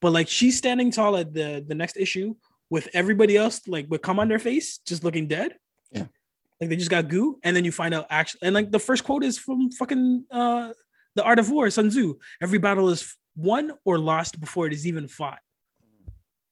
[0.00, 2.34] But like she's standing tall at the the next issue
[2.70, 5.54] with everybody else like with come on their face just looking dead.
[5.92, 6.06] Yeah.
[6.60, 9.04] like they just got goo and then you find out actually and like the first
[9.04, 10.72] quote is from fucking uh
[11.14, 12.14] the art of war Sun Tzu.
[12.42, 15.38] Every battle is won or lost before it is even fought.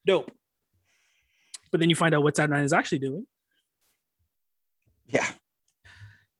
[0.07, 0.31] Dope.
[1.71, 3.27] But then you find out what 9 is actually doing.
[5.07, 5.27] Yeah,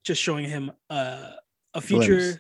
[0.05, 1.33] just showing him uh,
[1.75, 2.39] a future Glimpse.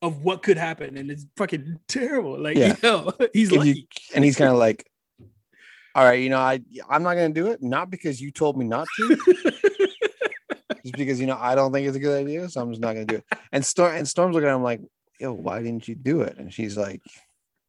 [0.00, 2.38] Of what could happen, and it's fucking terrible.
[2.38, 2.76] Like, Yeah.
[2.82, 4.86] yo, he's And, you- and he's kind of like,
[5.94, 8.64] "All right, you know, I I'm not gonna do it, not because you told me
[8.64, 9.16] not to,
[10.82, 12.92] just because you know I don't think it's a good idea, so I'm just not
[12.94, 14.80] gonna do it." And Storm and Storm's looking at him like,
[15.20, 17.00] "Yo, why didn't you do it?" And she's like,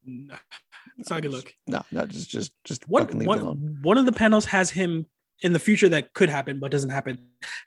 [0.06, 1.54] it's not a good look.
[1.68, 4.45] "No, no, just just just One, fucking leave it alone." one, one of the panels
[4.45, 5.06] has him
[5.41, 7.18] in the future that could happen but doesn't happen.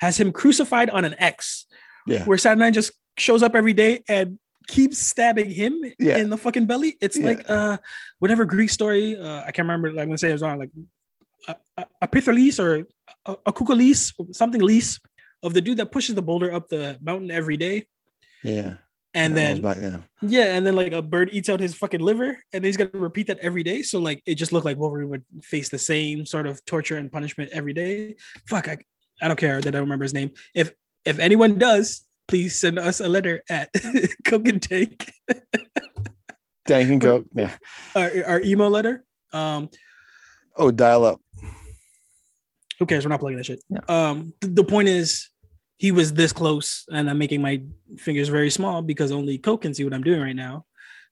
[0.01, 1.67] Has him crucified on an X,
[2.07, 4.39] Yeah, where Saturn just shows up every day and
[4.69, 6.19] keeps stabbing him Yeah.
[6.19, 6.97] in the fucking belly.
[7.01, 7.27] It's Yeah.
[7.27, 7.79] like uh
[8.19, 9.17] whatever Greek story.
[9.17, 9.91] Uh, I can't remember.
[9.93, 10.71] Like, I'm gonna say it was on like
[11.49, 12.87] a, a, a or
[13.27, 14.99] a, a Kukalis, something lease
[15.43, 17.87] of the dude that pushes the boulder up the mountain every day.
[18.43, 18.75] yeah.
[19.15, 20.05] And then back then.
[20.21, 23.29] yeah, and then like a bird eats out his fucking liver, and he's gonna repeat
[23.29, 23.81] that every day.
[23.81, 27.11] So like it just looked like Wolverine would face the same sort of torture and
[27.11, 28.17] punishment every day.
[28.47, 28.77] Fuck, I,
[29.23, 30.33] I don't care that I don't remember his name.
[30.55, 30.75] If
[31.07, 33.71] if anyone does, please send us a letter at
[34.25, 35.13] Coke and Take,
[36.67, 37.27] Dank and Coke.
[37.35, 37.55] Yeah.
[37.95, 39.05] our, our email letter.
[39.33, 39.69] Um,
[40.59, 41.21] Oh, dial up.
[42.79, 43.05] who cares?
[43.05, 43.63] We're not plugging that shit.
[43.69, 43.81] Yeah.
[43.89, 45.29] Um, th- the point is,
[45.79, 47.63] he was this close, and I'm making my
[47.99, 50.65] fingers very small because only Coke can see what I'm doing right now,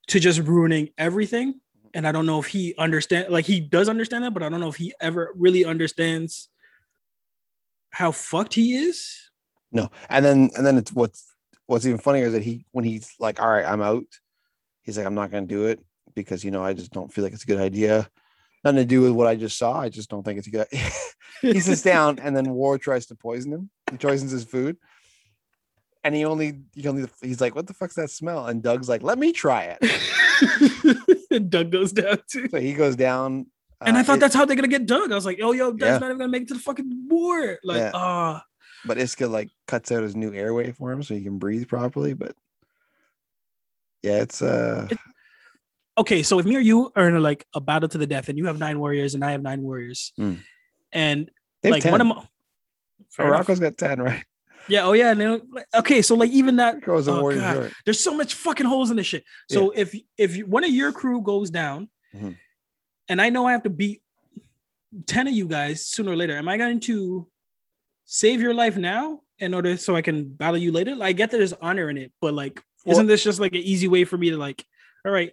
[0.07, 1.59] to just ruining everything.
[1.93, 4.59] And I don't know if he understand, like he does understand that, but I don't
[4.59, 6.49] know if he ever really understands
[7.91, 9.24] how fucked he is.
[9.75, 11.25] No, and then and then it's what's
[11.67, 14.05] what's even funnier is that he when he's like, "All right, I'm out,"
[14.83, 15.79] he's like, "I'm not gonna do it
[16.15, 18.09] because you know I just don't feel like it's a good idea."
[18.63, 19.79] Nothing to do with what I just saw.
[19.79, 20.67] I just don't think it's a good.
[21.41, 23.69] he sits down, and then War tries to poison him.
[23.91, 24.77] He poisons his food,
[26.03, 29.03] and he only he only he's like, "What the fuck's that smell?" And Doug's like,
[29.03, 32.47] "Let me try it." and Doug goes down too.
[32.49, 33.47] So he goes down,
[33.81, 35.11] And I uh, thought it- that's how they're gonna get Doug.
[35.11, 35.97] I was like, oh yo, Doug's Yeah.
[35.97, 37.59] not even gonna make it to the fucking war.
[37.63, 37.91] Like, Yeah.
[37.93, 38.43] ah,
[38.85, 42.13] but Isca like cuts out his new airway for him so he can breathe properly.
[42.13, 42.35] But
[44.03, 44.97] yeah, it's uh It-
[45.97, 48.29] okay, so if me or you are in a, like a battle to the death,
[48.29, 50.35] and you have nine warriors and I have nine warriors, Hmm.
[50.91, 51.29] and
[51.63, 51.91] like 10.
[51.91, 52.27] one of my.
[53.19, 54.23] Arakko's got 10, right?
[54.67, 55.41] yeah, oh yeah, and then,
[55.75, 57.71] okay, so like even that, Goes a Oh, warrior God.
[57.85, 59.23] there's so much fucking holes in this shit.
[59.49, 62.35] So if if one of your crew goes down, Mhm.
[63.09, 64.01] and I know I have to beat
[65.05, 67.27] ten of you guys sooner or later, am I going to
[68.05, 70.95] save your life now in order so I can battle you later?
[70.95, 73.53] Like, I get that there's honor in it, but like, Well- isn't this just like
[73.53, 74.63] an easy way for me to like,
[75.05, 75.31] all right,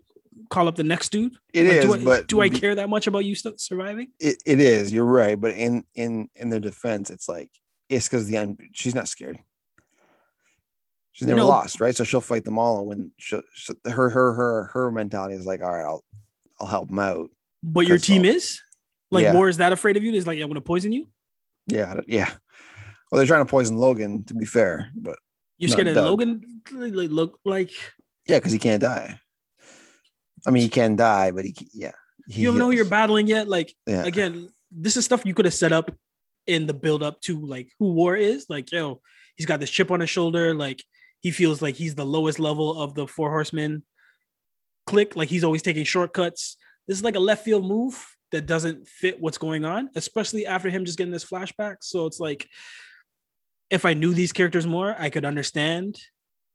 [0.51, 1.35] call up the next dude?
[1.53, 4.09] It Like, is, do I, but do I care that much about you still surviving?
[4.19, 4.93] It, it is.
[4.93, 7.51] You're right, but in in in their defense, it's like
[7.91, 9.39] Isca's the un- she's not scared.
[11.13, 11.49] She's never No.
[11.49, 11.95] lost, right?
[11.95, 15.45] So she'll fight them all, and when she'll, she her her her her mentality is
[15.47, 16.03] like, all right, I'll
[16.59, 17.29] I'll help them out.
[17.63, 18.61] But your Because team so- is
[19.11, 19.35] like Yeah.
[19.35, 20.13] war is that afraid of you?
[20.13, 21.09] Is like I'm gonna poison you.
[21.67, 22.31] Yeah, yeah.
[23.13, 25.19] Well, they're trying to poison Logan, to be fair, but
[25.59, 26.63] You're scared of Logan?
[26.73, 27.71] Like, look like
[28.27, 29.21] yeah, because he can't die.
[30.47, 31.93] I mean, he can die, but he yeah.
[32.27, 33.49] He you don't know who you're battling yet.
[33.49, 35.95] Like Yeah, again, this is stuff you could have set up
[36.47, 38.47] in the build up to like who War is.
[38.49, 39.03] Like, yo,
[39.37, 40.55] he's got this chip on his shoulder.
[40.55, 40.83] Like,
[41.21, 43.83] he feels like he's the lowest level of the four horsemen.
[44.87, 46.57] Click, like he's always taking shortcuts.
[46.89, 50.71] This is like a left field move that doesn't fit what's going on, especially after
[50.71, 51.77] him just getting this flashback.
[51.83, 52.49] So it's like,
[53.73, 55.99] if I knew these characters more, I could understand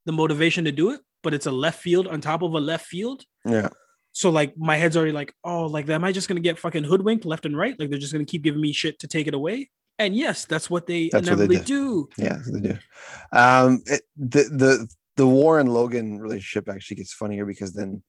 [0.06, 1.00] the motivation to do it.
[1.22, 3.24] But it's a left field on top of a left field.
[3.44, 3.68] yeah.
[4.12, 7.24] So like my head's already like, oh, like am I just gonna get fucking hoodwinked
[7.24, 7.78] left and right?
[7.78, 9.70] Like they're just gonna keep giving me shit to take it away.
[9.98, 12.08] And yes, that's what they That's what they inevitably do.
[12.16, 12.78] Yeah, they do.
[13.32, 18.02] Um, it, the the the War and Logan relationship actually gets funnier because then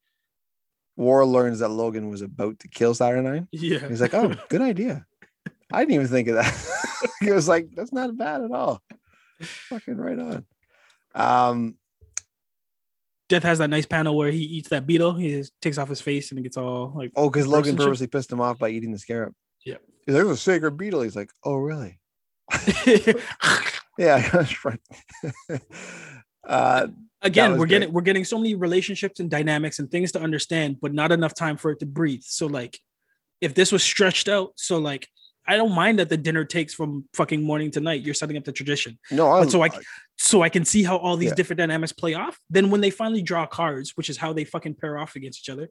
[0.95, 3.47] War learns that Logan was about to kill Saturnyne.
[3.51, 3.87] Yeah.
[3.87, 5.05] He's like, "Oh, good idea."
[5.71, 7.09] I didn't even think of that.
[7.21, 8.81] he was like, "That's not bad at all."
[9.41, 10.45] Fucking right on.
[11.15, 11.75] Um,
[13.27, 15.13] Death has that nice panel where he eats that beetle.
[15.13, 18.07] He just takes off his face and it gets all like oh, because Logan purposely
[18.07, 19.33] pissed him off by eating the scarab.
[19.65, 19.75] Yeah.
[20.05, 21.99] He's like, "There's a sacred beetle." He's like, "Oh, really?"
[23.99, 24.79] Yeah, that's right.
[26.47, 26.87] uh,
[27.21, 30.93] again we're getting we're getting so many relationships and dynamics and things to understand but
[30.93, 32.79] not enough time for it to breathe so like
[33.41, 35.05] if this was stretched out so like
[35.47, 38.01] i don't mind that the dinner takes from fucking morning to night.
[38.03, 38.99] You're setting up the tradition.
[39.11, 39.69] No, I, But so I
[40.17, 41.35] so i can see how all these Yeah.
[41.35, 42.37] different dynamics play off.
[42.49, 45.49] Then when they finally draw cards which is how they fucking pair off against each
[45.49, 45.69] other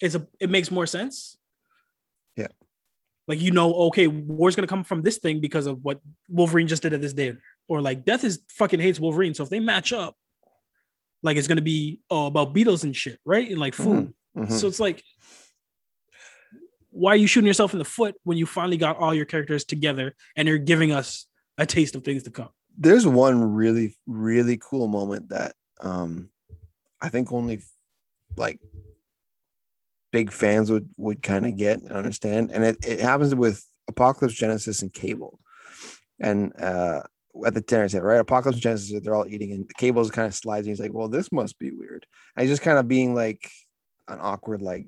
[0.00, 1.36] it's a it makes more sense.
[2.36, 2.48] Yeah.
[3.28, 6.82] like you know okay war's gonna come from this thing because of what wolverine just
[6.82, 7.34] did at this day
[7.68, 10.16] or like death is fucking hates wolverine so if they match up
[11.22, 13.48] like it's gonna be oh about beetles and shit right?
[13.50, 14.12] And like food.
[14.36, 14.50] Mhm.
[14.50, 15.02] so it's like
[17.00, 19.64] why are you shooting yourself in the foot when you finally got all your characters
[19.64, 21.26] together and you're giving us
[21.58, 26.28] a taste of things to come there's one really really cool moment that um
[27.00, 27.60] i think only
[28.36, 28.60] like
[30.12, 34.34] big fans would would kind of get and understand and it, it happens with apocalypse
[34.34, 35.40] genesis and cable
[36.20, 37.00] and uh
[37.46, 38.18] at the dinner table, right?
[38.18, 40.66] Apocalypse Genesis, they're all eating, and Cable's kind of slides.
[40.66, 42.04] And he's like, "Well, this must be weird."
[42.34, 43.50] And he's just kind of being like
[44.08, 44.86] an awkward, like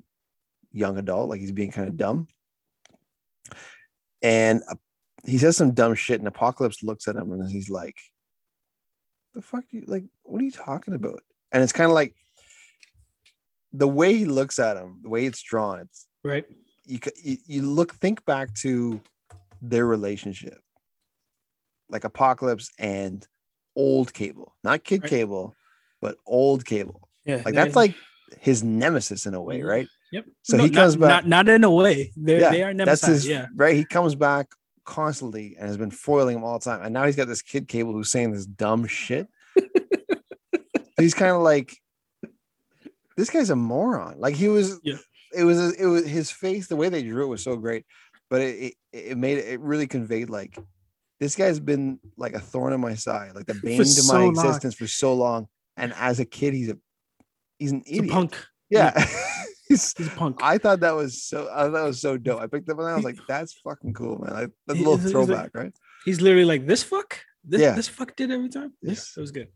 [0.73, 2.27] young adult, like he's being kind of dumb.
[4.21, 4.75] And uh,
[5.25, 7.97] he says some dumb shit, and Apocalypse looks at him and he's like,
[9.33, 10.03] "The fuck you like?
[10.23, 11.21] What are you talking about?"
[11.51, 12.15] And it's kind of like
[13.71, 15.79] the way he looks at him, the way it's drawn.
[15.81, 16.45] It's right
[16.85, 19.01] you, you you look think back to
[19.61, 20.59] their relationship,
[21.89, 23.25] like Apocalypse and
[23.75, 25.09] old Cable, not Kid Right.
[25.09, 25.55] Cable,
[26.01, 27.07] but old Cable.
[27.25, 27.95] yeah Like that's like
[28.39, 29.67] his nemesis in a way, Mhm.
[29.67, 29.87] right?
[30.13, 32.63] Yep so No, he not- comes back- not, not in a way They're, yeah, they
[32.63, 33.75] are never that's his yeah right.
[33.75, 34.47] He comes back
[34.85, 37.67] constantly and has been foiling him all the time, and now he's got this kid
[37.67, 39.27] Cable who's saying this dumb shit.
[40.99, 41.75] he's kind of like,
[43.17, 44.19] this guy's a moron.
[44.19, 44.79] Like he was.
[44.83, 44.95] Yeah.
[45.35, 45.73] It was.
[45.75, 46.67] It was his face.
[46.67, 47.85] The way they drew it was so great,
[48.29, 50.57] but it it, it made it, really conveyed like.
[51.19, 54.19] This guy's been like a thorn in my side, like the bane to so my
[54.25, 54.29] long.
[54.31, 55.47] existence for so long.
[55.77, 56.77] And as a kid, he's a
[57.57, 58.13] he's an he's a idiot.
[58.13, 58.35] punk
[58.69, 58.91] Yeah.
[59.67, 61.47] he's, he's a punk I thought that was so.
[61.51, 62.41] I thought that was so dope.
[62.41, 64.97] I picked up and I was like, "That's fucking cool, man!" Like that's a little
[64.97, 65.73] he's- he's like- throwback, right?
[66.05, 67.73] he's literally like this fuck this Yeah.
[67.75, 69.47] this fuck did every time yes it was good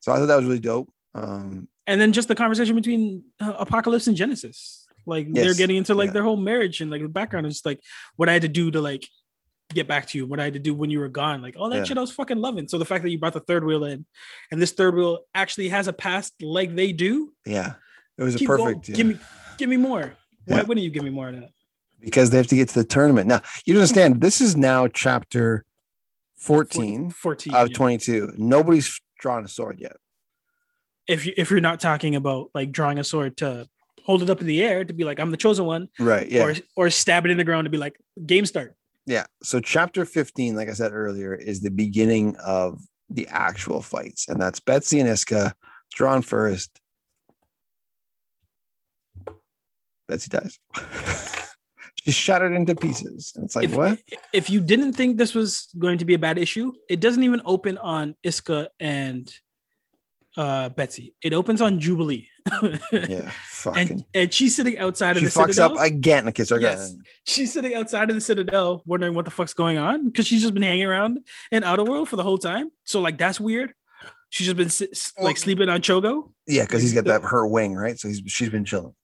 [0.00, 0.88] So I thought that was really dope.
[1.14, 5.94] Um, and then just the conversation between uh, apocalypse and genesis like they're getting into
[5.94, 6.12] like yeah.
[6.12, 7.80] their whole marriage and like the background is like
[8.16, 9.08] what i had to do to like
[9.74, 11.70] get back to you what i had to do when you were gone like all
[11.70, 11.84] that Yeah.
[11.84, 14.04] shit i was fucking loving so the fact that you brought the third wheel in
[14.52, 17.72] and this third wheel actually has a past like they do yeah,
[18.18, 18.64] it was a going.
[18.64, 18.88] perfect.
[18.90, 18.96] yeah.
[18.96, 19.18] give me
[19.58, 20.14] give me more
[20.46, 20.62] why Yeah.
[20.62, 21.50] wouldn't you give me more of that
[22.00, 23.26] because they have to get to the tournament.
[23.26, 25.64] Now you don't understand this is now chapter
[26.36, 27.76] 14 14 out of yeah.
[27.76, 28.32] 22.
[28.38, 29.96] Nobody's drawn a sword yet.
[31.08, 33.68] if you if you're not talking about like drawing a sword to
[34.04, 36.30] hold it up in the air to be like I'm the chosen one, Right.
[36.30, 36.44] Yeah.
[36.44, 38.74] or or stab it in the ground to be like game start.
[39.06, 39.26] yeah.
[39.42, 42.80] So chapter 15, like I said earlier, is the beginning of
[43.10, 44.28] the actual fights.
[44.28, 45.54] And that's Betsy and Isca
[45.94, 46.78] drawn first.
[50.08, 50.58] Betsy dies.
[52.04, 53.32] She's shattered into pieces.
[53.36, 53.98] And it's like, if, what?
[54.32, 57.42] If you didn't think this was going to be a bad issue, it doesn't even
[57.44, 59.30] open on Isca and
[60.36, 61.14] uh Betsy.
[61.22, 62.28] It opens on Jubilee.
[62.92, 63.30] Yeah.
[63.50, 63.90] Fucking.
[63.90, 65.78] and and she's sitting outside of she the fucks citadel.
[65.78, 66.28] up again.
[66.28, 66.78] Okay, so again.
[66.78, 66.94] Yes.
[67.26, 70.54] she's sitting outside of the citadel wondering what the fuck's going on because she's just
[70.54, 71.18] been hanging around
[71.50, 73.74] in outer world for the whole time so like that's weird
[74.30, 77.22] she's just been si- s- Well- like sleeping on Shogo Yeah, because he's got that
[77.22, 77.98] her wing, right?
[77.98, 78.94] So he's she's been chilling.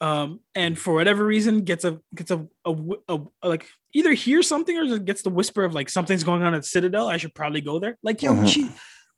[0.00, 2.74] Um and for whatever reason gets a gets a, a,
[3.08, 6.42] a- a- like either hears something or just gets the whisper of like something's going
[6.42, 7.08] on at citadel.
[7.08, 7.98] I should probably go there.
[8.02, 8.48] Like yo Mhm.
[8.48, 8.64] she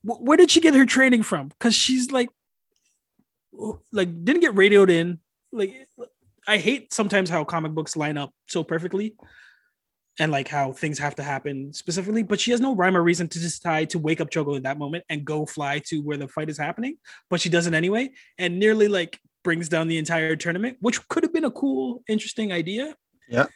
[0.03, 1.49] wh- where did she get her training from?
[1.49, 2.29] Because she's like
[3.93, 5.21] like didn't get radioed in.
[5.53, 5.75] Like
[6.49, 9.15] i hate sometimes how comic books line up so perfectly
[10.21, 13.27] and like how things have to happen specifically but she has no rhyme or reason
[13.27, 16.29] to decide to wake up Shogo in that moment and go fly to where the
[16.29, 16.99] fight is happening
[17.31, 18.11] but she does it anyway.
[18.39, 22.49] And nearly like brings down the entire tournament which could have been a cool interesting
[22.53, 22.85] idea
[23.29, 23.47] Yeah.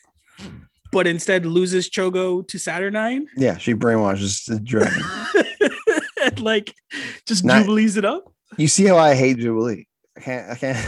[0.93, 5.03] but instead loses Shogo to Saturnyne Yeah, she brainwashes the dragon.
[6.27, 6.73] and like
[7.27, 8.23] just Not- jubilees it up
[8.57, 9.85] you see how I hate Jubilee.
[10.17, 10.79] I can't I can't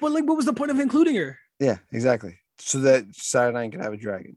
[0.00, 1.30] but like what was the point of including her
[1.60, 2.34] Yeah, exactly.
[2.70, 4.34] So that Saturnyne can have a dragon.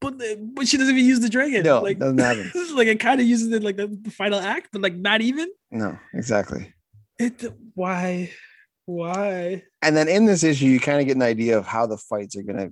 [0.00, 2.50] but uh, but she doesn't even use the dragon No, like doesn't happen.
[2.78, 5.48] like it kind of uses it like the, the final act but like not even
[5.70, 5.90] No,
[6.20, 6.62] exactly.
[7.26, 7.36] it
[7.82, 8.30] why
[8.86, 11.96] why And then in this issue, you kind of get an idea of how the
[11.98, 12.70] fights are gonna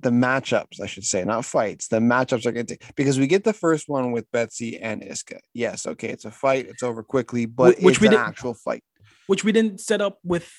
[0.00, 1.88] the matchups, I should say, not fights.
[1.88, 5.40] The matchups are going to because we get the first one with Betsy and Isca.
[5.54, 6.66] Yes, okay, it's a fight.
[6.68, 8.82] It's over quickly, but which it's we an didn't- actual fight.
[9.28, 10.52] which we didn't set up with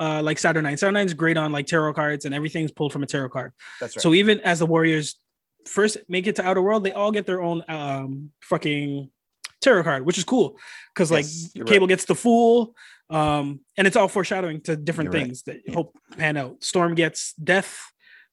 [0.00, 0.74] uh like Saturnyne.
[0.78, 3.52] Saturnyne's great on like tarot cards and everything's pulled from a tarot card.
[3.80, 4.02] That's right.
[4.02, 5.16] So even as the Warriors
[5.66, 9.10] first make it to Outer World, they all get their own um fucking
[9.60, 10.56] tarot card, which is cool
[10.94, 11.88] because like Yes, Cable right.
[11.90, 12.74] gets the Fool,
[13.10, 15.26] um, and it's all foreshadowing to different You're right.
[15.26, 15.74] things that Yeah.
[15.74, 16.62] hope pan out.
[16.64, 17.78] Storm gets Death.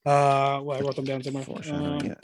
[0.06, 1.44] Uh, well, I wrote them down somewhere.
[1.44, 2.16] Foreshadowing, yeah.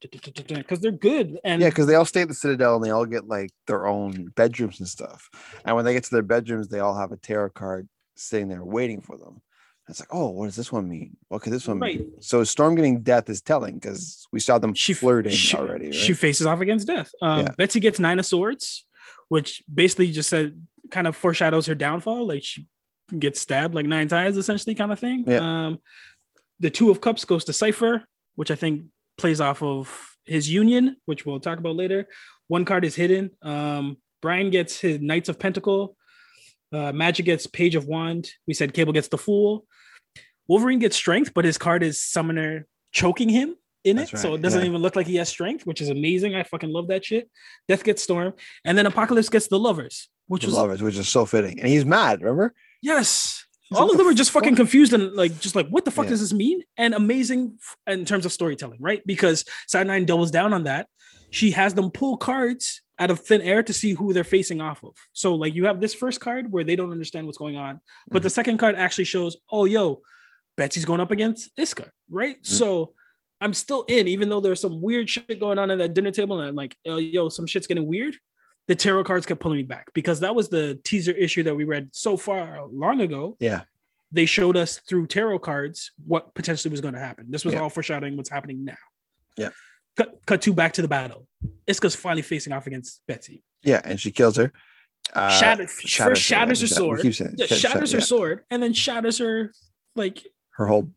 [0.00, 3.06] Because they're good and Yeah, because they all stay at the Citadel and they all
[3.06, 5.30] get like their own bedrooms and stuff.
[5.64, 8.62] And when they get to their bedrooms, they all have a tarot card sitting there
[8.62, 9.40] waiting for them.
[9.88, 11.16] It's like, oh, what does this one mean?
[11.28, 11.98] What could this one Right.
[12.00, 12.12] mean?
[12.20, 15.86] So Storm getting death is telling because we saw them she flirting she, already.
[15.86, 15.94] Right?
[15.94, 17.10] She faces off against death.
[17.22, 17.52] Um, Yeah.
[17.56, 18.86] Betsy gets nine of swords,
[19.28, 22.26] which basically just said kind of foreshadows her downfall.
[22.26, 22.66] Like she
[23.18, 25.24] gets stabbed like nine times, essentially, kind of thing.
[25.26, 25.66] Yeah.
[25.66, 25.78] Um,
[26.60, 28.04] the two of cups goes to Cypher,
[28.36, 28.84] which I think
[29.18, 32.06] plays off of his union, which we'll talk about later.
[32.48, 33.30] One card is hidden.
[33.42, 35.96] Um, Brian gets his Knights of Pentacle.
[36.72, 38.30] Uh, Magik gets Page of Wand.
[38.46, 39.66] We said Cable gets the Fool.
[40.48, 44.42] Wolverine gets Strength, but his card is Summoner choking him in That's it, so it
[44.42, 44.68] doesn't yeah.
[44.68, 46.34] even look like he has strength, which is amazing.
[46.34, 47.28] I fucking love that shit.
[47.68, 48.32] Death gets Storm,
[48.64, 51.60] and then Apocalypse gets the Lovers, which The was lovers, which is so fitting.
[51.60, 52.54] And he's mad, remember?
[52.82, 53.40] yes.
[53.70, 55.68] He's All like, of them "The are just fucking fuck?" confused and like just like
[55.68, 56.10] what the fuck Yeah.
[56.10, 56.62] does this mean?
[56.76, 59.02] And amazing in terms of storytelling, right?
[59.06, 60.86] Because Side Nine doubles down on that.
[61.30, 64.84] She has them pull cards out of thin air to see who they're facing off
[64.84, 64.92] of.
[65.14, 68.18] So like you have this first card where they don't understand what's going on, but
[68.18, 68.24] Mm-hmm.
[68.24, 70.02] the second card actually shows, oh yo,
[70.58, 72.36] Betsy's going up against Isca, right?
[72.36, 72.54] Mm-hmm.
[72.54, 72.92] So
[73.40, 76.38] I'm still in, even though there's some weird shit going on at that dinner table,
[76.40, 78.16] and I'm like, oh, yo, some shit's getting weird.
[78.68, 81.64] The tarot cards kept pulling me back because that was the teaser issue that we
[81.64, 83.36] read so far long ago.
[83.38, 83.62] Yeah.
[84.12, 87.26] They showed us through tarot cards what potentially was going to happen.
[87.28, 87.60] This was Yeah.
[87.60, 88.76] all foreshadowing what's happening now.
[89.36, 89.50] Yeah.
[89.96, 91.26] Cut, cut two back to the battle.
[91.66, 93.42] Isca's finally facing off against Betsy.
[93.62, 94.52] Yeah, and she kills her.
[95.12, 97.00] Uh, Shatter, shatters first shatters her sword.
[97.14, 99.52] saying Yeah, shat- shatters shat- her sword, and then shatters her
[99.94, 100.90] like her whole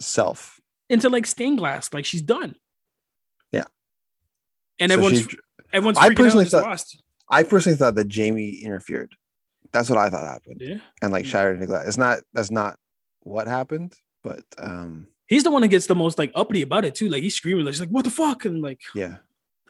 [0.00, 0.53] self.
[0.90, 2.54] Into like stained glass, like she's done.
[3.52, 3.64] Yeah.
[4.78, 5.38] And So everyone's she-
[5.72, 7.00] everyone's I personally thought- lost.
[7.30, 9.14] I personally thought that Jamie interfered.
[9.72, 10.60] That's what I thought happened.
[10.60, 10.76] Yeah.
[11.02, 11.86] And like shattered into glass.
[11.88, 12.78] It's not that's not
[13.20, 16.94] what happened, but um He's the one that gets the most like uppity about it
[16.94, 17.08] too.
[17.08, 18.44] Like he's screaming, like, like, what the fuck?
[18.44, 19.16] And like yeah.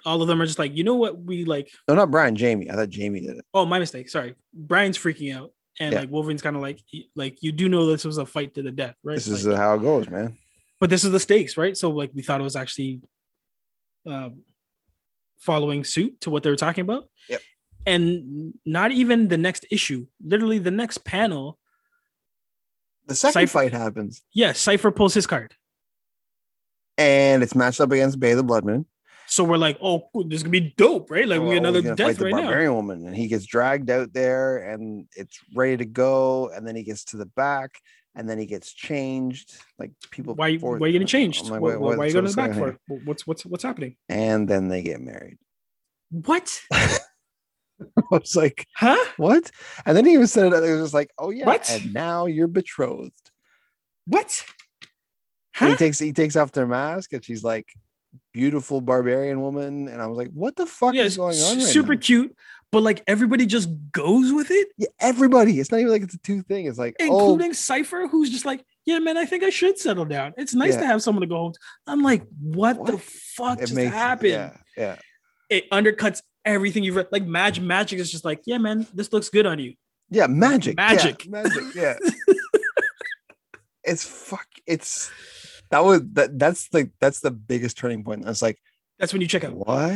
[0.05, 1.16] all of them are just like, you know what?
[1.23, 2.69] We like, No, not Brian, Jamie.
[2.70, 3.45] I thought Jamie did it.
[3.55, 4.09] oh, my mistake.
[4.11, 4.35] Sorry.
[4.53, 5.53] Brian's freaking out.
[5.78, 6.01] And Yeah.
[6.01, 6.81] like Wolverine's kind of like,
[7.15, 9.15] like, you do know this was a fight to the death, right?
[9.15, 10.36] This is how it goes, man.
[10.81, 11.77] But this is the stakes, right?
[11.77, 13.01] So like we thought it was actually
[14.07, 14.43] um,
[15.39, 17.09] following suit to what they were talking about.
[17.29, 17.41] Yep.
[17.87, 21.59] And not even the next issue, literally the next panel.
[23.07, 25.55] The second Cypher- fight happens, Yeah, Cypher pulls his card.
[26.97, 28.87] and it's matched up against Bei the Blood Moon.
[29.27, 31.27] So we're like, oh, this is gonna be dope, right?
[31.27, 32.43] Like we Oh, get another death fight the right now.
[32.43, 36.77] barbarian woman, and he gets dragged out there, and it's ready to go, and then
[36.77, 37.73] he gets to the back,
[38.15, 39.57] and then he gets changed.
[39.78, 41.51] Like people, Why, why are you getting changed?
[41.51, 42.78] like, why, why, why are you going to the back for?
[42.89, 43.97] What's what's what's happening?
[44.09, 45.39] And then they get married.
[46.11, 46.62] What?
[46.73, 46.99] I
[48.11, 49.05] was like, Huh?
[49.16, 49.51] what?
[49.85, 50.62] And then he even said it.
[50.62, 51.69] It was just like, oh yeah, What?
[51.70, 53.12] and now you're betrothed.
[54.07, 54.45] What?
[55.55, 55.70] Huh?
[55.70, 57.66] He takes he takes off their mask, and she's like,
[58.32, 61.57] beautiful barbarian woman, and I was like, what the fuck Yeah, is going on?
[61.59, 62.01] Right super now?
[62.01, 62.36] cute,
[62.75, 65.61] but like everybody just goes with it, Yeah, everybody.
[65.61, 66.67] It's not even like it's a two thing.
[66.67, 70.05] It's like, oh, including Cypher, who's just like, yeah, man, I think I should settle
[70.05, 70.35] down.
[70.37, 70.81] It's nice Yeah.
[70.81, 71.53] to have someone to go home.
[71.53, 74.33] to." I'm like, what, the fuck it just makes happened?
[74.33, 74.97] Yeah, yeah.
[75.49, 77.07] It undercuts everything you've read.
[77.13, 79.75] Like Magik, Magik is just like, yeah, man, this looks good on you.
[80.11, 80.75] Yeah, Magik.
[80.77, 81.29] yeah, Magik.
[81.29, 81.75] Magik.
[81.77, 81.95] Yeah.
[83.85, 84.49] it's fuck.
[84.67, 85.13] It's
[85.71, 86.37] that was that.
[86.37, 88.25] That's like that's the biggest turning point.
[88.27, 88.59] I was like
[88.99, 89.55] That's when you check out.
[89.55, 89.95] what?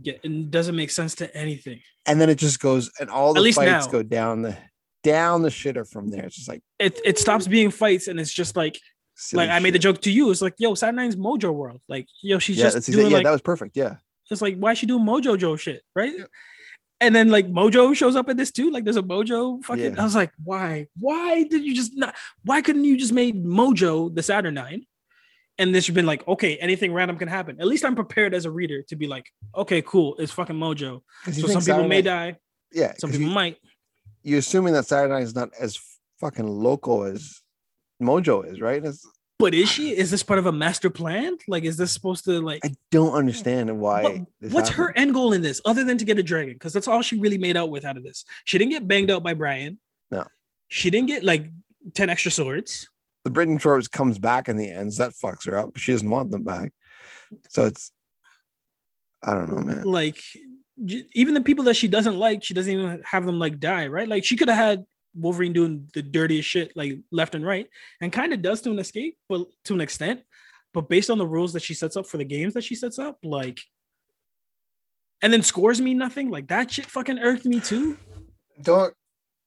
[0.00, 1.80] Yeah, it doesn't make sense to anything.
[2.06, 3.92] And then it just goes, and all the least fights now.
[3.92, 4.56] go down the
[5.04, 6.24] down the shitter from there.
[6.24, 8.78] It's just like It it stops being fights and it's just like
[9.32, 10.30] like I made the joke to you.
[10.30, 11.80] It's like, yo, Saturn's Mojo World.
[11.88, 13.76] Like, yo, she's Yeah, just doing yeah, like that was perfect.
[13.76, 13.96] Yeah,
[14.30, 16.12] it's like why is she doing Mojo Joe shit, right?
[16.16, 16.24] Yeah.
[17.00, 18.70] And then like Mojo shows up in this too.
[18.70, 19.94] Like there's a Mojo fucking.
[19.94, 20.00] Yeah.
[20.00, 20.86] I was like, why?
[20.98, 22.16] Why did you just not?
[22.44, 24.86] Why couldn't you just made Mojo the Saturnyne?
[25.58, 27.60] And this should been like, okay, anything random can happen.
[27.60, 31.02] At least I'm prepared as a reader to be like, okay, cool, it's fucking Mojo.
[31.30, 32.36] So some people may die,
[32.72, 33.58] Yeah, Some people you, might.
[34.22, 35.78] you're assuming that Saturnyne is not as
[36.18, 37.40] fucking local as
[38.02, 38.84] Mojo is, right?
[38.84, 39.06] It's,
[39.38, 39.96] But is she?
[39.96, 41.36] Is this part of a master plan?
[41.46, 42.60] Like, is this supposed to like?
[42.64, 44.26] I don't understand why.
[44.40, 46.54] What's her end goal in this other than to get a dragon?
[46.54, 48.24] Because that's all she really made out with out of this.
[48.44, 49.78] She didn't get banged out by Brian.
[50.10, 50.24] No.
[50.68, 51.48] She didn't get like
[51.94, 52.88] 10 extra swords.
[53.24, 55.76] The Britain Shorts comes back in the ends, that fucks her up.
[55.76, 56.72] She doesn't want them back.
[57.48, 57.90] So it's
[59.22, 59.84] I don't know, man.
[59.84, 60.22] Like
[60.76, 64.08] even the people that she doesn't like, she doesn't even have them like die, right?
[64.08, 64.84] Like she could have had
[65.14, 67.68] Wolverine doing the dirtiest shit like left and right,
[68.00, 70.22] and kind of does to an escape, but to an extent.
[70.72, 72.98] But based on the rules that she sets up for the games that she sets
[72.98, 73.60] up, like
[75.22, 77.96] and then scores me nothing, like that shit fucking irked me too.
[78.60, 78.92] Don't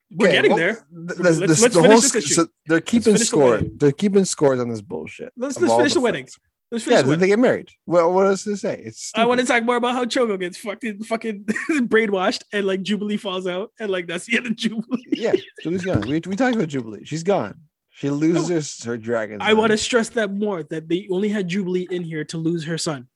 [0.10, 0.74] We're okay, getting well, there.
[0.76, 0.86] th-
[1.20, 2.34] Let's- this- let's the finish whole this issue.
[2.34, 3.52] so they're keeping the score.
[3.52, 3.72] wedding.
[3.78, 5.34] They're keeping scores on this bullshit.
[5.36, 6.26] Let's let's finish the wedding.
[6.26, 6.40] fights.
[6.72, 7.20] Let's finish Yeah, the wedding.
[7.22, 7.70] they get married.
[7.86, 8.82] Well, what else to say?
[8.86, 11.44] It's I want to talk more about how Shogo gets fucking fucking
[11.90, 15.04] brainwashed and like Jubilee falls out and like that's the end of Jubilee.
[15.12, 16.02] Yeah, Julie's gone.
[16.02, 17.04] We, we talked about Jubilee.
[17.06, 17.60] She's gone.
[17.90, 19.42] She loses her dragon.
[19.42, 22.64] I want to stress that more that they only had Jubilee in here to lose
[22.66, 23.08] her son.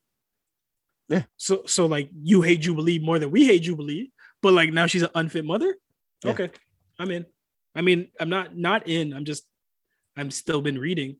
[1.07, 1.23] Yeah.
[1.37, 4.11] So so like you hate Jubilee more than we hate Jubilee,
[4.41, 5.75] but like now she's an unfit mother.
[6.23, 6.31] Yeah.
[6.31, 6.49] Okay,
[7.01, 7.25] I'm in.
[7.75, 9.13] I mean, I'm not not in.
[9.13, 9.43] I'm just
[10.15, 11.17] I'm still been reading.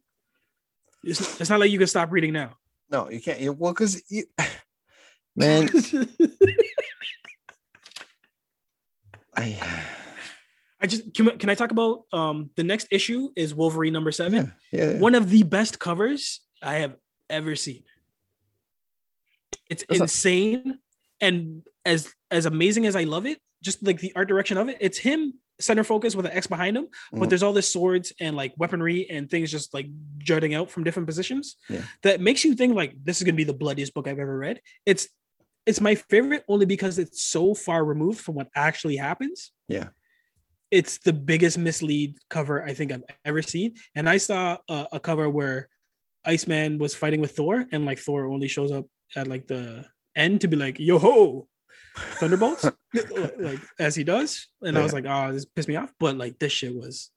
[1.04, 2.58] It's, it's not like you can stop reading now.
[2.92, 3.40] No, you can't.
[3.40, 4.26] You, well, because you,
[5.36, 5.70] man,
[9.36, 9.58] I
[10.82, 14.54] I just can, can I talk about um the next issue is Wolverine number seven.
[14.72, 15.00] yeah, yeah.
[15.00, 16.96] one of the best covers I have
[17.30, 17.84] ever seen.
[19.70, 20.80] It's That's not- insane,
[21.22, 24.78] and as as amazing as I love it, just like the art direction of it,
[24.80, 27.30] it's him center focus with an X behind him, but Mhm.
[27.30, 31.08] there's all this swords and like weaponry and things just like jutting out from different
[31.08, 31.56] positions.
[31.70, 31.84] Yeah.
[32.04, 34.62] That makes you think like this is gonna be the bloodiest book I've ever read.
[34.86, 35.08] It's
[35.68, 39.52] it's my favorite only because it's so far removed from what actually happens.
[39.68, 39.90] Yeah.
[40.72, 43.76] It's the biggest mislead cover I think I've ever seen.
[43.94, 45.70] And I saw a, a cover where
[46.26, 48.86] Iceman was fighting with Thor, and like Thor only shows up
[49.16, 49.86] at like the
[50.16, 51.48] end to be like, yo ho,
[51.96, 52.66] Thunderbolts,
[53.38, 54.48] like as he does.
[54.62, 55.92] And I was like, oh, this pissed me off.
[56.00, 57.12] But like this shit was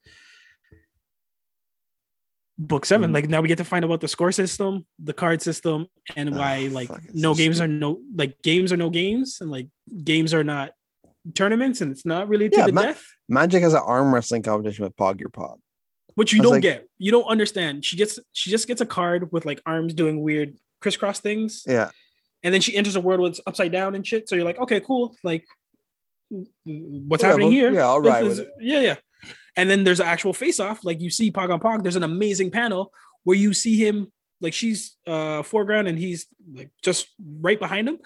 [2.59, 3.15] book 7 Mhm.
[3.15, 5.87] Like now we get to find out about the score system, the card system,
[6.17, 7.71] and Ah, why like fuck, no games stupid.
[7.71, 9.69] are no like games are no games, and like
[10.05, 10.73] games are not
[11.35, 13.05] tournaments, and it's not really to Yeah, the ma- death.
[13.31, 15.59] Magik has an arm wrestling competition with Pogg Ur-Pogg.
[16.15, 16.89] Which you don't like- get.
[16.99, 17.85] You don't understand.
[17.85, 21.91] She gets she just gets a card with like arms doing weird crisscross things, Yeah,
[22.45, 24.29] and then she enters a world where it's upside down and shit.
[24.29, 25.17] So you're like, okay, cool.
[25.25, 25.45] Like,
[26.31, 27.73] what's Yeah, happening well, here?
[27.73, 28.51] yeah, I'll ride with it.
[28.61, 28.97] Yeah, yeah.
[29.57, 30.85] And then there's an actual face off.
[30.85, 31.83] Like you see Pogg Ur-Pogg.
[31.83, 32.93] There's an amazing panel
[33.25, 37.07] where you see him like she's uh foreground and he's like just
[37.41, 37.99] right behind him.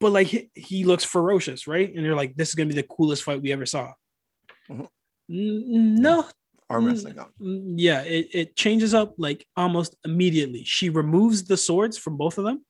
[0.00, 1.92] But like he, he looks ferocious, right?
[1.94, 3.92] And you're like, this is gonna be the coolest fight we ever saw.
[4.70, 4.88] Mhm.
[5.28, 6.24] No,
[6.70, 7.14] arm Mm, wrestling.
[7.14, 12.16] comp- Mm, yeah it, it changes up like almost immediately she removes the swords from
[12.16, 12.64] both of them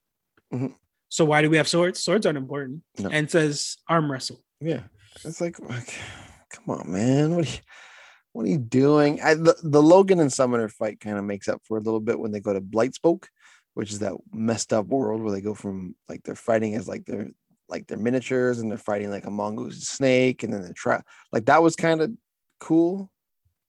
[0.53, 0.75] Mhm.
[1.09, 3.09] so why do we have swords swords aren't important No.
[3.09, 4.83] and says arm wrestle Yeah,
[5.25, 5.93] it's like, like,
[6.51, 7.35] come on, man.
[7.35, 7.57] What are you,
[8.33, 9.19] what are you doing?
[9.21, 12.19] I, the, the Logan and Summoner fight kind of makes up for a little bit
[12.19, 13.25] when they go to Blightspoke,
[13.73, 17.05] which is that messed up world where they go from like they're fighting as like
[17.05, 17.29] they're
[17.69, 21.45] like they're miniatures and they're fighting like a mongoose snake and then they're tra- like
[21.45, 22.11] that was kind of
[22.59, 23.09] cool.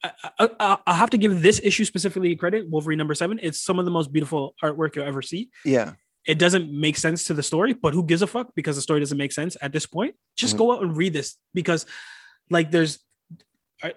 [0.04, 2.68] I, I, I have to give this issue specifically credit.
[2.68, 3.38] Wolverine number seven.
[3.40, 5.48] It's some of the most beautiful artwork you'll ever see.
[5.64, 5.92] Yeah.
[6.26, 8.54] It doesn't make sense to the story, but who gives a fuck?
[8.54, 10.14] Because the story doesn't make sense at this point.
[10.36, 10.58] Just Mhm.
[10.58, 11.84] go out and read this because,
[12.48, 13.00] like, there's,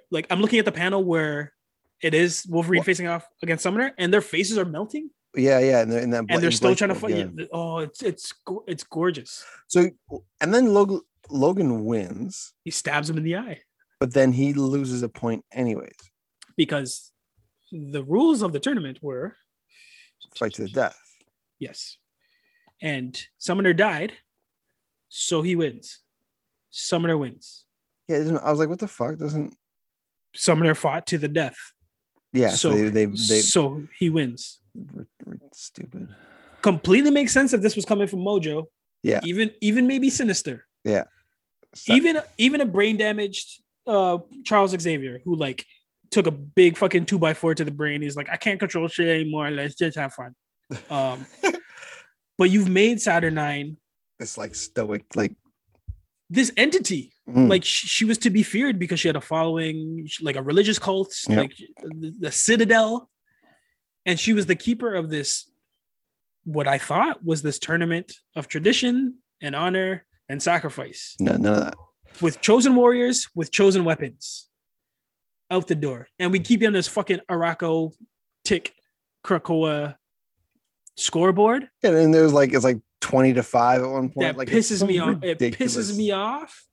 [0.10, 1.54] like, I'm looking at the panel where
[2.02, 2.86] it is Wolverine What?
[2.88, 6.26] facing off against Summoner, and their faces are melting, Yeah, yeah, and they're in that
[6.30, 7.16] and they're still trying to fight.
[7.18, 8.34] Yeah, Oh, it's it's
[8.68, 9.44] it's gorgeous.
[9.68, 9.90] So
[10.42, 13.62] and then Logan Logan wins, He stabs him in the eye
[14.00, 15.98] but then he loses a point anyways.
[16.58, 17.12] because
[17.72, 19.36] the rules of the tournament were
[20.38, 21.00] Fight to the death.
[21.60, 21.98] Yes.
[22.82, 24.14] And Summoner died,
[25.10, 26.00] so he wins.
[26.72, 27.64] Summoner wins.
[28.08, 29.18] Yeah, I was like, what the fuck?
[29.18, 29.56] Doesn't
[30.36, 31.56] Summoner fought to the death,
[32.34, 32.50] yeah?
[32.50, 34.60] So, So- they they they so he wins.
[35.54, 36.10] stupid.
[36.62, 38.66] Completely makes sense if this was coming from Mojo.
[39.04, 39.22] Yeah.
[39.24, 40.66] Even even maybe Sinister.
[40.86, 45.66] So- Even even a brain damaged uh Charles Xavier who like
[46.12, 48.02] took a big fucking two by four to the brain.
[48.02, 49.50] He's like, I can't control shit anymore.
[49.52, 50.34] Let's just have fun.
[50.90, 51.26] Um,
[52.38, 53.78] but you've made Saturnyne
[54.20, 55.34] this like stoic like
[56.30, 57.12] this entity.
[57.30, 60.42] Mm, like sh- she was to be feared because she had a following like a
[60.44, 61.38] religious cult Yep.
[61.38, 61.54] like
[62.00, 63.10] the, the citadel.
[64.06, 65.50] And she was the keeper of this
[66.44, 71.16] what i thought was this tournament of tradition and honor and sacrifice.
[71.20, 71.76] No none of that.
[72.22, 74.48] with chosen warriors with chosen weapons
[75.52, 76.08] out the door.
[76.20, 77.94] And we keep you on this fucking Arakko
[78.44, 78.74] tick
[79.26, 79.96] krakoa
[80.98, 84.20] scoreboard and there's like it's like twenty to five at one point.
[84.20, 85.24] that like pisses so me off.
[85.24, 86.66] It pisses me off.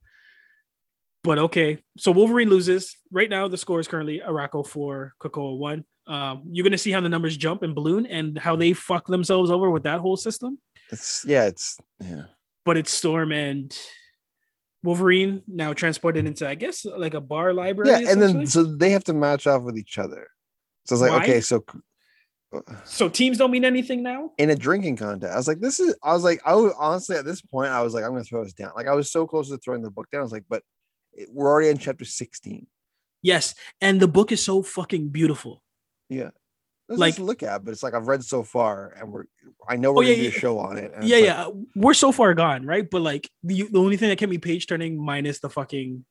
[1.24, 2.97] But okay, so Wolverine loses.
[3.12, 5.85] Right now, the score is currently Arakko four, Krakoa one.
[6.07, 9.51] Um, you're gonna see how the numbers jump and balloon and how they fuck themselves
[9.51, 10.59] over with that whole system.
[10.90, 12.24] It's yeah, it's yeah.
[12.65, 13.77] But it's Storm and
[14.82, 17.90] Wolverine now transported into, I guess, like a bar library.
[17.90, 20.28] Yeah, and then so they have to match off with each other.
[20.86, 21.19] So it's like, Why?
[21.19, 21.65] okay, so
[22.84, 24.30] so teams don't mean anything now.
[24.38, 27.16] in a drinking contest, I was like, this is I was like, I was honestly
[27.16, 28.72] at this point, I was like, I'm gonna throw this down.
[28.76, 30.20] Like I was so close to throwing the book down.
[30.20, 30.62] I was like, but
[31.14, 32.66] it, we're already in chapter 16.
[33.22, 35.62] Yes, and the book is so fucking beautiful.
[36.08, 36.30] Yeah.
[36.88, 39.24] There's Like- like to look at, but it's like I've read so far and we're
[39.68, 40.92] I know oh, we're Oh, yeah, gonna do a show on it.
[41.02, 42.88] yeah, it's yeah, we're so far gone, right?
[42.90, 46.04] But like the the only thing that can be page turning minus the fucking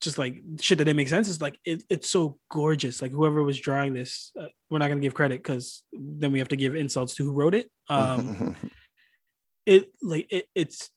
[0.00, 3.00] just like shit that didn't make sense is like it, it's so gorgeous.
[3.00, 6.48] Like whoever was drawing this, uh, we're not gonna give credit because then we have
[6.48, 7.70] to give insults to who wrote it.
[7.88, 8.56] Um,
[9.66, 10.90] it like it, it's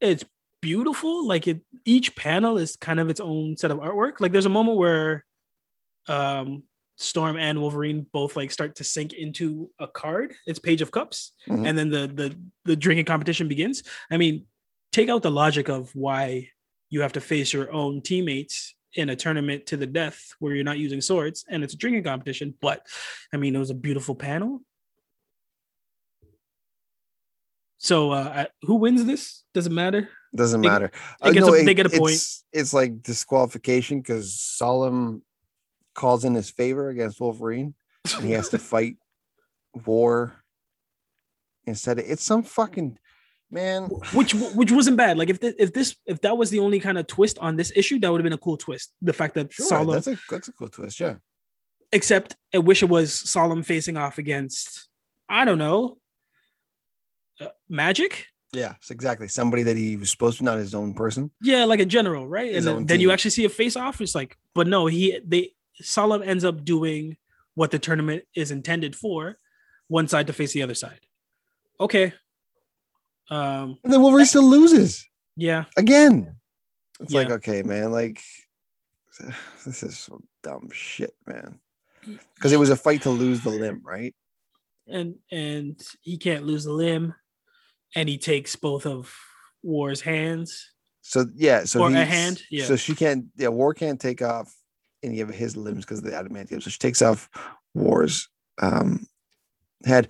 [0.00, 0.24] it's
[0.60, 1.26] beautiful.
[1.26, 4.20] Like it, each panel is kind of its own set of artwork.
[4.20, 5.24] Like there's a moment where,
[6.08, 6.64] um,
[7.00, 10.34] Storm and Wolverine both like start to sink into a card.
[10.48, 11.64] It's Page of Cups, Mhm.
[11.68, 13.84] and then the the the drinking competition begins.
[14.10, 14.46] I mean,
[14.92, 16.48] take out the logic of why
[16.90, 20.64] you have to face your own teammates in a tournament to the death where you're
[20.64, 22.54] not using swords and it's a drinking competition.
[22.60, 22.86] But
[23.32, 24.62] I mean, it was a beautiful panel.
[27.80, 29.44] So, uh, who wins this?
[29.54, 30.08] Doesn't matter.
[30.34, 30.90] Doesn't They- matter.
[31.22, 32.14] they get a- they get a point.
[32.14, 35.22] It's, it's like disqualification because Solem
[35.94, 37.74] calls in his favor against Wolverine
[38.16, 38.96] and he has to fight
[39.86, 40.42] war
[41.66, 41.98] instead.
[41.98, 42.98] Of, it's some fucking
[43.50, 43.84] man.
[44.12, 45.18] which which wasn't bad.
[45.18, 47.72] Like if th- if this if that was the only kind of twist on this
[47.74, 48.92] issue, that would have been a cool twist.
[49.02, 51.00] The fact that Sure, Solem, that's a that's a cool twist.
[51.00, 51.16] Yeah.
[51.92, 54.88] except I wish it was Solem facing off against
[55.28, 55.98] I don't know,
[57.40, 58.24] uh, Magik.
[58.52, 61.30] Yeah, it's exactly somebody that he was supposed to not his own person.
[61.42, 62.52] Yeah, like a general, right?
[62.54, 64.00] His and then, then you actually see a face off.
[64.00, 67.18] It's like, but no, he they Solem ends up doing
[67.54, 69.36] what the tournament is intended for,
[69.88, 71.00] one side to face the other side.
[71.78, 72.14] Okay.
[73.30, 73.78] Um.
[73.84, 75.06] And then Wolverine still loses
[75.36, 75.64] Yeah.
[75.76, 76.36] again.
[77.00, 77.92] It's like okay, man.
[77.92, 78.20] Like
[79.64, 81.58] this is some dumb shit, man.
[82.34, 84.14] Because it was a fight to lose the limb, right?
[84.88, 87.14] and and he can't lose the limb,
[87.94, 89.14] and he takes both of
[89.62, 90.72] War's hands.
[91.02, 92.64] So yeah, so Or a hand, yeah.
[92.64, 93.26] So she can't.
[93.36, 94.54] Yeah, War can't take off
[95.02, 96.62] any of his limbs because of the adamantium.
[96.62, 97.28] So she takes off
[97.74, 98.28] War's
[98.60, 99.06] um,
[99.84, 100.08] head,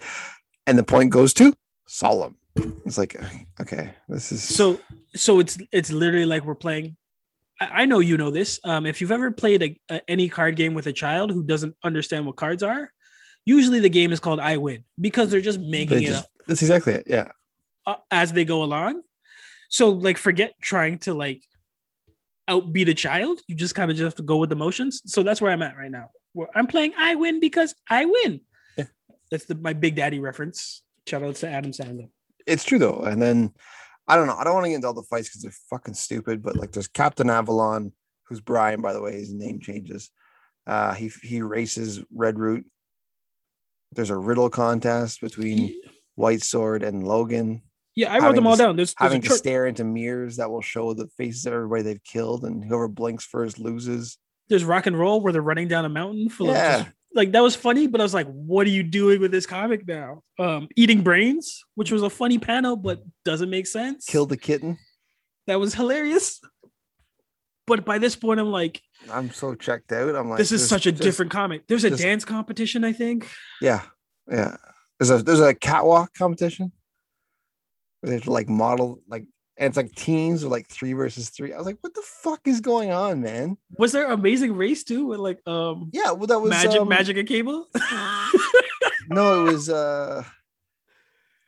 [0.66, 1.54] and the point goes to
[1.86, 2.36] Solem.
[2.84, 3.16] It's like
[3.60, 4.80] okay, this is So
[5.14, 6.96] so it's it's literally like we're playing.
[7.60, 8.60] I, I know you know this.
[8.64, 11.76] Um, if you've ever played a, a, any card game with a child who doesn't
[11.84, 12.90] understand what cards are,
[13.44, 16.30] usually the game is called I win because they're just making they it just- up
[16.46, 17.04] that's exactly it.
[17.06, 17.28] Yeah,
[17.86, 19.02] uh, as they go along.
[19.68, 21.42] So like forget trying to like
[22.48, 23.40] outbeat a child.
[23.46, 25.02] You just kind of just have to go with the motions.
[25.04, 26.08] So that's where I'm at right now.
[26.32, 28.40] Where I'm playing I win because I win.
[28.78, 28.84] Yeah.
[29.30, 30.82] That's the my Big Daddy reference.
[31.06, 32.08] Shout out to Adam Sandler.
[32.48, 33.00] It's true though.
[33.00, 33.52] And then
[34.06, 34.36] I don't know.
[34.36, 36.42] I don't want to get into all the fights because they're fucking stupid.
[36.42, 37.92] But like, there's Captain Avalon,
[38.24, 39.12] who's Brian, by the way.
[39.12, 40.10] His name changes.
[40.66, 42.64] Uh, he he races Red Root.
[43.92, 45.74] There's a riddle contest between
[46.14, 47.62] White Sword and Logan.
[47.96, 48.76] Yeah, I wrote them all to- down.
[48.76, 51.82] There's, there's having to chart- stare into mirrors that will show the faces of everybody
[51.82, 54.18] they've killed, and whoever blinks first loses.
[54.48, 56.86] there's rock and roll where they're running down a mountain full of Yeah.
[57.14, 59.86] Like that was funny, but I was like, what are you doing with this comic
[59.86, 60.22] now?
[60.38, 64.04] Um, eating brains, which was a funny panel, but doesn't make sense.
[64.04, 64.78] Kill the kitten.
[65.46, 66.40] that was hilarious.
[67.66, 68.80] But by this point, I'm like,
[69.12, 70.14] I'm so checked out.
[70.14, 71.66] I'm like, this is such a just- different comic.
[71.66, 73.28] There's a just- dance competition, I think.
[73.60, 73.82] Yeah,
[74.30, 74.56] yeah.
[74.98, 76.72] There's a there's a catwalk competition
[78.00, 79.24] where they have to like model like,
[79.58, 81.52] and it's like teams or like three versus three.
[81.52, 83.58] I was like, what the fuck is going on, man?
[83.76, 87.18] Was there Amazing Race too with like um Yeah, well, that was Magik um, Magik
[87.18, 87.66] and Cable?
[89.10, 90.22] No, it was uh,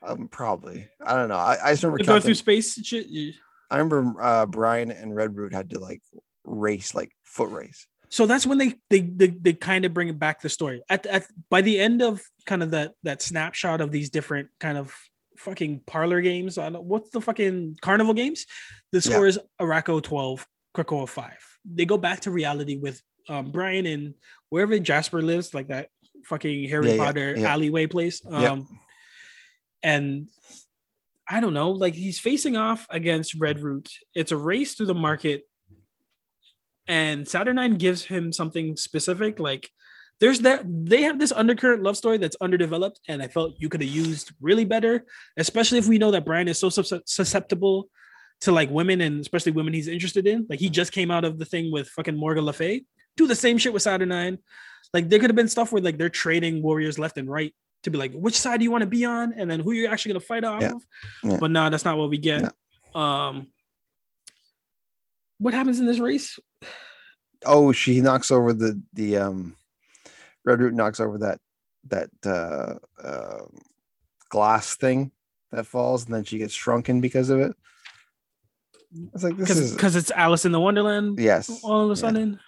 [0.03, 1.37] um, probably I don't know.
[1.37, 3.07] I, I just remember They go through space and shit.
[3.09, 3.33] Yeah.
[3.71, 6.03] I remember uh Brian and Red Root had to like
[6.45, 7.87] race like foot race.
[8.09, 11.05] so that's when they they they, they kind of bring it back the story at,
[11.07, 14.95] at by the end of kind of that that snapshot of these different kind of
[15.45, 18.47] fucking parlor games I don't, what's the fucking carnival games
[18.93, 19.01] the Yeah.
[19.11, 20.47] score is Arakko 12
[20.77, 21.33] krakoa 5
[21.65, 24.15] they go back to reality with um brian and
[24.51, 25.89] wherever jasper lives like that
[26.27, 27.53] fucking harry Yeah, yeah, potter yeah.
[27.53, 28.57] alleyway place um Yeah.
[29.83, 30.29] and
[31.29, 34.95] i don't know like he's facing off against red root it's a race through the
[35.09, 35.43] market
[36.87, 39.39] and Saturnyne gives him something specific.
[39.39, 39.71] Like
[40.21, 43.81] there's that they have this undercurrent love story that's underdeveloped, and I felt you could
[43.81, 45.05] have used really better,
[45.37, 47.89] especially if we know that Brian is so susceptible
[48.43, 50.47] to like women and especially women he's interested in.
[50.49, 52.85] Like he just came out of the thing with fucking Morgan Le Fay.
[53.17, 54.39] Do the same shit with Saturnyne.
[54.95, 57.91] Like there could have been stuff where like they're trading warriors left and right to
[57.91, 60.13] be like, which side do you want to be on, and then who you're actually
[60.13, 60.73] gonna fight off Yeah.
[60.73, 60.83] of.
[61.25, 61.37] Yeah.
[61.41, 62.53] But no, that's not what we get.
[62.95, 63.47] Um,
[65.39, 66.39] what happens in this race?
[67.47, 69.57] Oh, she knocks over the the um,
[70.45, 71.39] Red Root knocks over that
[71.89, 73.45] that uh, uh
[74.29, 75.11] glass thing
[75.53, 77.53] that falls, and then she gets shrunken because of it.
[79.15, 81.19] It's like this because is because it's Alice in the Wonderland.
[81.19, 81.95] yes, All of a yeah.
[81.95, 82.41] sudden,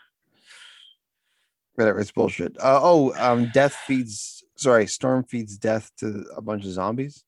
[1.75, 2.01] whatever.
[2.01, 2.57] It's bullshit.
[2.59, 4.43] Uh, oh, um, death feeds.
[4.57, 7.25] Sorry, storm feeds death to a bunch of zombies.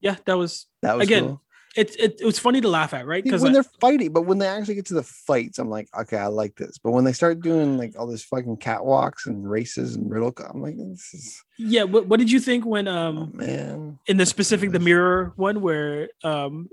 [0.00, 1.42] yeah, that was That was Again, cool.
[1.78, 2.00] It.
[2.00, 3.22] It, it was funny to laugh at, right?
[3.22, 6.16] Because when they're fighting, but when they actually get to the fights, I'm like, okay,
[6.16, 6.78] I like this.
[6.78, 10.62] But when they start doing like all this fucking catwalks and races and riddle, I'm
[10.62, 13.98] like, this is yeah, what, what did you think when oh um man.
[14.06, 16.68] in the specific the mirror one where um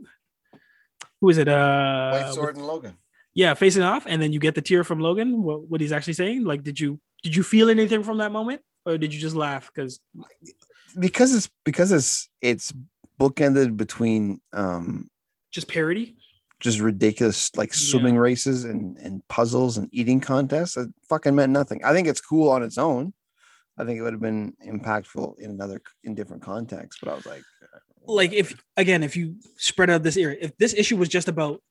[1.21, 2.97] who is it uh White Sword and Logan.
[3.33, 6.13] yeah facing off and then you get the tear from Logan what, what he's actually
[6.13, 9.35] saying like did you did you feel anything from that moment or did you just
[9.35, 9.99] laugh because
[10.99, 12.73] because it's because it's it's
[13.19, 15.09] bookended between um
[15.51, 16.17] just parody?
[16.61, 17.77] just ridiculous like Yeah.
[17.91, 20.77] swimming races and and puzzles and eating contests.
[20.77, 21.83] It fucking meant nothing.
[21.83, 23.13] I think it's cool on its own.
[23.77, 27.25] I think it would have been impactful in another in different contexts but i was
[27.25, 27.43] like
[28.07, 31.61] like if again if you spread out this area if this issue was just about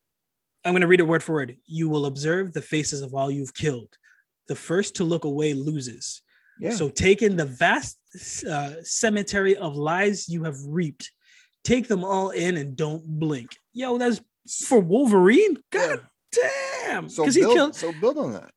[0.64, 3.30] i'm going to read it word for word you will observe the faces of all
[3.30, 3.88] you've killed.
[4.48, 6.20] The first to look away loses.
[6.60, 6.70] Yeah.
[6.72, 7.98] So take in the vast
[8.46, 11.10] uh, cemetery of lies you have reaped
[11.64, 13.56] take them all in and don't blink.
[13.72, 14.20] Yo that's
[14.66, 15.56] for wolverine?
[15.70, 16.00] God
[16.32, 17.08] damn.
[17.08, 18.50] So because he build, killed so build on that.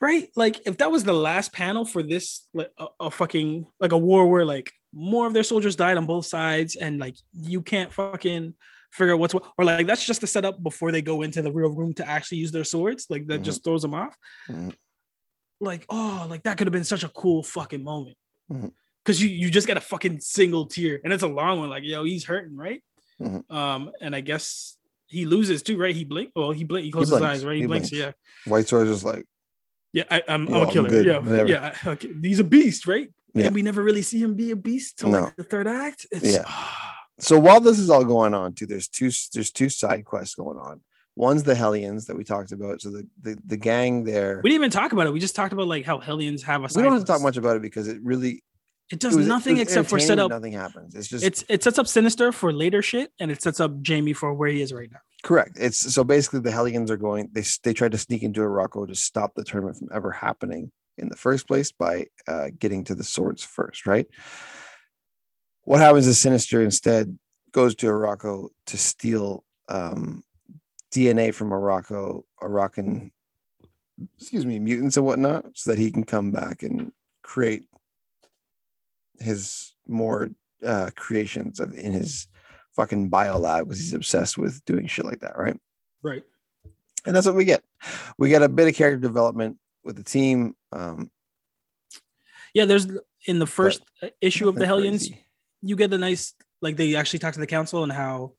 [0.00, 0.28] Right?
[0.36, 3.98] Like if that was the last panel for this like a, a fucking like a
[3.98, 7.92] war where like more of their soldiers died on both sides and like you can't
[7.92, 8.54] fucking
[8.92, 11.50] figure out what's what or like that's just the setup before they go into the
[11.50, 13.44] real room to actually use their swords like that Mhm.
[13.44, 14.14] just throws them off.
[14.48, 14.72] Mhm.
[15.60, 18.16] like oh like that could have been such a cool fucking moment.
[18.52, 18.72] Mhm.
[19.04, 21.82] Because you you just got a fucking single tear and it's a long one like
[21.84, 22.82] yo he's hurting right
[23.20, 23.48] Mhm.
[23.50, 24.76] um and i guess
[25.06, 27.60] he loses too right he blink well he blink he closes his eyes right he,
[27.62, 28.16] He blinks, blinks.
[28.46, 29.24] yeah white sword is just like
[29.92, 30.88] yeah, I, I'm, Yeah, I'm a I'm killer.
[30.88, 31.48] good, Yeah, whatever.
[31.48, 31.72] yeah.
[31.84, 32.08] I- Okay.
[32.20, 33.08] He's a beast, right?
[33.32, 33.46] Yeah.
[33.46, 35.20] And we never really see him be a beast till No.
[35.26, 36.04] like the third act.
[36.10, 36.44] It's, Yeah.
[37.20, 40.58] so while this is all going on too there's two there's two side quests going
[40.58, 40.80] on
[41.14, 44.62] one's the hellions that we talked about so the the, the gang there we didn't
[44.62, 45.12] even talk about it.
[45.12, 46.68] We just talked about like how Hellions have a.
[46.74, 48.42] we don't have to talk much about it because it really
[48.90, 50.30] It it does was- nothing was except for set up.
[50.30, 53.60] nothing happens it's just It's it sets up Sinister for later shit, and it sets
[53.60, 54.98] up Jamie for where he is right now.
[55.22, 55.52] Correct.
[55.58, 57.30] It's so basically the Hellions are going.
[57.32, 61.08] They they tried to sneak into Morocco to stop the tournament from ever happening in
[61.08, 63.86] the first place by uh, getting to the swords first.
[63.86, 64.06] Right.
[65.62, 67.18] What happens is Sinister instead
[67.52, 70.22] goes to Morocco to steal um,
[70.92, 73.10] DNA from Morocco, Moroccan,
[74.18, 76.92] excuse me, mutants and whatnot, so that he can come back and
[77.22, 77.64] create
[79.20, 80.30] his more
[80.64, 82.26] uh creations of in his
[82.74, 85.58] fucking bio lab because he's obsessed with doing shit like that, right?
[86.02, 86.22] Right.
[87.06, 87.62] And that's what we get.
[88.18, 90.56] We get a bit of character development with the team.
[90.72, 91.10] Um,
[92.54, 92.86] Yeah, there's
[93.26, 93.82] in the first
[94.20, 95.24] issue of the Hellions, crazy.
[95.62, 98.32] you get a nice like they actually talk to the council and how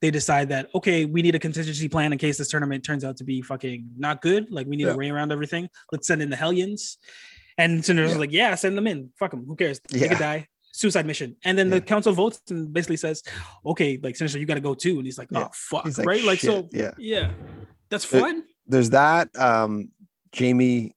[0.00, 3.16] they decide that okay, we need a contingency plan in case this tournament turns out
[3.18, 4.50] to be fucking not good.
[4.50, 4.92] Like we need Yeah.
[4.92, 5.68] to ring around everything.
[5.92, 6.98] Let's send in the Hellions.
[7.58, 8.18] And Cinder's Yeah.
[8.18, 9.10] like, yeah, send them in.
[9.18, 9.44] Fuck them.
[9.46, 9.80] Who cares?
[9.90, 10.08] They Yeah.
[10.08, 10.48] could die.
[10.72, 11.36] Suicide mission.
[11.44, 11.76] And then Yeah.
[11.76, 13.22] the council votes and basically says,
[13.64, 14.96] okay, like Sinister, you got to go too.
[14.98, 15.44] And he's like, Yeah.
[15.44, 16.22] oh fuck, He's right?
[16.22, 16.90] Like so, yeah.
[16.98, 17.32] yeah,
[17.88, 18.44] that's fun.
[18.66, 19.28] There's that.
[19.38, 19.90] Um,
[20.32, 20.94] Jamie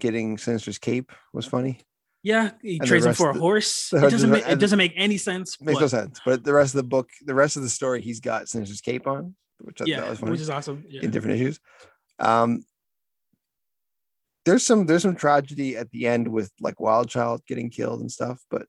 [0.00, 1.78] getting Sinister's cape was funny.
[2.24, 3.92] Yeah, he the trades him for a horse.
[3.92, 5.60] It doesn't make it doesn't make any sense.
[5.60, 6.20] Makes no but- sense.
[6.24, 9.06] But the rest of the book, the rest of the story, he's got Sinister's cape
[9.06, 10.84] on, which I yeah, thought was funny which is awesome.
[10.88, 11.02] Yeah.
[11.02, 11.60] in different issues.
[12.18, 12.64] Um,
[14.44, 18.10] there's some there's some tragedy at the end with like Wild Child getting killed and
[18.10, 18.66] stuff, but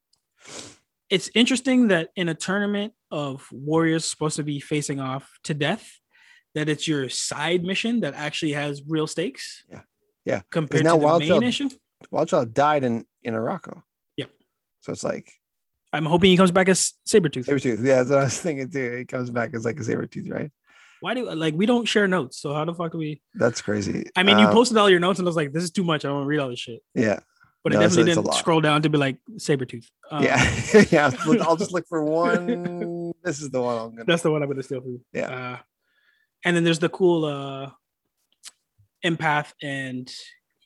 [1.10, 6.00] it's interesting that in a tournament of warriors supposed to be facing off to death,
[6.56, 9.64] that it's your side mission that actually has real stakes.
[9.70, 9.82] Yeah.
[10.26, 10.42] Yeah.
[10.52, 11.72] Compared now to the Wild main Child- mission.
[12.12, 13.84] Wild Child died in in Morocco.
[14.18, 14.32] Yep.
[14.82, 15.32] So it's like
[15.94, 17.48] I'm hoping he comes back as Sabretooth.
[17.84, 18.98] Yeah, that's what I was thinking too.
[18.98, 20.52] He comes back as like a saber tooth, right?
[21.04, 22.38] Why do like we don't share notes?
[22.40, 23.22] So how the fuck do we?
[23.36, 24.10] That's crazy.
[24.16, 25.84] I mean, you Um, posted all your notes and I was like, this is too
[25.84, 26.06] much.
[26.06, 26.80] I don't want to read all this shit.
[26.96, 27.20] Yeah.
[27.62, 29.86] But No, I definitely didn't scroll down to be like Sabretooth.
[30.12, 30.62] Um, yeah.
[30.92, 31.12] yeah.
[31.42, 33.14] I'll just look for one.
[33.24, 35.02] this is the one I'm gonna That's the one I'm gonna steal from you.
[35.12, 35.28] Yeah.
[35.54, 35.58] Uh,
[36.46, 37.72] and then there's the cool uh
[39.06, 40.10] empath and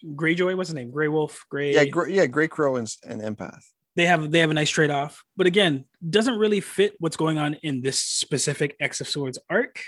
[0.05, 0.55] Greyjoy.
[0.55, 0.91] What's his name?
[0.91, 1.45] Grey Wolf.
[1.49, 1.73] Grey.
[1.73, 3.64] Yeah, Gr- yeah, Grey Crow and, and Empath.
[3.95, 7.38] they have they have a nice trade off, but again, doesn't really fit what's going
[7.39, 9.81] on in this specific X of Swords arc.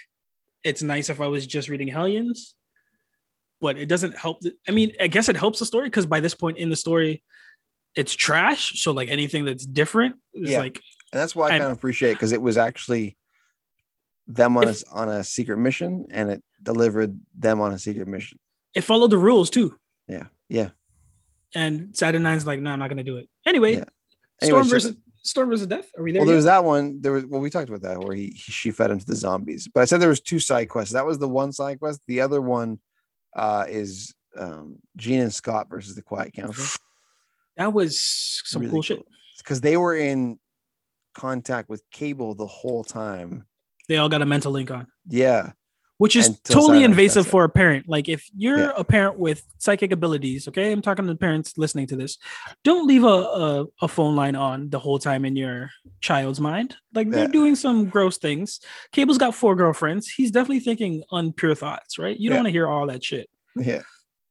[0.64, 2.56] It's nice if I was just reading Hellions,
[3.61, 4.41] but it doesn't help.
[4.41, 6.76] The, I mean, I guess it helps the story because by this point in the
[6.76, 7.23] story,
[7.95, 8.81] it's trash.
[8.81, 10.60] So like anything that's different is Yeah.
[10.60, 10.81] like
[11.11, 13.18] And that's why I And- kind of appreciate because it was actually
[14.27, 18.38] them on a, on a secret mission and it delivered them on a secret mission.
[18.76, 19.76] it followed the rules too.
[20.07, 20.27] Yeah.
[20.49, 20.69] Yeah.
[21.56, 23.27] And Saturnyne's like, no, I'm not gonna do it.
[23.45, 23.86] Anyway, Yeah.
[24.44, 25.90] Storm Anyway, so- versus Storm versus Death.
[25.98, 26.22] Are we there?
[26.22, 26.32] Well, yet?
[26.32, 27.02] there was that one.
[27.02, 29.16] There was well, we talked about that where he, he she fed him to the
[29.16, 29.68] zombies.
[29.74, 30.94] But I said there was two side quests.
[30.94, 32.02] That was the one side quest.
[32.08, 32.80] The other one
[33.36, 36.66] uh is um Jean and Scott versus the Quiet Council.
[37.58, 38.00] that was
[38.46, 39.06] some Really cool shit.
[39.38, 40.40] Because they were in
[41.14, 43.46] contact with Cable the whole time.
[43.88, 44.88] They all got a mental link on.
[45.08, 45.52] Yeah.
[45.99, 47.88] Which is Until totally invasive for a parent.
[47.88, 48.71] Like if you're Yeah.
[48.76, 52.17] a parent with psychic abilities, okay, I'm talking to parents listening to this.
[52.63, 55.69] Don't leave a, a, a phone line on the whole time in your
[55.99, 56.76] child's mind.
[56.93, 58.61] Like they're doing some gross things.
[58.93, 60.07] Cable's got four girlfriends.
[60.09, 62.17] He's definitely thinking unpure thoughts, right?
[62.17, 62.39] You don't Yeah.
[62.39, 63.30] want to hear all that shit.
[63.57, 63.81] Yeah.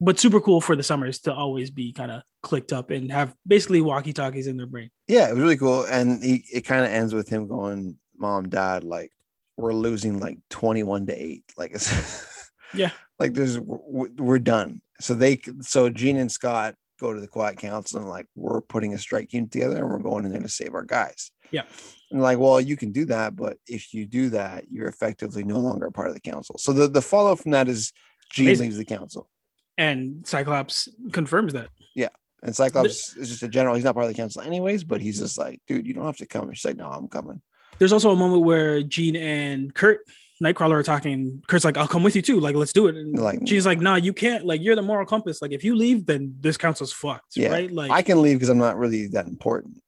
[0.00, 3.34] But super cool for the summers to always be kind of clicked up and have
[3.46, 4.88] basically walkie talkies in their brain.
[5.06, 5.28] Yeah.
[5.28, 5.84] It was really cool.
[5.84, 9.12] And he, it kind of ends with him going, Mom, Dad, like
[9.58, 11.44] we're losing like 21 to 8.
[11.56, 12.90] Like it's Yeah.
[13.18, 14.80] like there's we're, done.
[15.00, 18.94] So they so Jean and Scott go to the quiet council and like we're putting
[18.94, 21.30] a strike team together and we're going in there to save our guys.
[21.50, 21.62] Yeah.
[22.10, 25.58] And like, well, you can do that, but if you do that, you're effectively no
[25.58, 26.56] longer a part of the council.
[26.58, 27.92] So the, the follow up from that is
[28.30, 28.64] Jean Amazing.
[28.66, 29.28] leaves the council.
[29.76, 31.68] And Cyclops confirms that.
[31.94, 32.08] Yeah
[32.42, 33.74] and Cyclops is just a general.
[33.74, 36.18] He's not part of the council anyways, but he's just like, dude, you don't have
[36.18, 36.48] to come.
[36.48, 37.40] And she's like, no, I'm coming.
[37.78, 40.00] There's also a moment where Jean and Kurt
[40.42, 41.42] Nightcrawler are talking.
[41.48, 42.38] Kurt's like, "I'll come with you too.
[42.40, 44.44] Like, let's do it." And like, Jean's like, "Nah, you can't.
[44.44, 45.42] Like, you're the moral compass.
[45.42, 47.50] Like, if you leave, then this council's fucked, Yeah.
[47.50, 49.82] right?" Like, I can leave because I'm not really that important.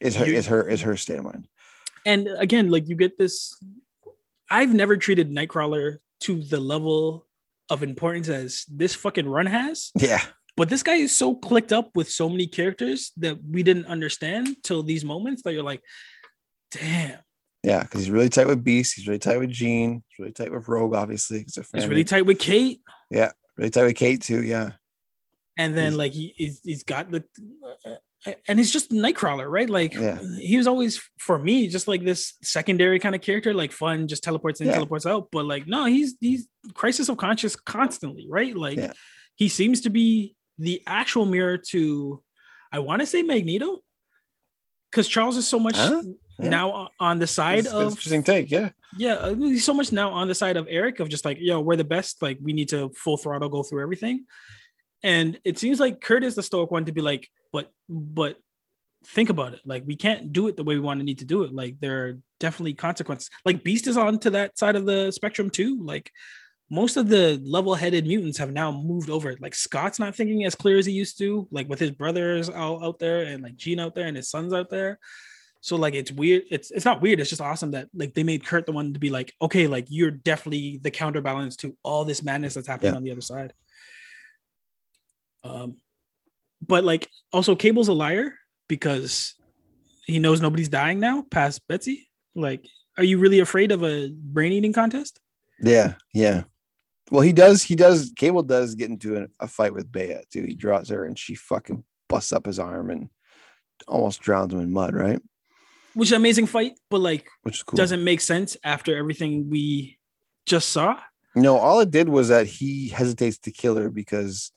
[0.00, 1.48] Is her You- is her is her state of mind.
[2.06, 3.56] and again, like you get this.
[4.50, 7.26] I've never treated Nightcrawler to the level
[7.68, 9.90] of importance as this fucking run has.
[9.94, 10.22] Yeah.
[10.56, 14.56] But this guy is so clicked up with so many characters that we didn't understand
[14.64, 15.82] till these moments that you're like,
[16.70, 17.18] damn,
[17.68, 18.94] Yeah, because he's really tight with Beast.
[18.94, 20.02] He's really tight with Jean.
[20.08, 21.40] He's really tight with Rogue, obviously.
[21.74, 22.80] He's really tight with Kate.
[23.10, 24.42] Yeah, really tight with Kate too.
[24.42, 24.72] Yeah,
[25.56, 27.24] and then He's- like he he's, he's got the
[28.26, 30.18] uh, and he's just nightcrawler right like Yeah.
[30.40, 34.24] he was always for me just like this secondary kind of character like fun just
[34.24, 34.72] teleports in Yeah.
[34.74, 38.92] teleports out but like no he's he's crisis of conscious constantly right like Yeah.
[39.36, 42.20] he seems to be the actual mirror to
[42.72, 43.78] i want to say magneto
[44.90, 46.02] because charles is so much Huh?
[46.40, 46.50] Yeah.
[46.50, 48.50] now on the side It's- of interesting take.
[48.50, 51.60] Yeah, yeah, uh, so much now on the side of Erik of just like, yo,
[51.60, 52.22] we're the best.
[52.22, 54.24] Like, we need to full throttle go through everything.
[55.02, 58.36] And it seems like Kurt is the stoic one to be like, but, but
[59.06, 59.60] think about it.
[59.64, 61.52] Like, we can't do it the way we want to need to do it.
[61.52, 63.30] Like, there are definitely consequences.
[63.44, 65.82] Like, Beast is on to that side of the spectrum too.
[65.82, 66.10] Like,
[66.70, 69.34] most of the level-headed mutants have now moved over.
[69.40, 72.82] Like Scott's not thinking as clear as he used to, like with his brothers out,
[72.82, 74.98] out there and like Jean out there and his sons out there.
[75.60, 76.44] So like it's weird.
[76.50, 77.18] It's it's not weird.
[77.20, 79.86] It's just awesome that like they made Kurt the one to be like, okay, like
[79.88, 82.96] you're definitely the counterbalance to all this madness that's happening Yeah.
[82.96, 83.52] on the other side.
[85.44, 85.76] Um,
[86.66, 88.34] but like also Cable's a liar
[88.68, 89.34] because
[90.06, 92.08] he knows nobody's dying now past Betsy.
[92.34, 92.64] Like,
[92.96, 95.20] are you really afraid of a brain eating contest?
[95.60, 96.44] Yeah, yeah.
[97.10, 97.62] Well, he does.
[97.62, 98.12] He does.
[98.16, 100.44] Cable does get into a, a fight with Bei too.
[100.44, 103.08] He draws her, and she fucking busts up his arm and
[103.86, 104.94] almost drowns him in mud.
[104.94, 105.20] Right,
[105.94, 107.76] Which is an amazing fight, but like which is cool.
[107.76, 109.98] doesn't make sense after everything we
[110.46, 110.98] just saw.
[111.34, 114.50] No, all it did was that he hesitates to kill her because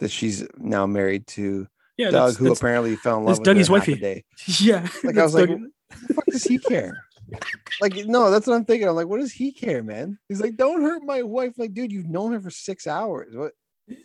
[0.00, 1.66] that she's now married to
[1.96, 4.00] Yeah, Doug, that's, who that's- apparently fell in love with Dougie's her half a wifey.
[4.00, 4.24] day.
[4.60, 4.86] yeah.
[5.04, 5.60] Like I was like, what
[6.08, 7.04] the fuck does he care?
[7.80, 8.88] like, no, that's what I'm thinking.
[8.88, 10.18] I'm like, what does he care, man?
[10.28, 11.54] He's like, don't hurt my wife.
[11.56, 13.34] Like, dude, you've known her for six hours.
[13.34, 13.52] What?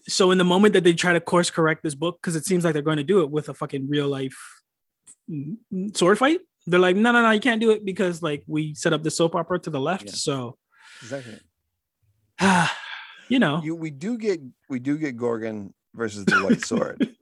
[0.08, 2.64] so in the moment that they try to course correct this book, because it seems
[2.64, 4.36] like they're going to do it with a fucking real life
[5.94, 8.94] sword fight, they're like, no, no, no, you can't do it because like we set
[8.94, 10.06] up the soap opera to the left.
[10.06, 10.12] Yeah.
[10.14, 10.58] So,
[11.02, 11.40] Exactly.
[13.30, 14.40] you know, You, we do get,
[14.70, 17.08] we do get Gorgon versus the White Sword.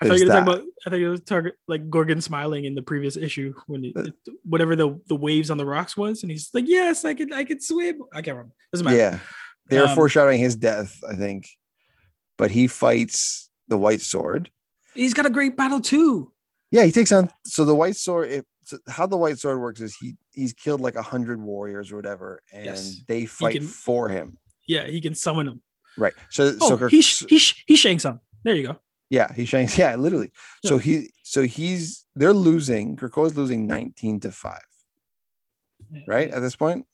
[0.00, 0.62] I thought you were talking about.
[0.86, 4.08] I think it was target like Gorgon smiling in the previous issue when he, Uh,
[4.44, 7.44] whatever the the waves on the rocks was, and he's like, "Yes, I could, I
[7.44, 8.54] could swim." I can't remember.
[8.70, 8.96] Doesn't matter.
[8.98, 9.18] yeah,
[9.70, 11.48] they are Um, foreshadowing his death, I think.
[12.36, 14.50] But he fights the White Sword.
[14.94, 16.32] He's got a great battle too.
[16.70, 17.30] Yeah, he takes on.
[17.44, 18.30] So the White Sword.
[18.30, 21.92] It, so how the White Sword works is he he's killed like a hundred warriors
[21.92, 23.00] or whatever, and Yes.
[23.06, 24.38] they fight can- for him.
[24.66, 25.62] Yeah, he can summon them.
[25.96, 26.14] Right.
[26.30, 28.20] So Oh, so Kirk- he sh- he sh- he shanks him.
[28.42, 28.76] There you go.
[29.10, 29.76] Yeah, he shanks.
[29.78, 30.30] Yeah, literally.
[30.64, 32.96] So he so he's they're losing.
[32.96, 34.58] Krakoa's losing 19 to 5,
[36.06, 36.30] right?
[36.30, 36.86] At this point,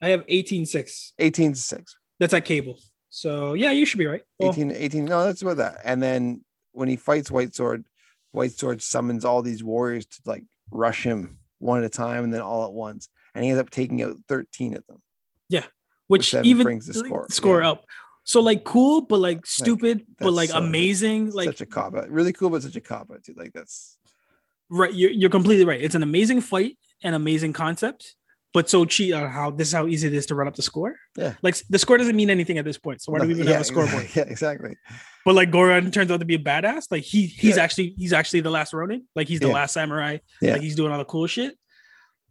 [0.00, 1.12] I have 18-6.
[1.18, 1.84] 18-6.
[2.18, 2.78] That's at cable.
[3.10, 4.22] So yeah, you should be right.
[4.38, 5.04] Well, 18 18.
[5.04, 5.78] No, that's about that.
[5.84, 7.84] And then when he fights White Sword,
[8.32, 12.32] White Sword summons all these warriors to like rush him one at a time and
[12.32, 13.08] then all at once.
[13.34, 15.00] And he ends up taking out 13 of them.
[15.48, 15.64] Yeah.
[16.08, 17.70] Which seven even brings the score, score yeah.
[17.70, 17.84] up.
[18.24, 21.30] So like cool, but like stupid, but like so- amazing.
[21.30, 22.10] Like such a cop out.
[22.10, 23.34] Really cool, but such a cop out, too.
[23.36, 23.96] Like that's
[24.68, 25.80] right, you're, you're completely right.
[25.80, 28.14] It's an amazing fight, an amazing concept,
[28.52, 30.62] but so cheat on how this is how easy it is to run up the
[30.62, 30.96] score.
[31.16, 31.34] Yeah.
[31.42, 33.00] Like the score doesn't mean anything at this point.
[33.02, 34.08] So why do we even yeah, have a scoreboard?
[34.14, 34.76] Yeah, exactly.
[35.24, 36.86] But like Gorgon turns out to be a badass.
[36.90, 37.62] Like he he's Yeah.
[37.62, 39.06] actually he's actually the last Ronin.
[39.14, 39.54] Like he's the Yeah.
[39.54, 40.18] last samurai.
[40.42, 40.54] Yeah.
[40.54, 41.56] Like he's doing all the cool shit.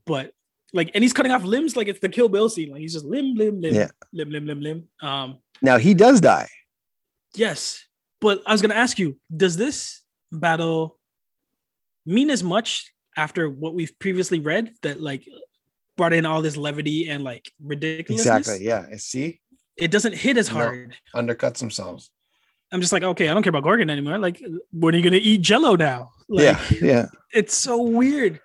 [0.06, 0.32] But
[0.74, 2.70] like and he's cutting off limbs like it's the Kill Bill scene.
[2.72, 3.88] Like he's just limb, limb, limb, Yeah.
[4.12, 4.84] limb, limb, limb, limb.
[5.02, 6.50] Um, Now he does die.
[7.36, 7.84] yes.
[8.22, 10.02] But I was gonna ask you, does this
[10.32, 11.00] battle
[12.06, 15.24] mean as much after what we've previously read that like
[16.00, 18.26] brought in all this levity and like ridiculousness?
[18.48, 18.66] Exactly.
[18.66, 18.86] Yeah.
[18.98, 19.42] See,
[19.78, 20.56] It doesn't hit as No.
[20.56, 20.96] hard.
[21.14, 22.10] undercuts themselves.
[22.72, 24.18] I'm just like, okay, I don't care about Gorgon anymore.
[24.20, 26.12] Like, when are you gonna eat Jello now?
[26.30, 26.60] Like, yeah.
[26.82, 27.06] Yeah.
[27.34, 28.40] it's so weird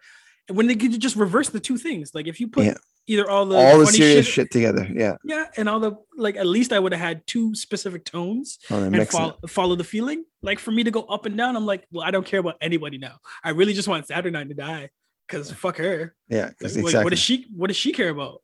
[0.48, 2.10] when they could just reverse the two things.
[2.14, 2.76] Like if you put Yeah.
[3.06, 4.88] either all the All the serious shit, shit together.
[4.92, 5.16] Yeah.
[5.24, 8.82] yeah, and all the like, at least I would have had two specific tones Oh,
[8.82, 10.24] and follow, follow the feeling.
[10.42, 12.56] Like for me to go up and down, I'm like, well, I don't care about
[12.60, 13.16] anybody now.
[13.42, 14.88] I really just want Saturnyne to die
[15.26, 16.14] because fuck her.
[16.28, 16.46] Yeah.
[16.60, 17.04] Like, exactly.
[17.04, 17.46] what does she?
[17.54, 18.42] What does she care about?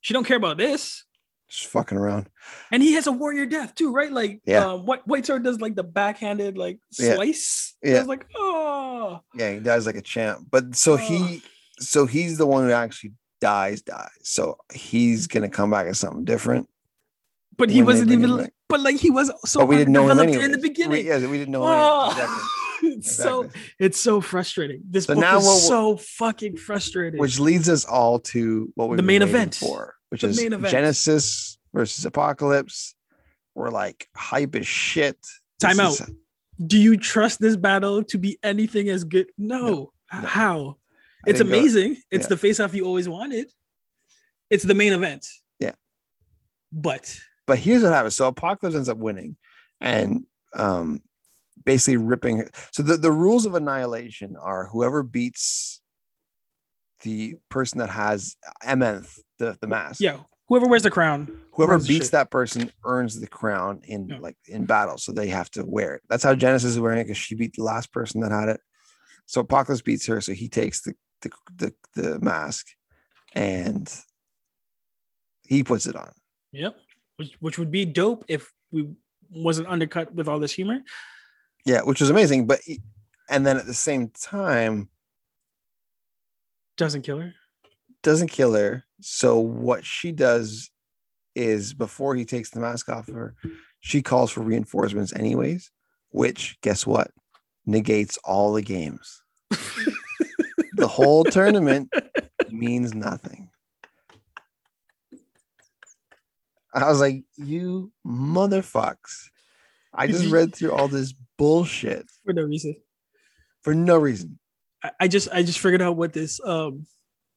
[0.00, 1.04] She don't care about this.
[1.48, 2.28] Just fucking around.
[2.70, 4.10] And he has a warrior death too, right?
[4.12, 4.66] Like, Yeah.
[4.66, 7.76] um, what White Sword does like the backhanded like slice.
[7.82, 7.96] Yeah.
[7.96, 10.46] I was like, oh, Yeah, he dies like a champ.
[10.50, 11.42] But so he
[11.80, 14.08] so he's the one who actually dies, dies.
[14.22, 16.68] So he's gonna come back as something different.
[17.58, 18.36] but he wasn't even.
[18.36, 18.52] back.
[18.68, 20.44] But like he was so but we didn't know him anyway.
[20.44, 20.92] in the beginning.
[20.92, 22.10] We, yeah, we didn't know Oh, him.
[22.12, 22.42] Exactly.
[22.98, 23.48] it's so
[23.78, 24.82] it's so frustrating.
[24.88, 27.20] This So book now is what- so fucking frustrating.
[27.20, 29.54] Which leads us all to what we The main event.
[29.56, 30.70] for, which The is main event.
[30.72, 32.94] Genesis versus Apocalypse.
[33.54, 35.18] We're like hype as shit.
[35.60, 36.08] This Time is- out.
[36.66, 39.28] Do you trust this battle to be anything as good?
[39.38, 39.92] No.
[40.12, 40.26] No, no.
[40.28, 40.76] How?
[41.26, 41.96] I It's amazing.
[42.10, 42.28] It's yeah.
[42.28, 43.50] the face off you always wanted.
[44.50, 45.26] It's the main event.
[45.58, 45.72] Yeah.
[46.72, 48.16] But but here's what happens.
[48.16, 49.36] So Apocalypse ends up winning
[49.80, 50.24] and
[50.54, 51.02] um
[51.64, 55.80] basically ripping so the, the rules of annihilation are whoever beats
[57.02, 60.00] the person that has Amenth, the, the mask.
[60.00, 60.18] yeah,
[60.48, 64.18] whoever wears the crown, Whoever beats that person earns the crown in Yeah.
[64.20, 64.98] like in battle.
[64.98, 66.02] So they have to wear it.
[66.08, 68.60] That's how Genesis is wearing it because she beat the last person that had it.
[69.26, 72.66] So Apocalypse beats her, so he takes the the, the, the mask
[73.34, 73.92] and
[75.42, 76.12] he puts it on.
[76.52, 76.76] Yep.
[77.16, 78.88] Which which would be dope if we
[79.30, 80.80] wasn't undercut with all this humor.
[81.64, 82.46] Yeah, which was amazing.
[82.46, 82.60] But
[83.28, 84.88] and then at the same time,
[86.76, 87.34] Doesn't kill her.
[88.02, 88.84] doesn't kill her.
[89.00, 90.70] So what she does
[91.34, 93.34] is before he takes the mask off of her,
[93.80, 95.70] she calls for reinforcements anyways,
[96.10, 97.10] which guess what?
[97.66, 99.22] Negates all the games.
[100.74, 101.92] the whole tournament
[102.50, 103.48] means nothing.
[106.72, 109.28] I was like, you motherfucks.
[109.92, 112.76] I just read through all this bullshit for no reason.
[113.62, 114.38] for no reason.
[114.84, 116.86] I, I just I just figured out what this um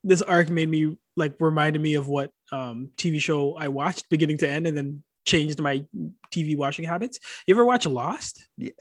[0.04, 4.38] this arc made me like reminded me of what um TV show I watched beginning
[4.40, 5.86] to end and then changed my
[6.34, 7.20] TV watching habits.
[7.48, 8.44] You ever watch Lost?
[8.58, 8.72] Yeah.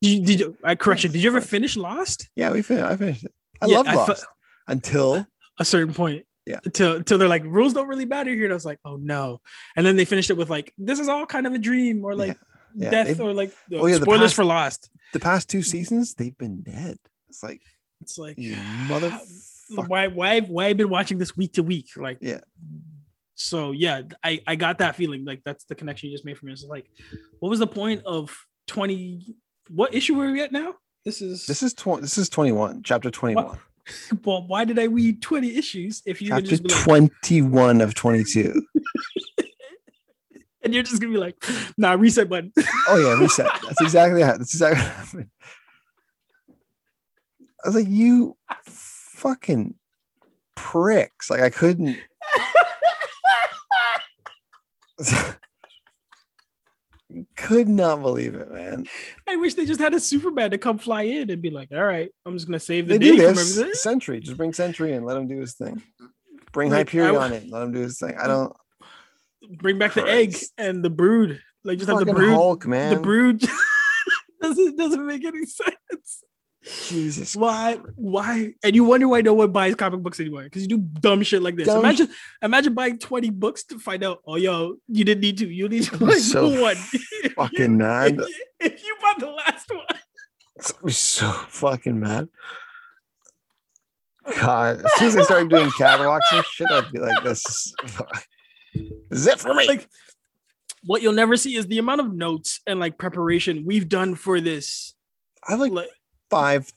[0.00, 2.28] Did you, did you I correction, did you ever finish Lost?
[2.36, 2.86] Yeah, we finished.
[2.86, 3.32] I finished it.
[3.60, 4.26] I Yeah, love I fe- Lost
[4.68, 5.26] until
[5.58, 6.24] A certain point.
[6.46, 6.60] Yeah.
[6.64, 8.44] Until until they're like rules don't really matter here.
[8.44, 9.40] And I was like, oh no.
[9.76, 12.14] And then they finished it with like, this is all kind of a dream or
[12.14, 12.34] like yeah,
[12.76, 14.90] death or like Oh, yeah, the spoilers past- for Lost.
[15.12, 16.98] the past two seasons they've been dead.
[17.28, 17.62] It's like
[18.00, 18.54] It's like you
[18.88, 19.88] motherfucker.
[19.88, 22.40] why why why I've been watching this week to week like Yeah.
[23.34, 26.46] so yeah I I got that feeling like that's the connection you just made for
[26.46, 26.86] me it's like
[27.40, 28.34] what was the point of
[28.66, 29.34] 20
[29.70, 30.74] what issue are we at now
[31.04, 32.02] this is This is twenty.
[32.02, 32.82] This is twenty-one.
[32.82, 33.58] Chapter twenty-one.
[34.24, 38.62] well why did I read 20 issues if you're Chapter just like, twenty-one of twenty-two.
[40.62, 41.36] and you're just gonna be like
[41.76, 42.52] nah reset button
[42.88, 43.46] Oh yeah, reset.
[43.66, 44.36] That's exactly how.
[44.36, 45.30] That's exactly what happened.
[47.64, 49.74] I was like, you fucking
[50.54, 51.28] pricks.
[51.30, 51.98] Like I couldn't.
[57.36, 58.86] Could not believe it, man.
[59.26, 61.82] I wish they just had a Superman to come fly in and be like all
[61.82, 63.82] right I'm just gonna save the They day do this.
[63.82, 65.82] Sentry, just bring Sentry in, let him do his thing.
[66.52, 68.14] Bring Like, Hyperion in, let him do his thing.
[68.20, 68.52] I don't.
[69.56, 72.94] Bring back the egg and the brood like just have the brood Hulk, man.
[72.94, 73.44] the brood
[74.42, 76.22] doesn't doesn't make any sense.
[76.88, 77.34] Jesus.
[77.36, 77.78] Why?
[77.94, 78.52] Why?
[78.62, 81.40] And you wonder why no one buys comic books anymore because you do dumb shit
[81.42, 81.66] like this.
[81.66, 82.08] Dumb imagine,
[82.42, 84.20] imagine buying twenty books to find out.
[84.26, 85.48] Oh, yo, you didn't need to.
[85.48, 86.76] You need to buy So one.
[87.36, 88.18] Fucking mad.
[88.60, 92.28] if you bought the last one, I was so fucking mad.
[94.40, 97.74] God, as soon as I started doing catwalks and shit, I'd be like, "This is,
[97.82, 98.00] this
[99.10, 99.88] is it for me." like
[100.84, 104.40] what you'll never see is the amount of notes and like preparation we've done for
[104.40, 104.94] this.
[105.46, 105.88] I have like Like,
[106.30, 106.70] five,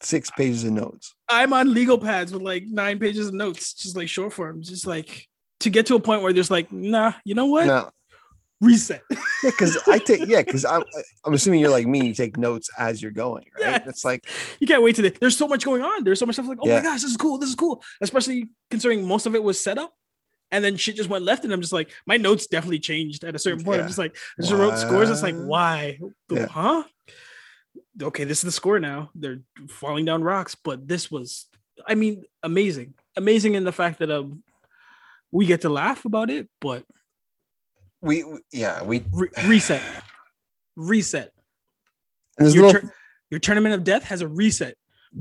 [0.00, 1.14] six pages of notes.
[1.28, 4.86] I'm on legal pads with like nine pages of notes, just like short forms, just
[4.86, 5.26] like
[5.60, 7.66] to get to a point where there's like, nah, you know what?
[7.66, 7.90] No,
[8.60, 9.02] Reset.
[9.10, 10.82] yeah, because I take yeah, because I'm
[11.24, 12.06] I'm assuming you're like me.
[12.06, 13.72] You take notes as you're going, right?
[13.72, 13.82] Yes.
[13.88, 14.26] It's like
[14.60, 16.04] you can't wait to the, there's so much going on.
[16.04, 16.76] There's so much stuff like, oh Yeah.
[16.76, 17.38] my gosh, this is cool.
[17.38, 17.82] This is cool.
[18.00, 19.92] Especially considering most of it was set up
[20.50, 21.44] and then shit just went left.
[21.44, 23.80] And I'm just like, my notes definitely changed at a certain point.
[23.80, 25.10] I'm just like, I just wrote scores.
[25.10, 25.98] It's like, why?
[26.30, 26.46] Yeah.
[26.46, 26.84] Huh?
[28.02, 29.10] Okay, this is the score now.
[29.14, 31.46] They're falling down rocks, but this was,
[31.86, 32.94] I mean, amazing.
[33.16, 34.42] Amazing in the fact that um
[35.32, 36.84] we get to laugh about it, but
[38.02, 39.82] we, we- yeah we re- reset.
[40.76, 41.32] Reset.
[42.38, 42.94] Your, little tur-
[43.30, 44.74] your tournament of death has a reset.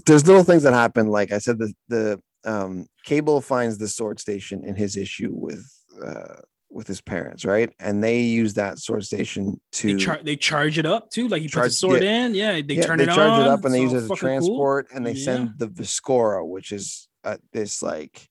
[0.06, 1.08] there's little things that happen.
[1.08, 5.66] Like I said, the the um, Cable finds the sword station in his issue with
[6.04, 6.36] uh,
[6.70, 7.72] with his parents, right?
[7.80, 11.28] And they use that sword station to They, char- they charge it up too.
[11.30, 12.36] Like he Charge- puts a sword in.
[12.36, 13.42] Yeah, they yeah, turn they it charge on.
[13.42, 14.30] it up and they use it as a fucking cool.
[14.30, 15.24] transport, and they Yeah.
[15.26, 18.28] send the Viscora, which is uh, this like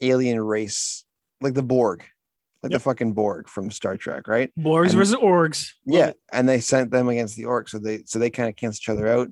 [0.00, 1.04] alien race,
[1.40, 2.02] like the Borg,
[2.62, 2.78] like Yep.
[2.80, 4.50] the fucking Borg from Star Trek, right?
[4.58, 5.72] Borgs and- versus orgs.
[5.86, 6.16] Love yeah, it.
[6.32, 8.88] and they sent them against the orcs, so they so they kind of cancel each
[8.88, 9.28] other out.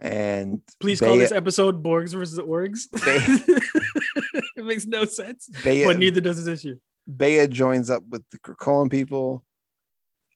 [0.00, 2.86] And Please call this episode Borgs versus orgs.
[4.56, 6.78] it makes no sense, Bei, but neither does this issue.
[7.06, 9.44] Bei joins up with the Krakoan people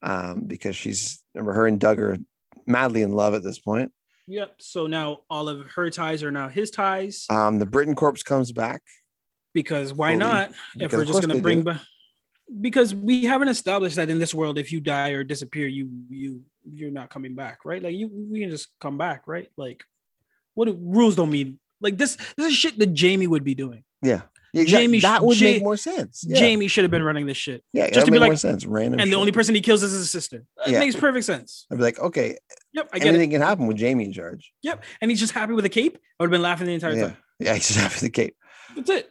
[0.03, 2.19] um, because she's remember her and Doug are
[2.67, 3.91] madly in love at this point.
[4.27, 4.57] Yep.
[4.61, 8.53] So now all of her ties are now his ties Um, the Britain Corps comes
[8.53, 8.83] back.
[9.55, 10.53] because why not?
[10.79, 11.73] If we're just gonna bring do.
[11.73, 11.81] back,
[12.61, 16.43] because we haven't established that in this world, if you die or disappear, you you
[16.71, 17.83] you're not coming back, right?
[17.83, 19.49] Like you we can just come back, right?
[19.57, 19.85] Like
[20.55, 22.17] what do, rules don't mean like this.
[22.37, 23.85] This is shit that Jamie would be doing.
[24.03, 24.23] Yeah,
[24.53, 26.25] Yeah, Jamie that would make more sense.
[26.27, 27.65] Yeah, Jamie should have been running this shit.
[27.73, 28.65] yeah, just to be like- sense.
[28.67, 30.45] Random, and the only person he kills is his sister.
[30.67, 30.79] It Yeah.
[30.81, 31.67] makes perfect sense.
[31.73, 32.37] I'd be like, okay,
[32.75, 33.35] Yep, I get anything it.
[33.37, 34.53] can happen with Jamie in charge.
[34.63, 35.97] Yep, and he's just happy with a cape.
[35.97, 37.17] I would have been laughing the entire Yeah, time.
[37.41, 38.37] yeah, he's just having the cape.
[38.77, 39.11] That's it.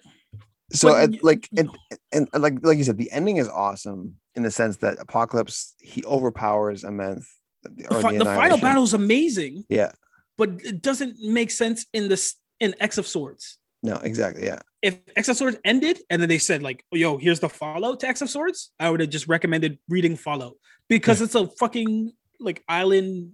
[0.71, 1.69] So, But like, and,
[2.11, 6.03] and like, like you said, the ending is awesome in the sense that Apocalypse he
[6.05, 7.25] overpowers Amenth.
[7.63, 9.91] The, fi- the final battle is amazing, Yeah,
[10.37, 13.57] but it doesn't make sense in this in X of Swords.
[13.81, 14.45] no, exactly.
[14.45, 17.99] Yeah, If X of Swords ended and then they said like, "Yo, here's the Fallout
[18.01, 20.55] to X of Swords," I would have just recommended reading Fallout
[20.89, 23.31] because it's a fucking like island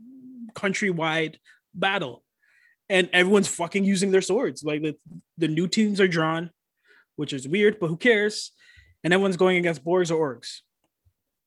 [0.54, 1.36] countrywide
[1.74, 2.24] battle,
[2.90, 4.64] and everyone's fucking using their swords.
[4.64, 4.96] Like the
[5.38, 6.52] the new teams are drawn,
[7.16, 8.52] which is weird, but who cares?
[9.02, 10.60] and everyone's going against Borgs or Orcs.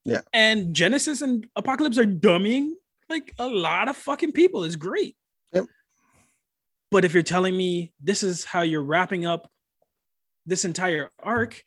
[0.04, 0.20] Yeah.
[0.32, 2.72] And Genesis and Apocalypse are dummying
[3.08, 4.64] like a lot of fucking people.
[4.64, 5.16] It's great.
[5.52, 5.66] Yep.
[6.90, 9.48] But if you're telling me this is how you're wrapping up
[10.44, 11.62] this entire arc,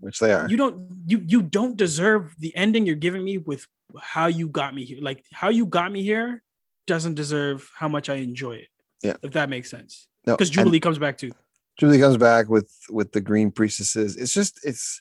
[0.00, 0.48] which they are.
[0.48, 3.66] you don't you you don't deserve the ending you're giving me with
[3.98, 4.98] how you got me here.
[5.00, 6.42] Like how you got me here
[6.86, 8.68] doesn't deserve how much I enjoy it.
[9.02, 9.16] Yeah.
[9.22, 10.08] If that makes sense.
[10.26, 11.32] No, Because and Jubilee comes back too.
[11.78, 14.16] Jubilee comes back with with the green priestesses.
[14.16, 15.00] It's just it's.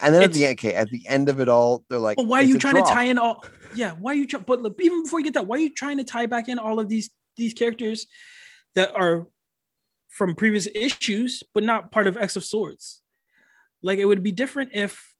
[0.00, 2.40] And then at the end, okay, at the end of it all, they're like, why
[2.40, 3.44] are you trying to tie in all?
[3.74, 4.44] Yeah, why are you trying?
[4.44, 6.58] But look, even before you get that, why are you trying to tie back in
[6.58, 8.06] all of these these characters
[8.74, 9.26] that are
[10.08, 13.02] from previous issues, but not part of X of Swords?
[13.82, 15.14] Like it would be different if,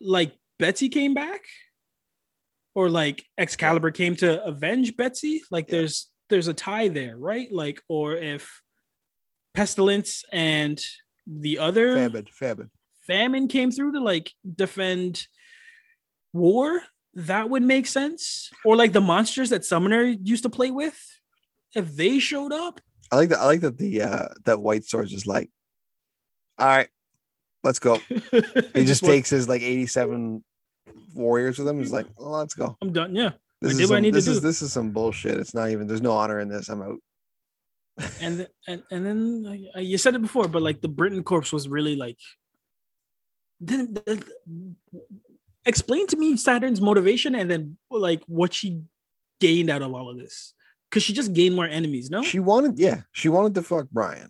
[0.00, 1.42] like Betsy came back,
[2.74, 5.42] or like Excalibur came to avenge Betsy.
[5.50, 5.78] Like Yeah.
[5.78, 7.50] there's there's a tie there, right?
[7.50, 8.62] Like or if
[9.54, 10.80] Pestilence and
[11.26, 12.70] the other Famine, famine.
[13.10, 15.26] Famine came through to like defend
[16.32, 16.80] war,
[17.14, 18.50] that would make sense.
[18.64, 20.96] Or like the monsters that Summoner used to play with,
[21.74, 22.80] if they showed up.
[23.10, 23.40] I like that.
[23.40, 25.50] I like that the uh that White Swords is like,
[26.58, 26.88] all right,
[27.64, 27.98] let's go.
[28.74, 30.44] He just takes his like 87
[31.12, 31.78] warriors with him.
[31.78, 32.76] He's like, let's go.
[32.80, 33.16] I'm done.
[33.16, 33.30] Yeah.
[33.60, 34.46] This did is what I some, need to this is do.
[34.46, 35.38] this is some bullshit.
[35.38, 35.88] It's not even.
[35.88, 36.68] There's no honor in this.
[36.68, 36.98] I'm out.
[38.22, 41.96] And and and then you said it before, but like the Britain corpse was really
[41.96, 42.18] like.
[43.60, 44.24] Then then-
[45.66, 48.80] explain to me Saturn's motivation and then like what she
[49.40, 50.54] gained out of all of this.
[50.88, 52.22] Because she just gained more enemies, no?
[52.22, 54.28] She wanted, yeah, she wanted to fuck Brian,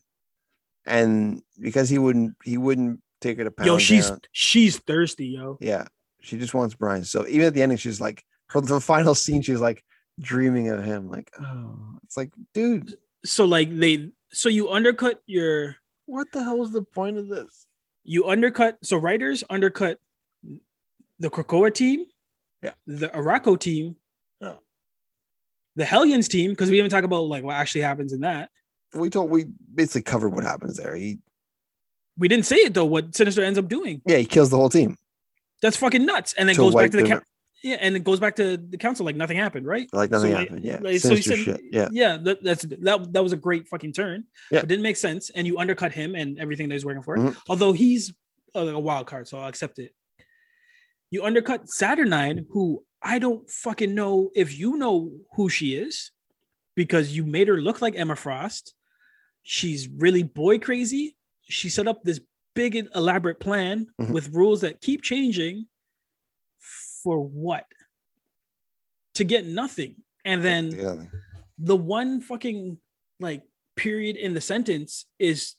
[0.84, 3.66] and because he wouldn't, he wouldn't take her to pound.
[3.66, 4.20] Yo, she's down.
[4.32, 5.56] she's thirsty, yo.
[5.60, 5.86] yeah,
[6.20, 7.04] she just wants Brian.
[7.04, 9.82] So even at the ending, she's like, her the final scene, she's like
[10.20, 11.10] dreaming of him.
[11.10, 12.94] Like, oh, it's like, dude,
[13.24, 17.66] so like they so you undercut your what the hell is the point of this?
[18.10, 20.00] You undercut so writers undercut
[21.20, 22.06] the Krakoa team,
[22.60, 22.72] Yeah.
[22.84, 23.94] the Arakko team,
[24.40, 24.56] Yeah.
[25.76, 28.50] the Hellions team, because we haven't talked about like what actually happens in that.
[28.94, 30.96] We told we basically covered what happens there.
[30.96, 31.20] He
[32.18, 34.02] We didn't say it though, what Sinister ends up doing.
[34.04, 34.96] yeah, he kills the whole team.
[35.62, 36.32] That's fucking nuts.
[36.36, 37.24] And then To goes back to the council.
[37.62, 39.86] Yeah, and it goes back to the council like nothing happened, right?
[39.92, 40.64] Like nothing So, happened.
[40.64, 41.60] Yeah, like, so he said, shit.
[41.70, 43.08] Yeah, yeah, that, that's that.
[43.12, 44.24] That was a great fucking turn.
[44.50, 44.60] Yeah.
[44.60, 47.16] it didn't make sense, and you undercut him and everything that he's working for.
[47.18, 47.36] Mhm.
[47.48, 48.12] Although he's
[48.54, 49.94] a, a wild card, so I'll accept it.
[51.10, 56.12] You undercut Saturnyne, who I don't fucking know if you know who she is,
[56.76, 58.74] because you made her look like Emma Frost.
[59.42, 61.16] She's really boy crazy.
[61.42, 62.20] She set up this
[62.54, 64.10] big elaborate plan Mhm.
[64.12, 65.66] with rules that keep changing.
[67.02, 67.66] For what?
[69.14, 69.96] To get nothing.
[70.24, 70.96] And then yeah.
[71.58, 72.78] the one fucking
[73.18, 73.42] like
[73.76, 75.54] period in the sentence is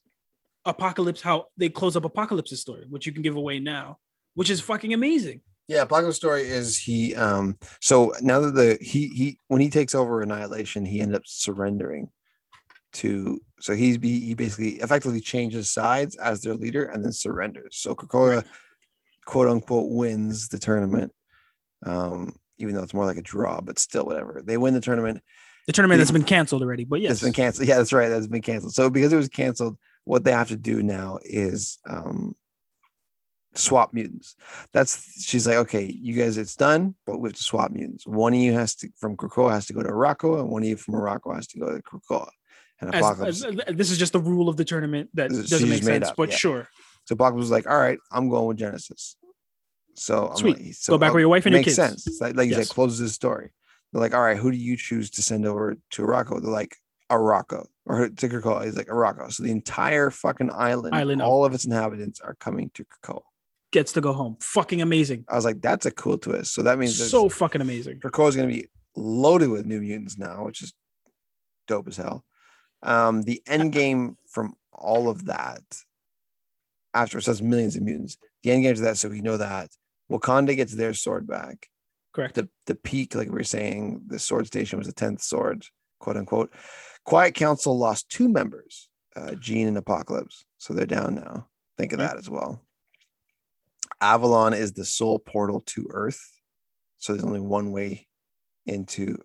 [0.65, 3.97] apocalypse how they close up apocalypse's story which you can give away now
[4.35, 9.07] which is fucking amazing Yeah, Paco's story is he um so now that the he
[9.07, 12.09] he when he takes over annihilation, he ends up surrendering
[12.93, 17.77] to so he's be he basically effectively changes sides as their leader and then surrenders.
[17.77, 18.43] So Krakoa
[19.26, 21.13] quote unquote wins the tournament.
[21.85, 24.41] Um, even though it's more like a draw, but still whatever.
[24.43, 25.21] They win the tournament.
[25.67, 27.67] the tournament that's been canceled already but yes It's been canceled.
[27.67, 28.09] Yeah, that's right.
[28.09, 28.73] That's been canceled.
[28.73, 32.35] So because it was canceled, what they have to do now is um
[33.53, 34.35] swap mutants.
[34.73, 38.07] That's she's like, okay, you guys, it's done, but we have to swap mutants.
[38.07, 40.69] One of you has to from Krakoa has to go to Morocco, and one of
[40.69, 42.29] you from Morocco has to go to Krakoa.
[42.79, 43.43] And Apocalypse.
[43.43, 46.29] as- this is just the rule of the tournament that doesn't make sense up, but
[46.29, 46.35] yeah.
[46.35, 46.67] sure
[47.05, 49.15] so Apocalypse was like, all right, I'm going with Genesis.
[49.95, 50.57] So I'm Sweet.
[50.59, 51.76] like- so Go back uh, with your wife and your makes kids.
[51.76, 52.07] sense.
[52.07, 52.68] It's like, like you Yes.
[52.68, 53.51] said, closes his story.
[53.91, 56.39] They're like, all right, who do you choose to send over to Morocco?
[56.39, 56.76] They're like,
[57.11, 58.63] Morocco or to Krakoa.
[58.63, 59.27] He's like Morocco.
[59.30, 63.22] So the entire fucking island, Island all of its inhabitants are coming to Krakoa.
[63.73, 66.53] gets to go home fucking amazing I was like, that's a cool twist.
[66.53, 70.18] So that means so fucking amazing Krakoa is going to be loaded with new mutants
[70.18, 70.73] now, which is
[71.68, 72.23] dope as hell.
[72.81, 75.61] Um, the end game from all of that,
[76.93, 79.69] after it says millions of mutants, the end game to that, so we know that
[80.11, 81.67] Wakanda gets their sword back.
[82.13, 85.65] correct The the peak, like we were saying, the sword station was the tenth sword,
[85.99, 86.53] quote unquote.
[87.05, 91.47] Quiet Council lost two members, uh, Jean and Apocalypse, so they're down now.
[91.77, 92.07] Think of Okay.
[92.07, 92.61] that as well.
[94.01, 96.21] Avalon is the sole portal to Earth,
[96.97, 98.07] so there's only one way
[98.65, 99.17] into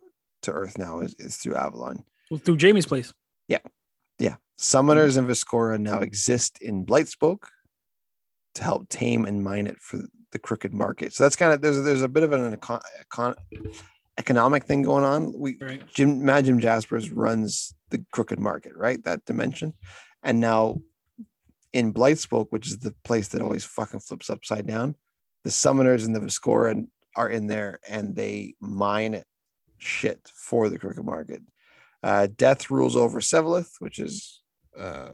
[0.43, 2.05] to Earth now is, is through Avalon.
[2.31, 3.13] Well, through jamie's place
[3.49, 3.59] Yeah,
[4.19, 7.45] Yeah, summoners and Viscora now exist in Blightspoke
[8.55, 9.99] to help tame and mine it for
[10.37, 11.15] the crooked market.
[11.15, 13.35] So that's kind of there's there's a bit of an econ, econ,
[14.19, 15.33] economic thing going on.
[15.33, 19.03] We right Jim Mad Jim Jaspers runs the crooked market, right?
[19.05, 19.73] That dimension.
[20.23, 20.83] And now
[21.73, 24.95] in Blightspoke, which is the place that always fucking flips upside down,
[25.45, 26.87] the summoners and the Viscora
[27.17, 29.23] are in there and they mine
[29.79, 31.41] shit for the crooked market.
[32.03, 34.43] Uh, Death rules over Sevalith, which is
[34.79, 35.11] uh,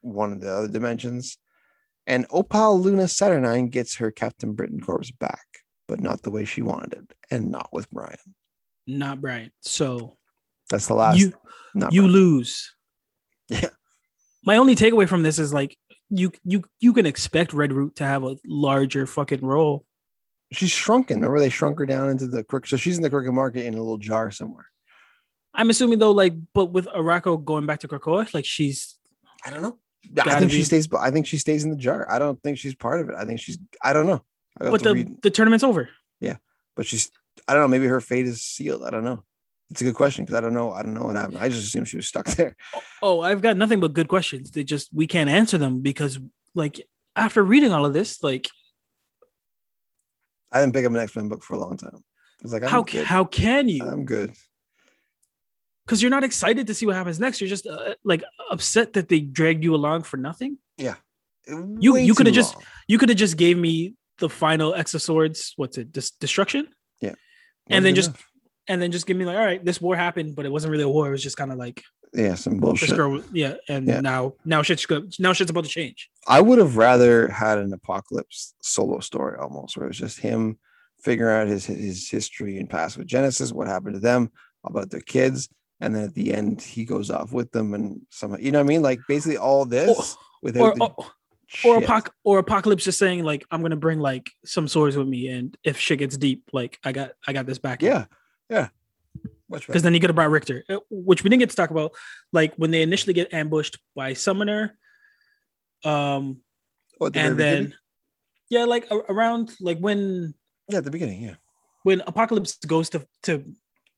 [0.00, 1.38] one of the other dimensions.
[2.06, 5.44] And Opal Luna Saturnyne gets her Captain Britain corpse back,
[5.86, 8.16] but not the way she wanted it, and not with Brian.
[8.86, 9.52] Not Brian.
[9.60, 10.16] So
[10.68, 11.18] That's the last.
[11.18, 11.32] you
[11.74, 12.06] you Brian.
[12.06, 12.74] lose.
[13.48, 13.68] Yeah.
[14.44, 15.76] My only takeaway from this is like
[16.10, 19.84] you you you can expect Red Root to have a larger fucking role.
[20.52, 21.16] She's shrunken.
[21.18, 22.68] Remember, they shrunk her down into the cricket.
[22.70, 24.66] So she's in the cricket market in a little jar somewhere.
[25.54, 28.96] I'm assuming though, like, but with Arakko going back to Krakoa, like she's
[29.44, 29.78] I don't know.
[30.24, 30.56] I think be.
[30.56, 30.88] she stays.
[30.92, 32.10] I think she stays in the jar.
[32.10, 33.14] I don't think she's part of it.
[33.16, 33.58] I think she's.
[33.82, 34.22] I don't know.
[34.60, 35.88] I but the read, the tournament's over.
[36.20, 36.36] Yeah,
[36.76, 37.10] but she's.
[37.48, 37.68] I don't know.
[37.68, 38.82] Maybe her fate is sealed.
[38.84, 39.22] I don't know.
[39.70, 40.72] It's a good question because I don't know.
[40.72, 41.38] I don't know what happened.
[41.38, 42.56] I just assumed she was stuck there.
[42.74, 44.50] Oh, oh, I've got nothing but good questions.
[44.50, 46.18] They just we can't answer them because
[46.54, 48.48] like after reading all of this, like
[50.52, 51.94] I didn't pick up an X Men book for a long time.
[51.96, 53.06] I was like, I'm how good.
[53.06, 53.84] how can you?
[53.84, 54.34] I'm good.
[55.86, 57.40] Because you're not excited to see what happens next.
[57.40, 60.58] You're just uh, like upset that they dragged you along for nothing.
[60.76, 60.94] Yeah.
[61.48, 62.56] You- Way you coulda just-
[62.86, 65.54] You could have just gave me the final X of Swords.
[65.56, 65.92] What's it?
[65.92, 66.68] Dis- destruction.
[67.00, 67.16] Yeah and
[67.68, 68.10] Wasn't then just-
[68.68, 70.84] And then just give me like, all right, this war happened, but it wasn't really
[70.84, 71.08] a war.
[71.08, 71.82] It was just kind of like
[72.14, 72.94] yeah, some this bullshit.
[72.96, 73.54] girl, yeah.
[73.68, 74.00] And Yeah.
[74.00, 75.12] now, now shit's good.
[75.18, 76.08] now shit's about to change.
[76.28, 80.58] I would have rather had an apocalypse solo story almost, where it was just him
[81.02, 84.30] figuring out his his history and past with Genesis, what happened to them,
[84.64, 85.48] about their kids,
[85.82, 88.64] and then at the end he goes off with them and some, you know what
[88.64, 88.82] I mean?
[88.82, 90.88] Like basically all this without Or
[91.64, 95.06] or, or, apoc- or apocalypse just saying like, I'm gonna bring like some swords with
[95.08, 97.82] me, and if shit gets deep, like I got I got this back.
[97.82, 98.06] yeah,
[98.48, 98.68] yeah,
[99.50, 101.92] because then you could have brought Rictor, uh, which we didn't get to talk about.
[102.32, 104.78] Like when they initially get ambushed by Summoner,
[105.84, 106.40] um,
[107.00, 107.78] Oh, the and then beginning?
[108.48, 110.34] yeah, like around like when
[110.68, 111.34] yeah, at the beginning, yeah,
[111.82, 113.44] when Apocalypse goes to to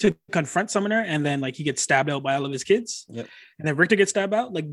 [0.00, 3.06] to confront Summoner, and then like he gets stabbed out by all of his kids,
[3.08, 3.28] Yep.
[3.58, 4.52] and then Rictor gets stabbed out.
[4.52, 4.66] Like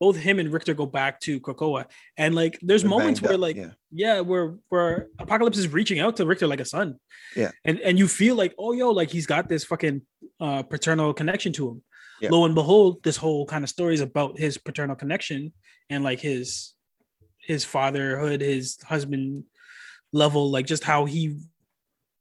[0.00, 1.86] both him and Rictor go back to Krakoa,
[2.16, 3.70] and like there's They're moments where up, like yeah.
[3.92, 6.98] yeah, where where Apocalypse is reaching out to Rictor like a son.
[7.36, 7.50] Yeah.
[7.64, 10.02] And and you feel like, oh yo, like he's got this fucking
[10.40, 11.82] uh paternal connection to him.
[12.20, 12.30] Yeah.
[12.30, 15.52] Lo and behold, this whole kind of story is about his paternal connection
[15.90, 16.74] and like his
[17.38, 19.44] his fatherhood, his husband
[20.12, 21.36] level, like just how he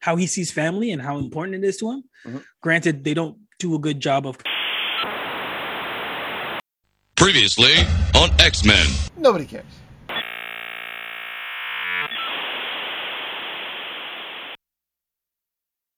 [0.03, 2.03] how he sees family and how important it is to him.
[2.27, 2.43] Mhm.
[2.61, 4.37] Granted, they don't do a good job of
[7.15, 7.75] Previously
[8.13, 8.85] on X Men.
[9.17, 9.63] Nobody cares.